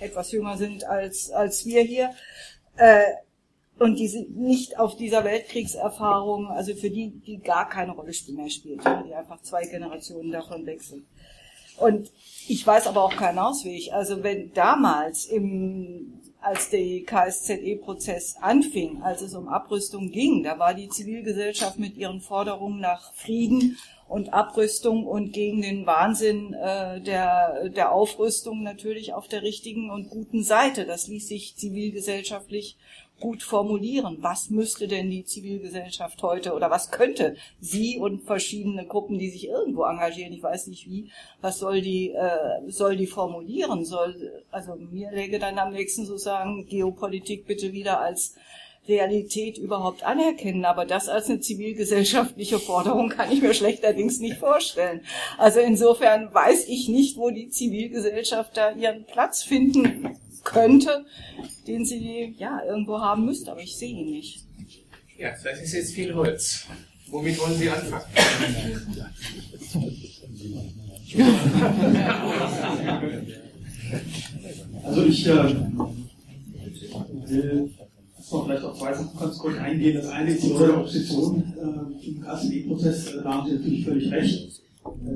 [0.00, 2.10] etwas jünger sind als, als wir hier.
[2.76, 3.04] Äh,
[3.78, 8.80] und die nicht auf dieser Weltkriegserfahrung, also für die, die gar keine Rolle mehr spielt,
[9.06, 11.04] die einfach zwei Generationen davon sind.
[11.78, 12.10] Und
[12.48, 13.92] ich weiß aber auch keinen Ausweg.
[13.92, 20.74] Also wenn damals im, als der KSZE-Prozess anfing, als es um Abrüstung ging, da war
[20.74, 23.76] die Zivilgesellschaft mit ihren Forderungen nach Frieden
[24.08, 30.10] und Abrüstung und gegen den Wahnsinn äh, der, der Aufrüstung natürlich auf der richtigen und
[30.10, 30.86] guten Seite.
[30.86, 32.76] Das ließ sich zivilgesellschaftlich
[33.20, 34.18] gut formulieren.
[34.20, 39.48] Was müsste denn die Zivilgesellschaft heute oder was könnte sie und verschiedene Gruppen, die sich
[39.48, 41.10] irgendwo engagieren, ich weiß nicht wie,
[41.40, 43.84] was soll die, äh, soll die formulieren?
[43.84, 48.34] Soll, also mir läge dann am nächsten so sagen, Geopolitik bitte wieder als
[48.88, 50.64] Realität überhaupt anerkennen.
[50.64, 55.00] Aber das als eine zivilgesellschaftliche Forderung kann ich mir schlechterdings nicht vorstellen.
[55.38, 60.16] Also insofern weiß ich nicht, wo die Zivilgesellschaft da ihren Platz finden
[60.46, 61.04] könnte,
[61.66, 64.44] den sie ja irgendwo haben müsste, aber ich sehe ihn nicht.
[65.18, 66.66] Ja, das ist jetzt viel Holz.
[67.08, 68.04] Womit wollen Sie anfangen?
[74.82, 75.54] Also ich äh,
[77.26, 77.70] will
[78.18, 79.94] vielleicht auf zwei Sachen ganz kurz eingehen.
[79.96, 83.14] Das eine ist die Rolle der Opposition äh, im KCD-Prozess.
[83.22, 84.62] Da haben Sie natürlich völlig recht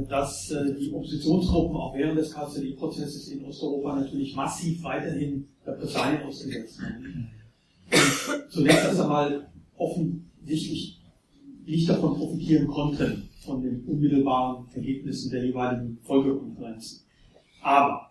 [0.08, 6.76] dass äh, die Oppositionsgruppen auch während des KZI-Prozesses in Osteuropa natürlich massiv weiterhin Repressalien ausgesetzt
[6.76, 7.30] sind.
[8.50, 11.00] Zunächst erst einmal offensichtlich
[11.64, 17.00] nicht davon profitieren konnten, von den unmittelbaren Ergebnissen der jeweiligen Folgekonferenzen.
[17.62, 18.10] Aber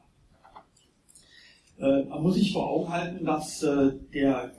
[1.77, 4.52] äh, man muss sich vor Augen halten, dass äh, der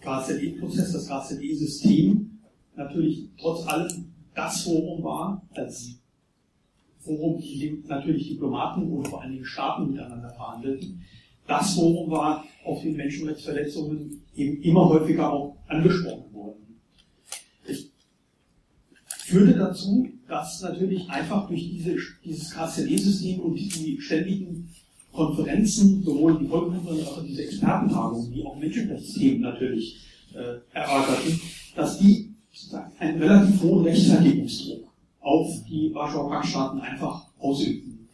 [0.00, 2.38] KZE-Prozess, das KZE-System
[2.76, 5.98] natürlich trotz allem das Forum war, als
[7.06, 11.02] Forum, in dem natürlich Diplomaten und vor allen Dingen Staaten miteinander verhandelten.
[11.46, 16.80] Das Forum war, auf den Menschenrechtsverletzungen eben immer häufiger auch angesprochen worden.
[17.64, 17.92] Es
[19.24, 24.68] führte dazu, dass natürlich einfach durch diese, dieses KCD-System und die ständigen
[25.12, 30.04] Konferenzen, sowohl die Volkskonferenz als auch diese Expertentagungen, die auch Menschenrechtsthemen natürlich
[30.34, 31.40] äh, erörterten,
[31.76, 32.34] dass die
[32.98, 34.85] einen relativ hohen Rechtfertigungsdruck
[35.26, 38.08] auf die Warschauer Paktstaaten einfach ausübten.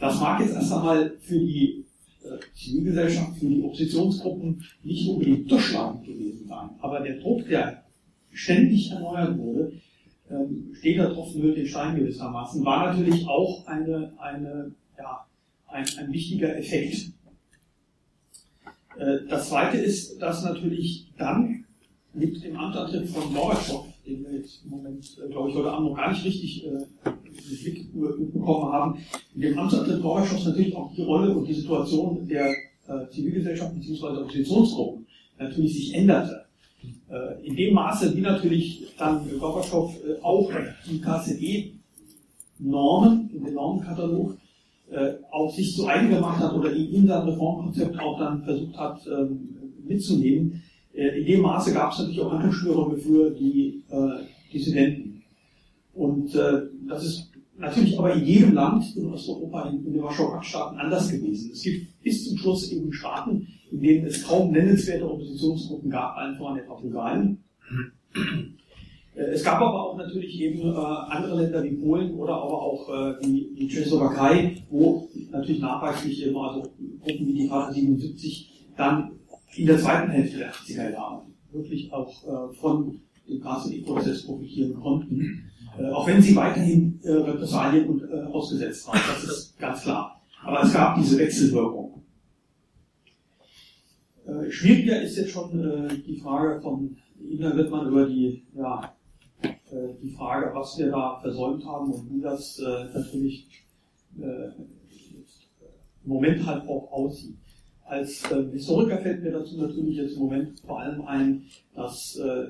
[0.00, 1.84] Das mag jetzt erst einmal für die
[2.24, 7.84] äh, Zivilgesellschaft, für die Oppositionsgruppen nicht unbedingt durchschlagend gewesen sein, aber der Druck, der
[8.32, 9.72] ständig erneuert wurde,
[10.28, 15.24] ähm, steht da drauf nur den Stein gewissermaßen, war natürlich auch eine, eine, ja,
[15.68, 17.12] ein, ein wichtiger Effekt.
[18.98, 21.66] Äh, das zweite ist, dass natürlich dann
[22.12, 25.90] mit dem Amtsantritt von Gorbatschow, den wir jetzt im Moment, äh, glaube ich, heute Abend
[25.90, 26.78] noch gar nicht richtig äh,
[27.62, 28.98] Blick bekommen haben,
[29.34, 34.22] mit dem Amtsantritt Gorbatschows natürlich auch die Rolle und die Situation der äh, Zivilgesellschaft bzw.
[34.22, 35.06] Oppositionsgruppen
[35.38, 36.44] natürlich sich änderte.
[37.08, 40.50] Äh, in dem Maße, wie natürlich dann Gorbatschow äh, auch
[40.88, 41.00] die
[42.60, 44.36] KZE-Normen, in den Normenkatalog,
[44.90, 49.00] äh, auch sich zu eigen gemacht hat oder in sein Reformkonzept auch dann versucht hat
[49.06, 49.48] ähm,
[49.86, 50.62] mitzunehmen.
[50.94, 55.22] Äh, in dem Maße gab es natürlich auch Handlungsspielräume für die äh, Dissidenten.
[55.94, 60.32] Und äh, das ist natürlich aber in jedem Land in Osteuropa, in, in den Warschauer
[60.32, 61.50] Paktstaaten anders gewesen.
[61.52, 66.36] Es gibt bis zum Schluss eben Staaten, in denen es kaum nennenswerte Oppositionsgruppen gab, allen
[66.36, 67.36] voran der Portugal.
[69.14, 72.88] Äh, es gab aber auch natürlich eben äh, andere Länder wie Polen oder aber auch
[72.88, 76.62] äh, die, die Tschechoslowakei, wo natürlich nachweislich eben also
[77.02, 79.12] Gruppen wie die Vater 77 dann
[79.56, 85.50] in der zweiten Hälfte der 80er Jahre wirklich auch äh, von dem KCD-Prozess profitieren konnten.
[85.78, 90.20] Äh, auch wenn sie weiterhin äh, Repressalien und, äh, ausgesetzt waren, das ist ganz klar.
[90.44, 92.02] Aber es gab diese Wechselwirkung.
[94.26, 98.94] Äh, schwieriger ist jetzt schon äh, die Frage von Ihnen wird man über die ja,
[99.42, 103.48] äh, die Frage, was wir da versäumt haben und wie das äh, natürlich
[104.18, 104.54] im
[106.04, 107.38] Moment halt auch aussieht.
[107.92, 111.42] Als äh, Historiker fällt mir dazu natürlich jetzt im Moment vor allem ein,
[111.74, 112.46] dass, äh,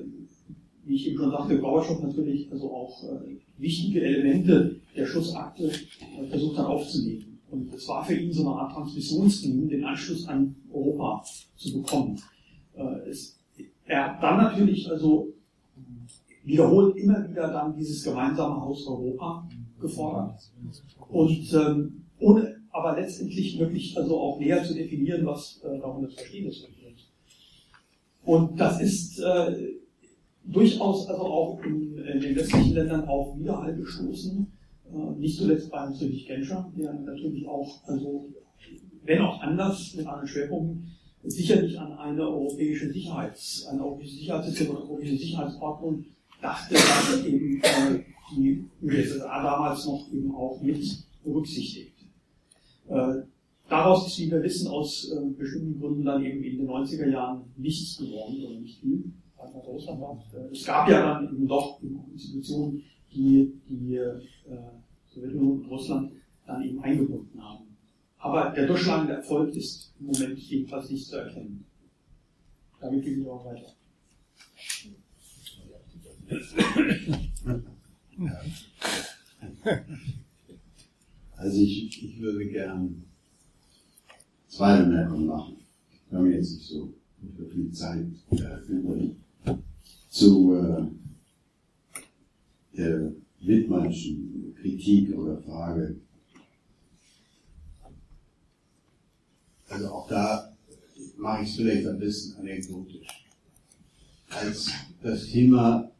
[0.85, 6.27] wie ich eben schon sagte, Gorbatschow natürlich also auch äh, wichtige Elemente der Schussakte äh,
[6.29, 7.39] versucht hat aufzunehmen.
[7.51, 11.25] Und es war für ihn so eine Art Transmissionslinie, den Anschluss an Europa
[11.57, 12.21] zu bekommen.
[12.75, 13.37] Äh, es,
[13.85, 15.27] er hat dann natürlich also
[16.45, 19.45] wiederholt immer wieder dann dieses gemeinsame Haus Europa
[19.81, 20.39] gefordert.
[21.09, 26.15] Und ähm, ohne aber letztendlich wirklich also auch näher zu definieren, was äh, darunter zu
[26.15, 26.67] verstehen ist.
[28.25, 29.75] Und das ist äh,
[30.45, 34.47] durchaus also auch in, in, den westlichen Ländern auf Widerhall gestoßen.
[34.91, 38.29] Äh, nicht zuletzt beim Friedrich Genscher, der natürlich auch, also
[39.05, 40.91] wenn auch anders, mit anderen Schwerpunkten,
[41.25, 46.05] sicherlich an eine europäische Sicherheits, ein europäisches Sicherheitssystem oder europäische Sicherheitsordnung
[46.41, 47.99] dachte, dass eben äh,
[48.35, 50.83] die USA damals noch eben auch mit
[51.23, 51.92] berücksichtigt.
[52.93, 53.23] Äh,
[53.67, 57.41] daraus ist, wie wir wissen, aus äh, bestimmten Gründen dann eben in den 90er Jahren
[57.57, 59.03] nichts geworden oder nicht viel.
[59.37, 64.21] Äh, es gab ja dann eben doch Institutionen, die die äh,
[65.07, 66.11] Sowjetunion und Russland
[66.45, 67.65] dann eben eingebunden haben.
[68.17, 71.65] Aber der durchschlagende Erfolg ist im Moment jedenfalls nicht zu erkennen.
[72.79, 73.73] Damit gehen wir auch weiter.
[81.43, 83.03] Also ich, ich würde gern
[84.47, 85.57] zwei Bemerkungen machen.
[86.09, 86.93] Wir haben jetzt nicht so
[87.51, 89.11] viel Zeit äh, übrig.
[90.07, 90.85] Zu äh,
[92.77, 93.11] der
[93.41, 95.97] Wittmannschen Kritik oder Frage.
[99.67, 100.55] Also auch da
[101.17, 103.07] mache ich es vielleicht ein bisschen anekdotisch.
[104.29, 104.71] Als
[105.01, 105.91] das Thema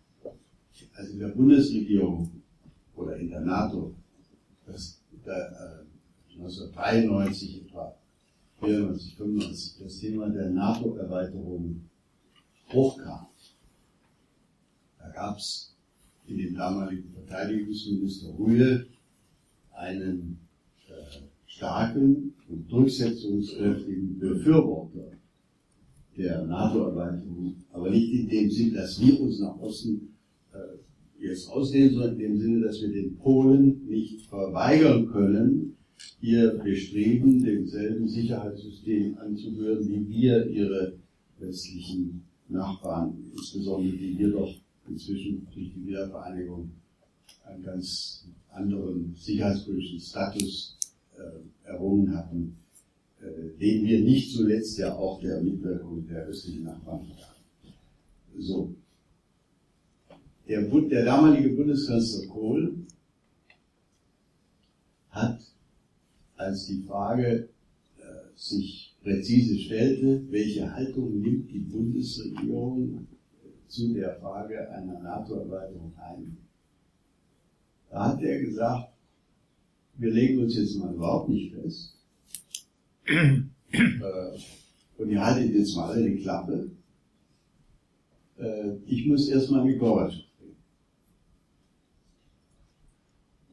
[0.93, 2.31] also in der Bundesregierung
[2.95, 3.93] oder in der NATO,
[4.65, 7.95] das da, äh, 1993 etwa,
[8.59, 11.81] 94, 95, das Thema der NATO-Erweiterung
[12.71, 13.27] hochkam.
[14.99, 15.75] Da gab es
[16.27, 18.87] in dem damaligen Verteidigungsminister Rühe
[19.73, 20.39] einen
[20.87, 20.93] äh,
[21.45, 25.11] starken und durchsetzungskräftigen Befürworter
[26.17, 30.12] der NATO-Erweiterung, aber nicht in dem Sinn, dass wir uns nach Osten äh,
[31.23, 35.77] jetzt ausdehnen, sondern in dem Sinne, dass wir den Polen nicht verweigern können,
[36.21, 40.93] ihr Bestreben, demselben Sicherheitssystem anzugehören, wie wir ihre
[41.39, 44.53] westlichen Nachbarn, insbesondere die wir doch
[44.87, 46.69] inzwischen durch die Wiedervereinigung
[47.45, 50.77] einen ganz anderen sicherheitspolitischen Status
[51.17, 52.55] äh, errungen hatten,
[53.21, 57.33] äh, den wir nicht zuletzt ja auch der Mitwirkung der östlichen Nachbarn hatten.
[58.37, 58.73] So,
[60.47, 62.75] der, der damalige Bundeskanzler Kohl
[65.09, 65.41] hat,
[66.35, 67.49] als die Frage
[67.97, 68.03] äh,
[68.35, 73.07] sich präzise stellte, welche Haltung nimmt die Bundesregierung
[73.67, 76.37] zu der Frage einer NATO-Erweiterung ein,
[77.89, 78.93] Da hat er gesagt,
[79.97, 81.97] wir legen uns jetzt mal überhaupt nicht fest.
[83.07, 83.41] äh,
[84.97, 86.71] und ihr haltet jetzt mal alle die Klappe.
[88.37, 90.57] Äh, ich muss erstmal mit Gorbatschow reden.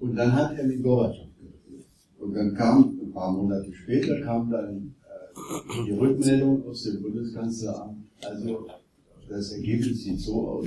[0.01, 1.87] Und dann hat er mit Gorbatschow geredet.
[2.19, 7.99] Und dann kam, ein paar Monate später, kam dann äh, die Rückmeldung aus dem Bundeskanzleramt.
[8.23, 8.67] Also,
[9.29, 10.67] das Ergebnis sieht so aus.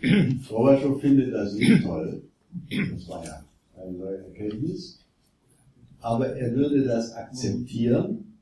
[0.48, 2.22] Gorbatschow findet das nicht toll.
[2.92, 3.44] Das war ja
[3.76, 4.98] eine neue Erkenntnis.
[6.00, 8.34] Aber er würde das akzeptieren,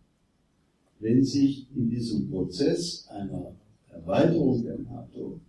[1.00, 3.52] wenn sich in diesem Prozess einer
[3.90, 5.40] Erweiterung der NATO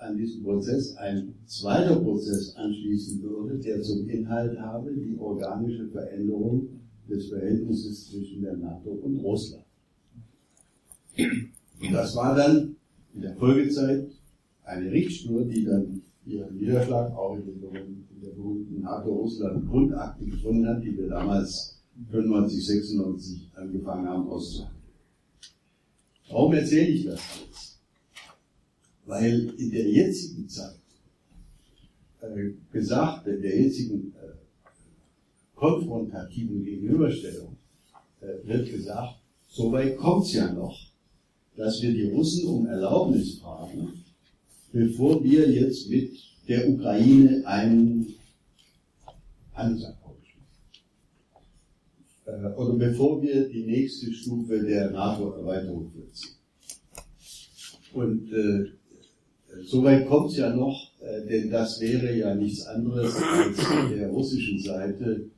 [0.00, 6.68] an diesem Prozess ein zweiter Prozess anschließen würde, der zum Inhalt habe die organische Veränderung
[7.08, 9.64] des Verhältnisses zwischen der NATO und Russland.
[11.18, 12.76] Und das war dann
[13.14, 14.08] in der Folgezeit
[14.64, 17.60] eine Richtschnur, die dann ihren Niederschlag auch in,
[18.22, 24.80] der berühmten NATO-Russland-Grundakte gefunden hat, die wir damals 95, 96 angefangen haben auszuhandeln.
[26.28, 27.69] Warum erzähle ich das alles?
[29.10, 30.78] Weil in der jetzigen Zeit
[32.20, 34.36] äh, gesagt, in der jetzigen äh,
[35.56, 37.56] konfrontativen Gegenüberstellung
[38.20, 39.16] äh, wird gesagt,
[39.48, 40.78] so weit kommt es ja noch,
[41.56, 44.04] dass wir die Russen um Erlaubnis fragen,
[44.72, 46.12] bevor wir jetzt mit
[46.46, 48.14] der Ukraine einen
[49.54, 50.46] Handelsabkommen schließen.
[52.26, 56.36] Äh, oder bevor wir die nächste Stufe der NATO-Erweiterung vollziehen.
[57.92, 58.79] Und äh,
[59.62, 63.56] soweit kommt es ja noch, äh, denn das wäre ja nichts anderes als
[63.90, 65.30] der russischen Seite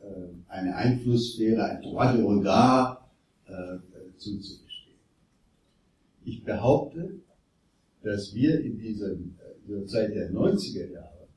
[0.00, 0.04] äh,
[0.48, 3.00] eine Einflusssphäre, ein droit de regard
[3.46, 3.78] äh,
[4.16, 4.66] zuzugestehen.
[6.24, 7.20] Ich behaupte,
[8.02, 9.14] dass wir in dieser,
[9.66, 11.28] dieser Zeit der 90er Jahre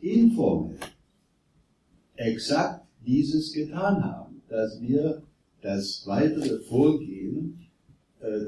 [0.00, 0.78] informell
[2.16, 5.22] exakt dieses getan haben, dass wir
[5.62, 7.65] das weitere Vorgehen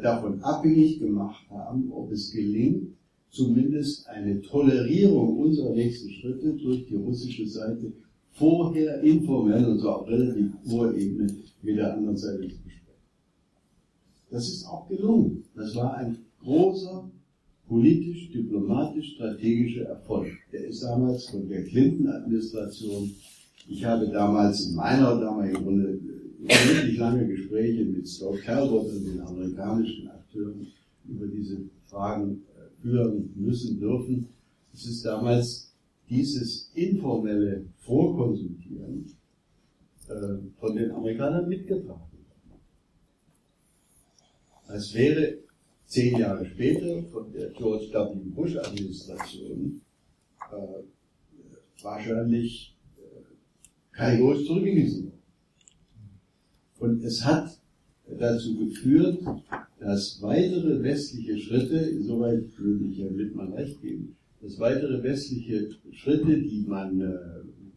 [0.02, 2.94] davon abhängig gemacht haben, ob es gelingt,
[3.30, 7.92] zumindest eine Tolerierung unserer nächsten Schritte durch die russische Seite
[8.32, 11.26] vorher informell und zwar auf relativ hoher Ebene
[11.62, 12.78] mit der anderen Seite zu besprechen.
[14.30, 15.44] Das ist auch gelungen.
[15.55, 17.10] Das war ein großer
[17.68, 20.32] politisch, diplomatisch, strategischer Erfolg.
[20.52, 23.10] Der ist damals von der Clinton-Administration,
[23.68, 25.98] ich habe damals in meiner damaligen Runde
[26.39, 30.66] wirklich lange Gespräche mit Scott Calvert und den amerikanischen Akteuren
[31.09, 34.28] über diese Fragen äh, führen müssen dürfen.
[34.73, 35.73] Es ist damals
[36.09, 39.06] dieses informelle Vorkonsultieren
[40.09, 40.12] äh,
[40.59, 42.60] von den Amerikanern mitgebracht worden.
[44.66, 45.39] Als wäre
[45.86, 48.15] zehn Jahre später von der George W.
[48.35, 49.81] Bush-Administration
[50.52, 55.18] äh, wahrscheinlich äh, kategorisch zurückgewiesen worden.
[56.78, 57.59] Und es hat
[58.18, 59.18] dazu geführt,
[59.80, 66.38] dass weitere westliche Schritte, insoweit würde ich Herrn Wittmann recht geben, dass weitere westliche Schritte,
[66.38, 67.14] die man äh,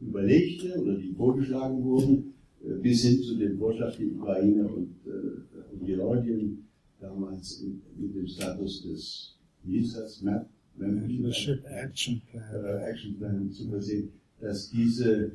[0.01, 2.33] überlegte oder die vorgeschlagen wurden,
[2.63, 6.65] äh, bis hin zu dem Vorschlag, die Ukraine und, äh, und Georgien
[6.99, 10.47] damals in, mit dem Status des, wie hieß das, Map,
[10.77, 12.81] Membership Action Plan.
[12.81, 14.09] Action Plan zu versehen,
[14.39, 15.31] dass diese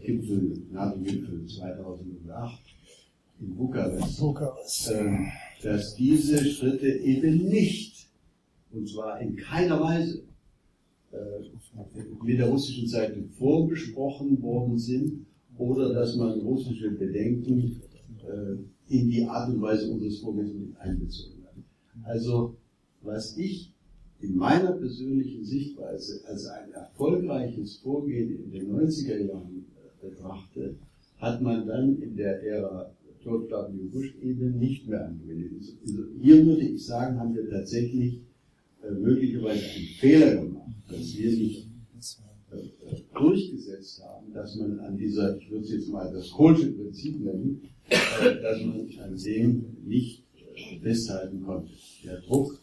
[0.00, 2.60] Gipfel, NATO-Gipfel 2008
[3.40, 4.90] in Bukarest, Bukarest.
[4.90, 5.18] Äh,
[5.62, 8.08] dass diese Schritte eben nicht,
[8.72, 10.22] und zwar in keiner Weise,
[11.12, 15.26] äh, mit der russischen Seite vorbesprochen worden sind
[15.58, 17.80] oder dass man russische Bedenken
[18.26, 21.54] äh, in die Art und Weise unseres Vorgehens mit einbezogen hat.
[22.04, 22.56] Also,
[23.02, 23.72] was ich
[24.20, 30.76] in meiner persönlichen Sichtweise als ein erfolgreiches Vorgehen in den 90er Jahren äh, betrachte,
[31.18, 32.90] hat man dann in der Ära
[33.22, 33.88] George W.
[33.92, 35.76] Bush eben nicht mehr angewendet.
[35.82, 38.20] Also hier würde ich sagen, haben wir tatsächlich
[38.82, 41.66] äh, möglicherweise einen Fehler gemacht, dass wir nicht
[42.52, 47.20] äh, durchgesetzt haben, dass man an dieser, ich würde es jetzt mal das Kohlsche Prinzip
[47.20, 50.24] nennen, dass man an dem nicht
[50.80, 51.70] festhalten konnte.
[52.04, 52.60] Der Druck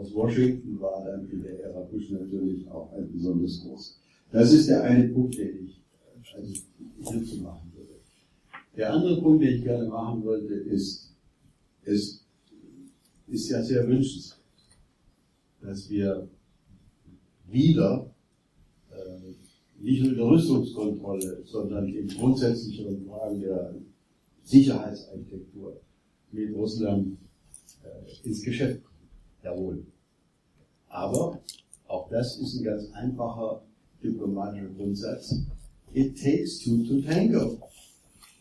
[0.00, 4.00] aus Washington war dann in der Ära Bush natürlich auch ein besonders groß.
[4.32, 5.80] Das ist der eine Punkt, den ich
[6.34, 6.52] also
[7.02, 7.94] hierzu machen würde.
[8.76, 11.14] Der andere Punkt, den ich gerne machen wollte, ist,
[11.84, 12.24] es
[13.26, 14.40] ist ja sehr wünschenswert,
[15.60, 16.28] dass wir
[17.48, 18.10] wieder
[18.90, 23.74] äh, nicht nur der Rüstungskontrolle, sondern in grundsätzlicheren Fragen der
[24.44, 25.80] Sicherheitsarchitektur
[26.32, 27.18] mit Russland
[27.82, 28.89] äh, ins Geschäft kommen.
[29.42, 29.84] Jawohl.
[30.88, 31.40] Aber
[31.86, 33.62] auch das ist ein ganz einfacher
[34.02, 35.34] diplomatischer Grundsatz,
[35.92, 37.58] it takes two to tango.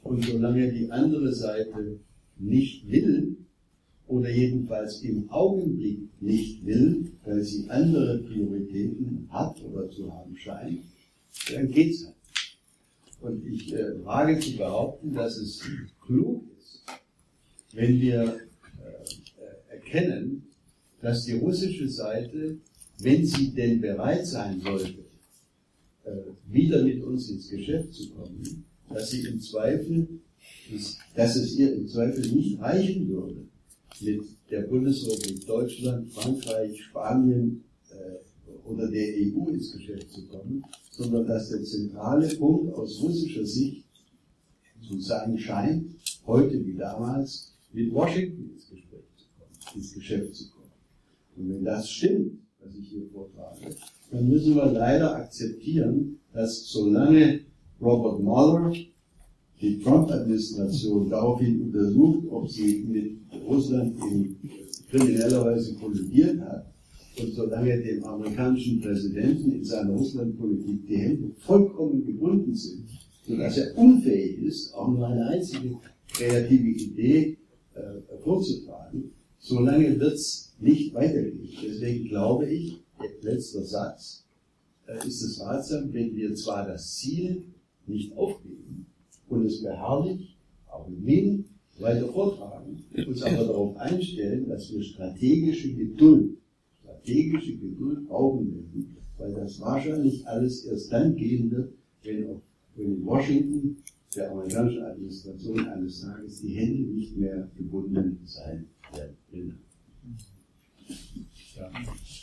[0.03, 1.99] Und solange die andere Seite
[2.37, 3.37] nicht will,
[4.09, 10.81] oder jedenfalls im Augenblick nicht will, weil sie andere Prioritäten hat oder zu haben scheint,
[11.53, 12.15] dann geht's halt.
[13.21, 15.61] Und ich äh, wage zu behaupten, dass es
[16.05, 16.83] klug ist,
[17.73, 18.39] wenn wir
[18.79, 20.48] äh, erkennen,
[21.01, 22.57] dass die russische Seite,
[22.99, 25.05] wenn sie denn bereit sein sollte,
[26.03, 26.11] äh,
[26.47, 30.07] wieder mit uns ins Geschäft zu kommen, dass sie im Zweifel,
[31.15, 33.45] dass es ihr im Zweifel nicht reichen würde,
[34.01, 41.27] mit der Bundesrepublik Deutschland, Frankreich, Spanien äh, oder der EU ins Geschäft zu kommen, sondern
[41.27, 43.85] dass der zentrale Punkt aus russischer Sicht
[44.87, 45.95] zu sein scheint,
[46.25, 50.58] heute wie damals, mit Washington ins Gespräch zu kommen, ins Geschäft zu kommen.
[51.39, 53.73] Und wenn das stimmt, was ich hier vortrage,
[54.11, 57.39] dann müssen wir leider akzeptieren, dass solange
[57.81, 58.73] Robert Mueller
[59.61, 63.17] die Trump-Administration daraufhin untersucht, ob sie mit
[63.47, 64.37] Russland in
[64.89, 66.65] krimineller Weise kollidiert hat,
[67.21, 72.85] und solange dem amerikanischen Präsidenten in seiner Russlandpolitik die Hände vollkommen gebunden sind,
[73.27, 75.75] sodass er unfähig ist, auch nur eine einzige
[76.13, 77.37] kreative Idee
[77.73, 81.49] äh, vorzutragen, solange wird es nicht weitergehen.
[81.63, 84.25] Deswegen glaube ich, der letzte Satz,
[84.87, 87.43] äh, ist es ratsam, wenn wir zwar das Ziel
[87.85, 88.85] nicht aufgeben
[89.27, 90.37] und es beharrlich,
[90.67, 91.45] auch in Wien,
[91.79, 96.37] weiter vortragen, uns aber darauf einstellen, dass wir strategische Geduld,
[96.81, 101.73] strategische Geduld brauchen werden, weil das wahrscheinlich alles erst dann gehen wird,
[102.03, 102.41] wenn, auch,
[102.75, 103.77] wenn in Washington
[104.15, 109.59] der amerikanischen Administration eines Tages die Hände nicht mehr gebunden sein werden.
[111.59, 111.69] Ja.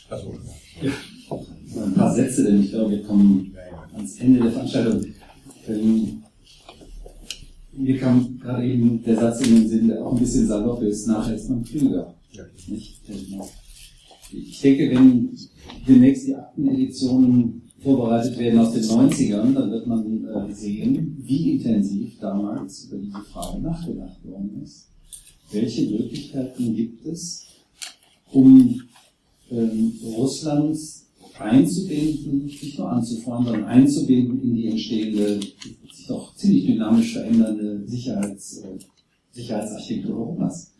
[0.09, 0.33] Also,
[0.81, 0.91] ja.
[1.83, 3.53] Ein paar Sätze, denn ich glaube, wir kommen
[3.93, 5.05] ans Ende der Veranstaltung.
[5.67, 6.23] Ähm,
[7.73, 11.07] mir kam gerade eben der Satz in den Sinn, der auch ein bisschen salopp ist,
[11.07, 12.13] nachher ist man klüger.
[12.67, 13.01] Nicht?
[14.31, 15.37] Ich denke, wenn
[15.87, 22.19] demnächst die Akteneditionen vorbereitet werden aus den 90ern, dann wird man äh, sehen, wie intensiv
[22.19, 24.89] damals über diese Frage nachgedacht worden ist.
[25.51, 27.45] Welche Möglichkeiten gibt es,
[28.31, 28.81] um
[29.51, 30.77] ähm, Russland
[31.39, 38.59] einzubinden, nicht nur anzufordern, sondern einzubinden in die entstehende, sich doch ziemlich dynamisch verändernde Sicherheits,
[38.59, 38.77] äh,
[39.31, 40.71] Sicherheitsarchitektur Europas.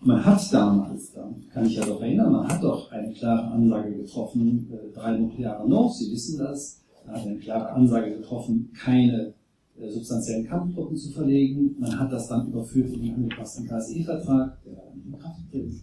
[0.00, 3.96] Man hat damals, da kann ich ja doch erinnern, man hat doch eine klare Ansage
[3.96, 9.34] getroffen, äh, drei nukleare No, Sie wissen das, man hat eine klare Ansage getroffen, keine
[9.78, 11.76] äh, substanziellen Kampftruppen zu verlegen.
[11.78, 15.82] Man hat das dann überführt in den angepassten KSE-Vertrag, der in Kraft tritt.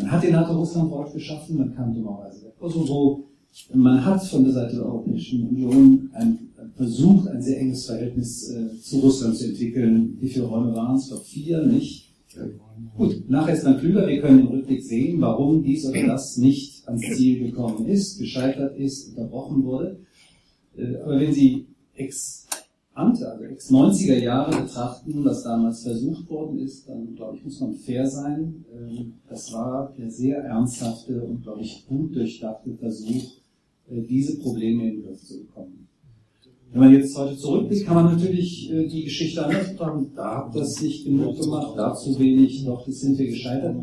[0.00, 3.24] Man hat den NATO-Russland-Ort geschaffen, man kann dummerweise der Kosovo.
[3.74, 6.38] Man hat von der Seite der Europäischen Union ein,
[6.74, 10.16] versucht, ein sehr enges Verhältnis äh, zu Russland zu entwickeln.
[10.20, 11.08] Wie viele Räume waren es?
[11.08, 12.10] Glaube vier, nicht?
[12.96, 16.86] Gut, nachher ist man klüger, wir können im Rückblick sehen, warum dies oder das nicht
[16.86, 19.98] ans Ziel gekommen ist, gescheitert ist, unterbrochen wurde.
[20.76, 22.46] Äh, aber wenn Sie ex
[22.94, 27.60] ante, also ex 90er Jahre betrachten, was damals versucht worden ist, dann glaube ich, muss
[27.60, 28.64] man fair sein.
[28.72, 33.40] Ähm, das war der sehr ernsthafte und glaube ich gut durchdachte Versuch,
[33.88, 35.88] äh, diese Probleme in den Griff zu bekommen.
[36.72, 40.54] Wenn man jetzt heute zurückblickt, kann man natürlich äh, die Geschichte anders sagen, da hat
[40.54, 43.76] das nicht genug gemacht, da zu wenig, doch, das sind wir gescheitert.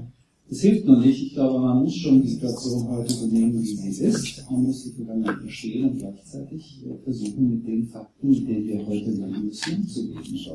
[0.49, 1.21] Das hilft nur nicht.
[1.21, 4.49] Ich glaube, man muss schon die Situation heute so nehmen, wie sie ist.
[4.49, 8.87] Man muss die Vergangenheit verstehen und gleichzeitig äh, versuchen, mit den Fakten, mit denen wir
[8.87, 10.49] heute leben müssen, zu leben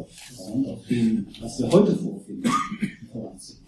[0.55, 2.51] und auf dem, was wir heute vorfinden,
[3.13, 3.67] voranzugehen.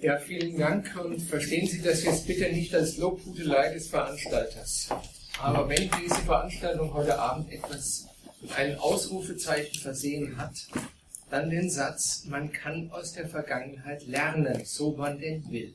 [0.00, 4.88] Ja, vielen Dank und verstehen Sie das jetzt bitte nicht als Lobhudelei des Veranstalters.
[5.40, 8.06] Aber wenn diese Veranstaltung heute Abend etwas
[8.40, 10.54] mit einem Ausrufezeichen versehen hat,
[11.32, 15.74] dann den Satz, man kann aus der Vergangenheit lernen, so man denn will.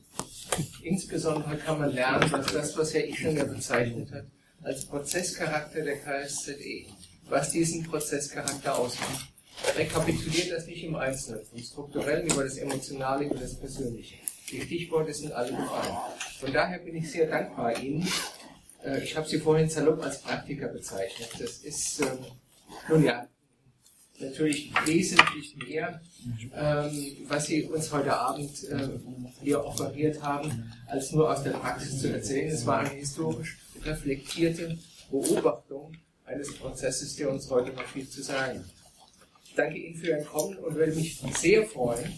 [0.84, 4.26] Insbesondere kann man lernen, dass das, was Herr Ischinger bezeichnet hat,
[4.62, 6.86] als Prozesscharakter der KSZE,
[7.28, 9.32] was diesen Prozesscharakter ausmacht.
[9.76, 14.14] Rekapituliert das nicht im Einzelnen, vom Strukturellen über das Emotionale, über das Persönliche.
[14.52, 15.96] Die Stichworte sind alle gefallen.
[16.38, 18.06] Von daher bin ich sehr dankbar Ihnen.
[18.84, 21.30] Äh, ich habe Sie vorhin salopp als Praktiker bezeichnet.
[21.40, 22.18] Das ist, ähm,
[22.88, 23.26] nun ja,
[24.20, 26.00] natürlich wesentlich mehr,
[26.54, 28.88] ähm, was Sie uns heute Abend äh,
[29.42, 32.48] hier offeriert haben, als nur aus der Praxis zu erzählen.
[32.50, 34.78] Es war eine historisch reflektierte
[35.10, 38.64] Beobachtung eines Prozesses, der uns heute noch viel zu sagen hat.
[39.46, 42.12] Ich danke Ihnen für Ihr Kommen und würde mich sehr freuen,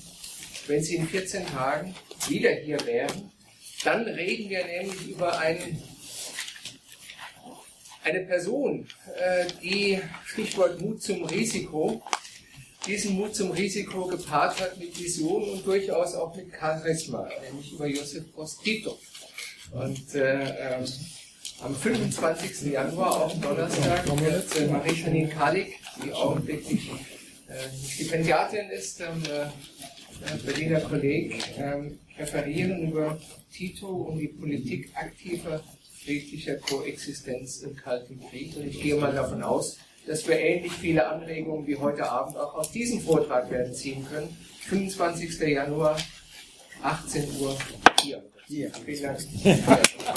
[0.66, 1.94] wenn Sie in 14 Tagen
[2.28, 3.30] wieder hier wären.
[3.84, 5.82] Dann reden wir nämlich über einen
[8.02, 8.86] Eine Person,
[9.18, 12.02] äh, die Stichwort Mut zum Risiko,
[12.86, 17.86] diesen Mut zum Risiko gepaart hat mit Vision und durchaus auch mit Charisma, nämlich über
[17.86, 18.98] Josef Broz Tito.
[19.72, 20.84] Und äh, ähm,
[21.62, 22.72] am 25.
[22.72, 26.90] Januar, auch Donnerstag, wird äh, Marie-Janine Kalik, die augenblicklich
[27.48, 33.18] äh, Stipendiatin ist, am äh, Berliner Kolleg, ähm, referieren über
[33.52, 35.62] Tito und die Politik aktiver
[36.04, 38.56] friedlicher Koexistenz im Kalten Krieg.
[38.56, 42.54] Und ich gehe mal davon aus, dass wir ähnlich viele Anregungen wie heute Abend auch
[42.54, 44.36] aus diesem Vortrag werden ziehen können.
[44.68, 45.40] 25.
[45.40, 45.98] Januar,
[46.82, 47.56] 18 Uhr
[48.00, 48.22] hier.
[48.46, 48.72] Vielen
[49.02, 50.16] Dank.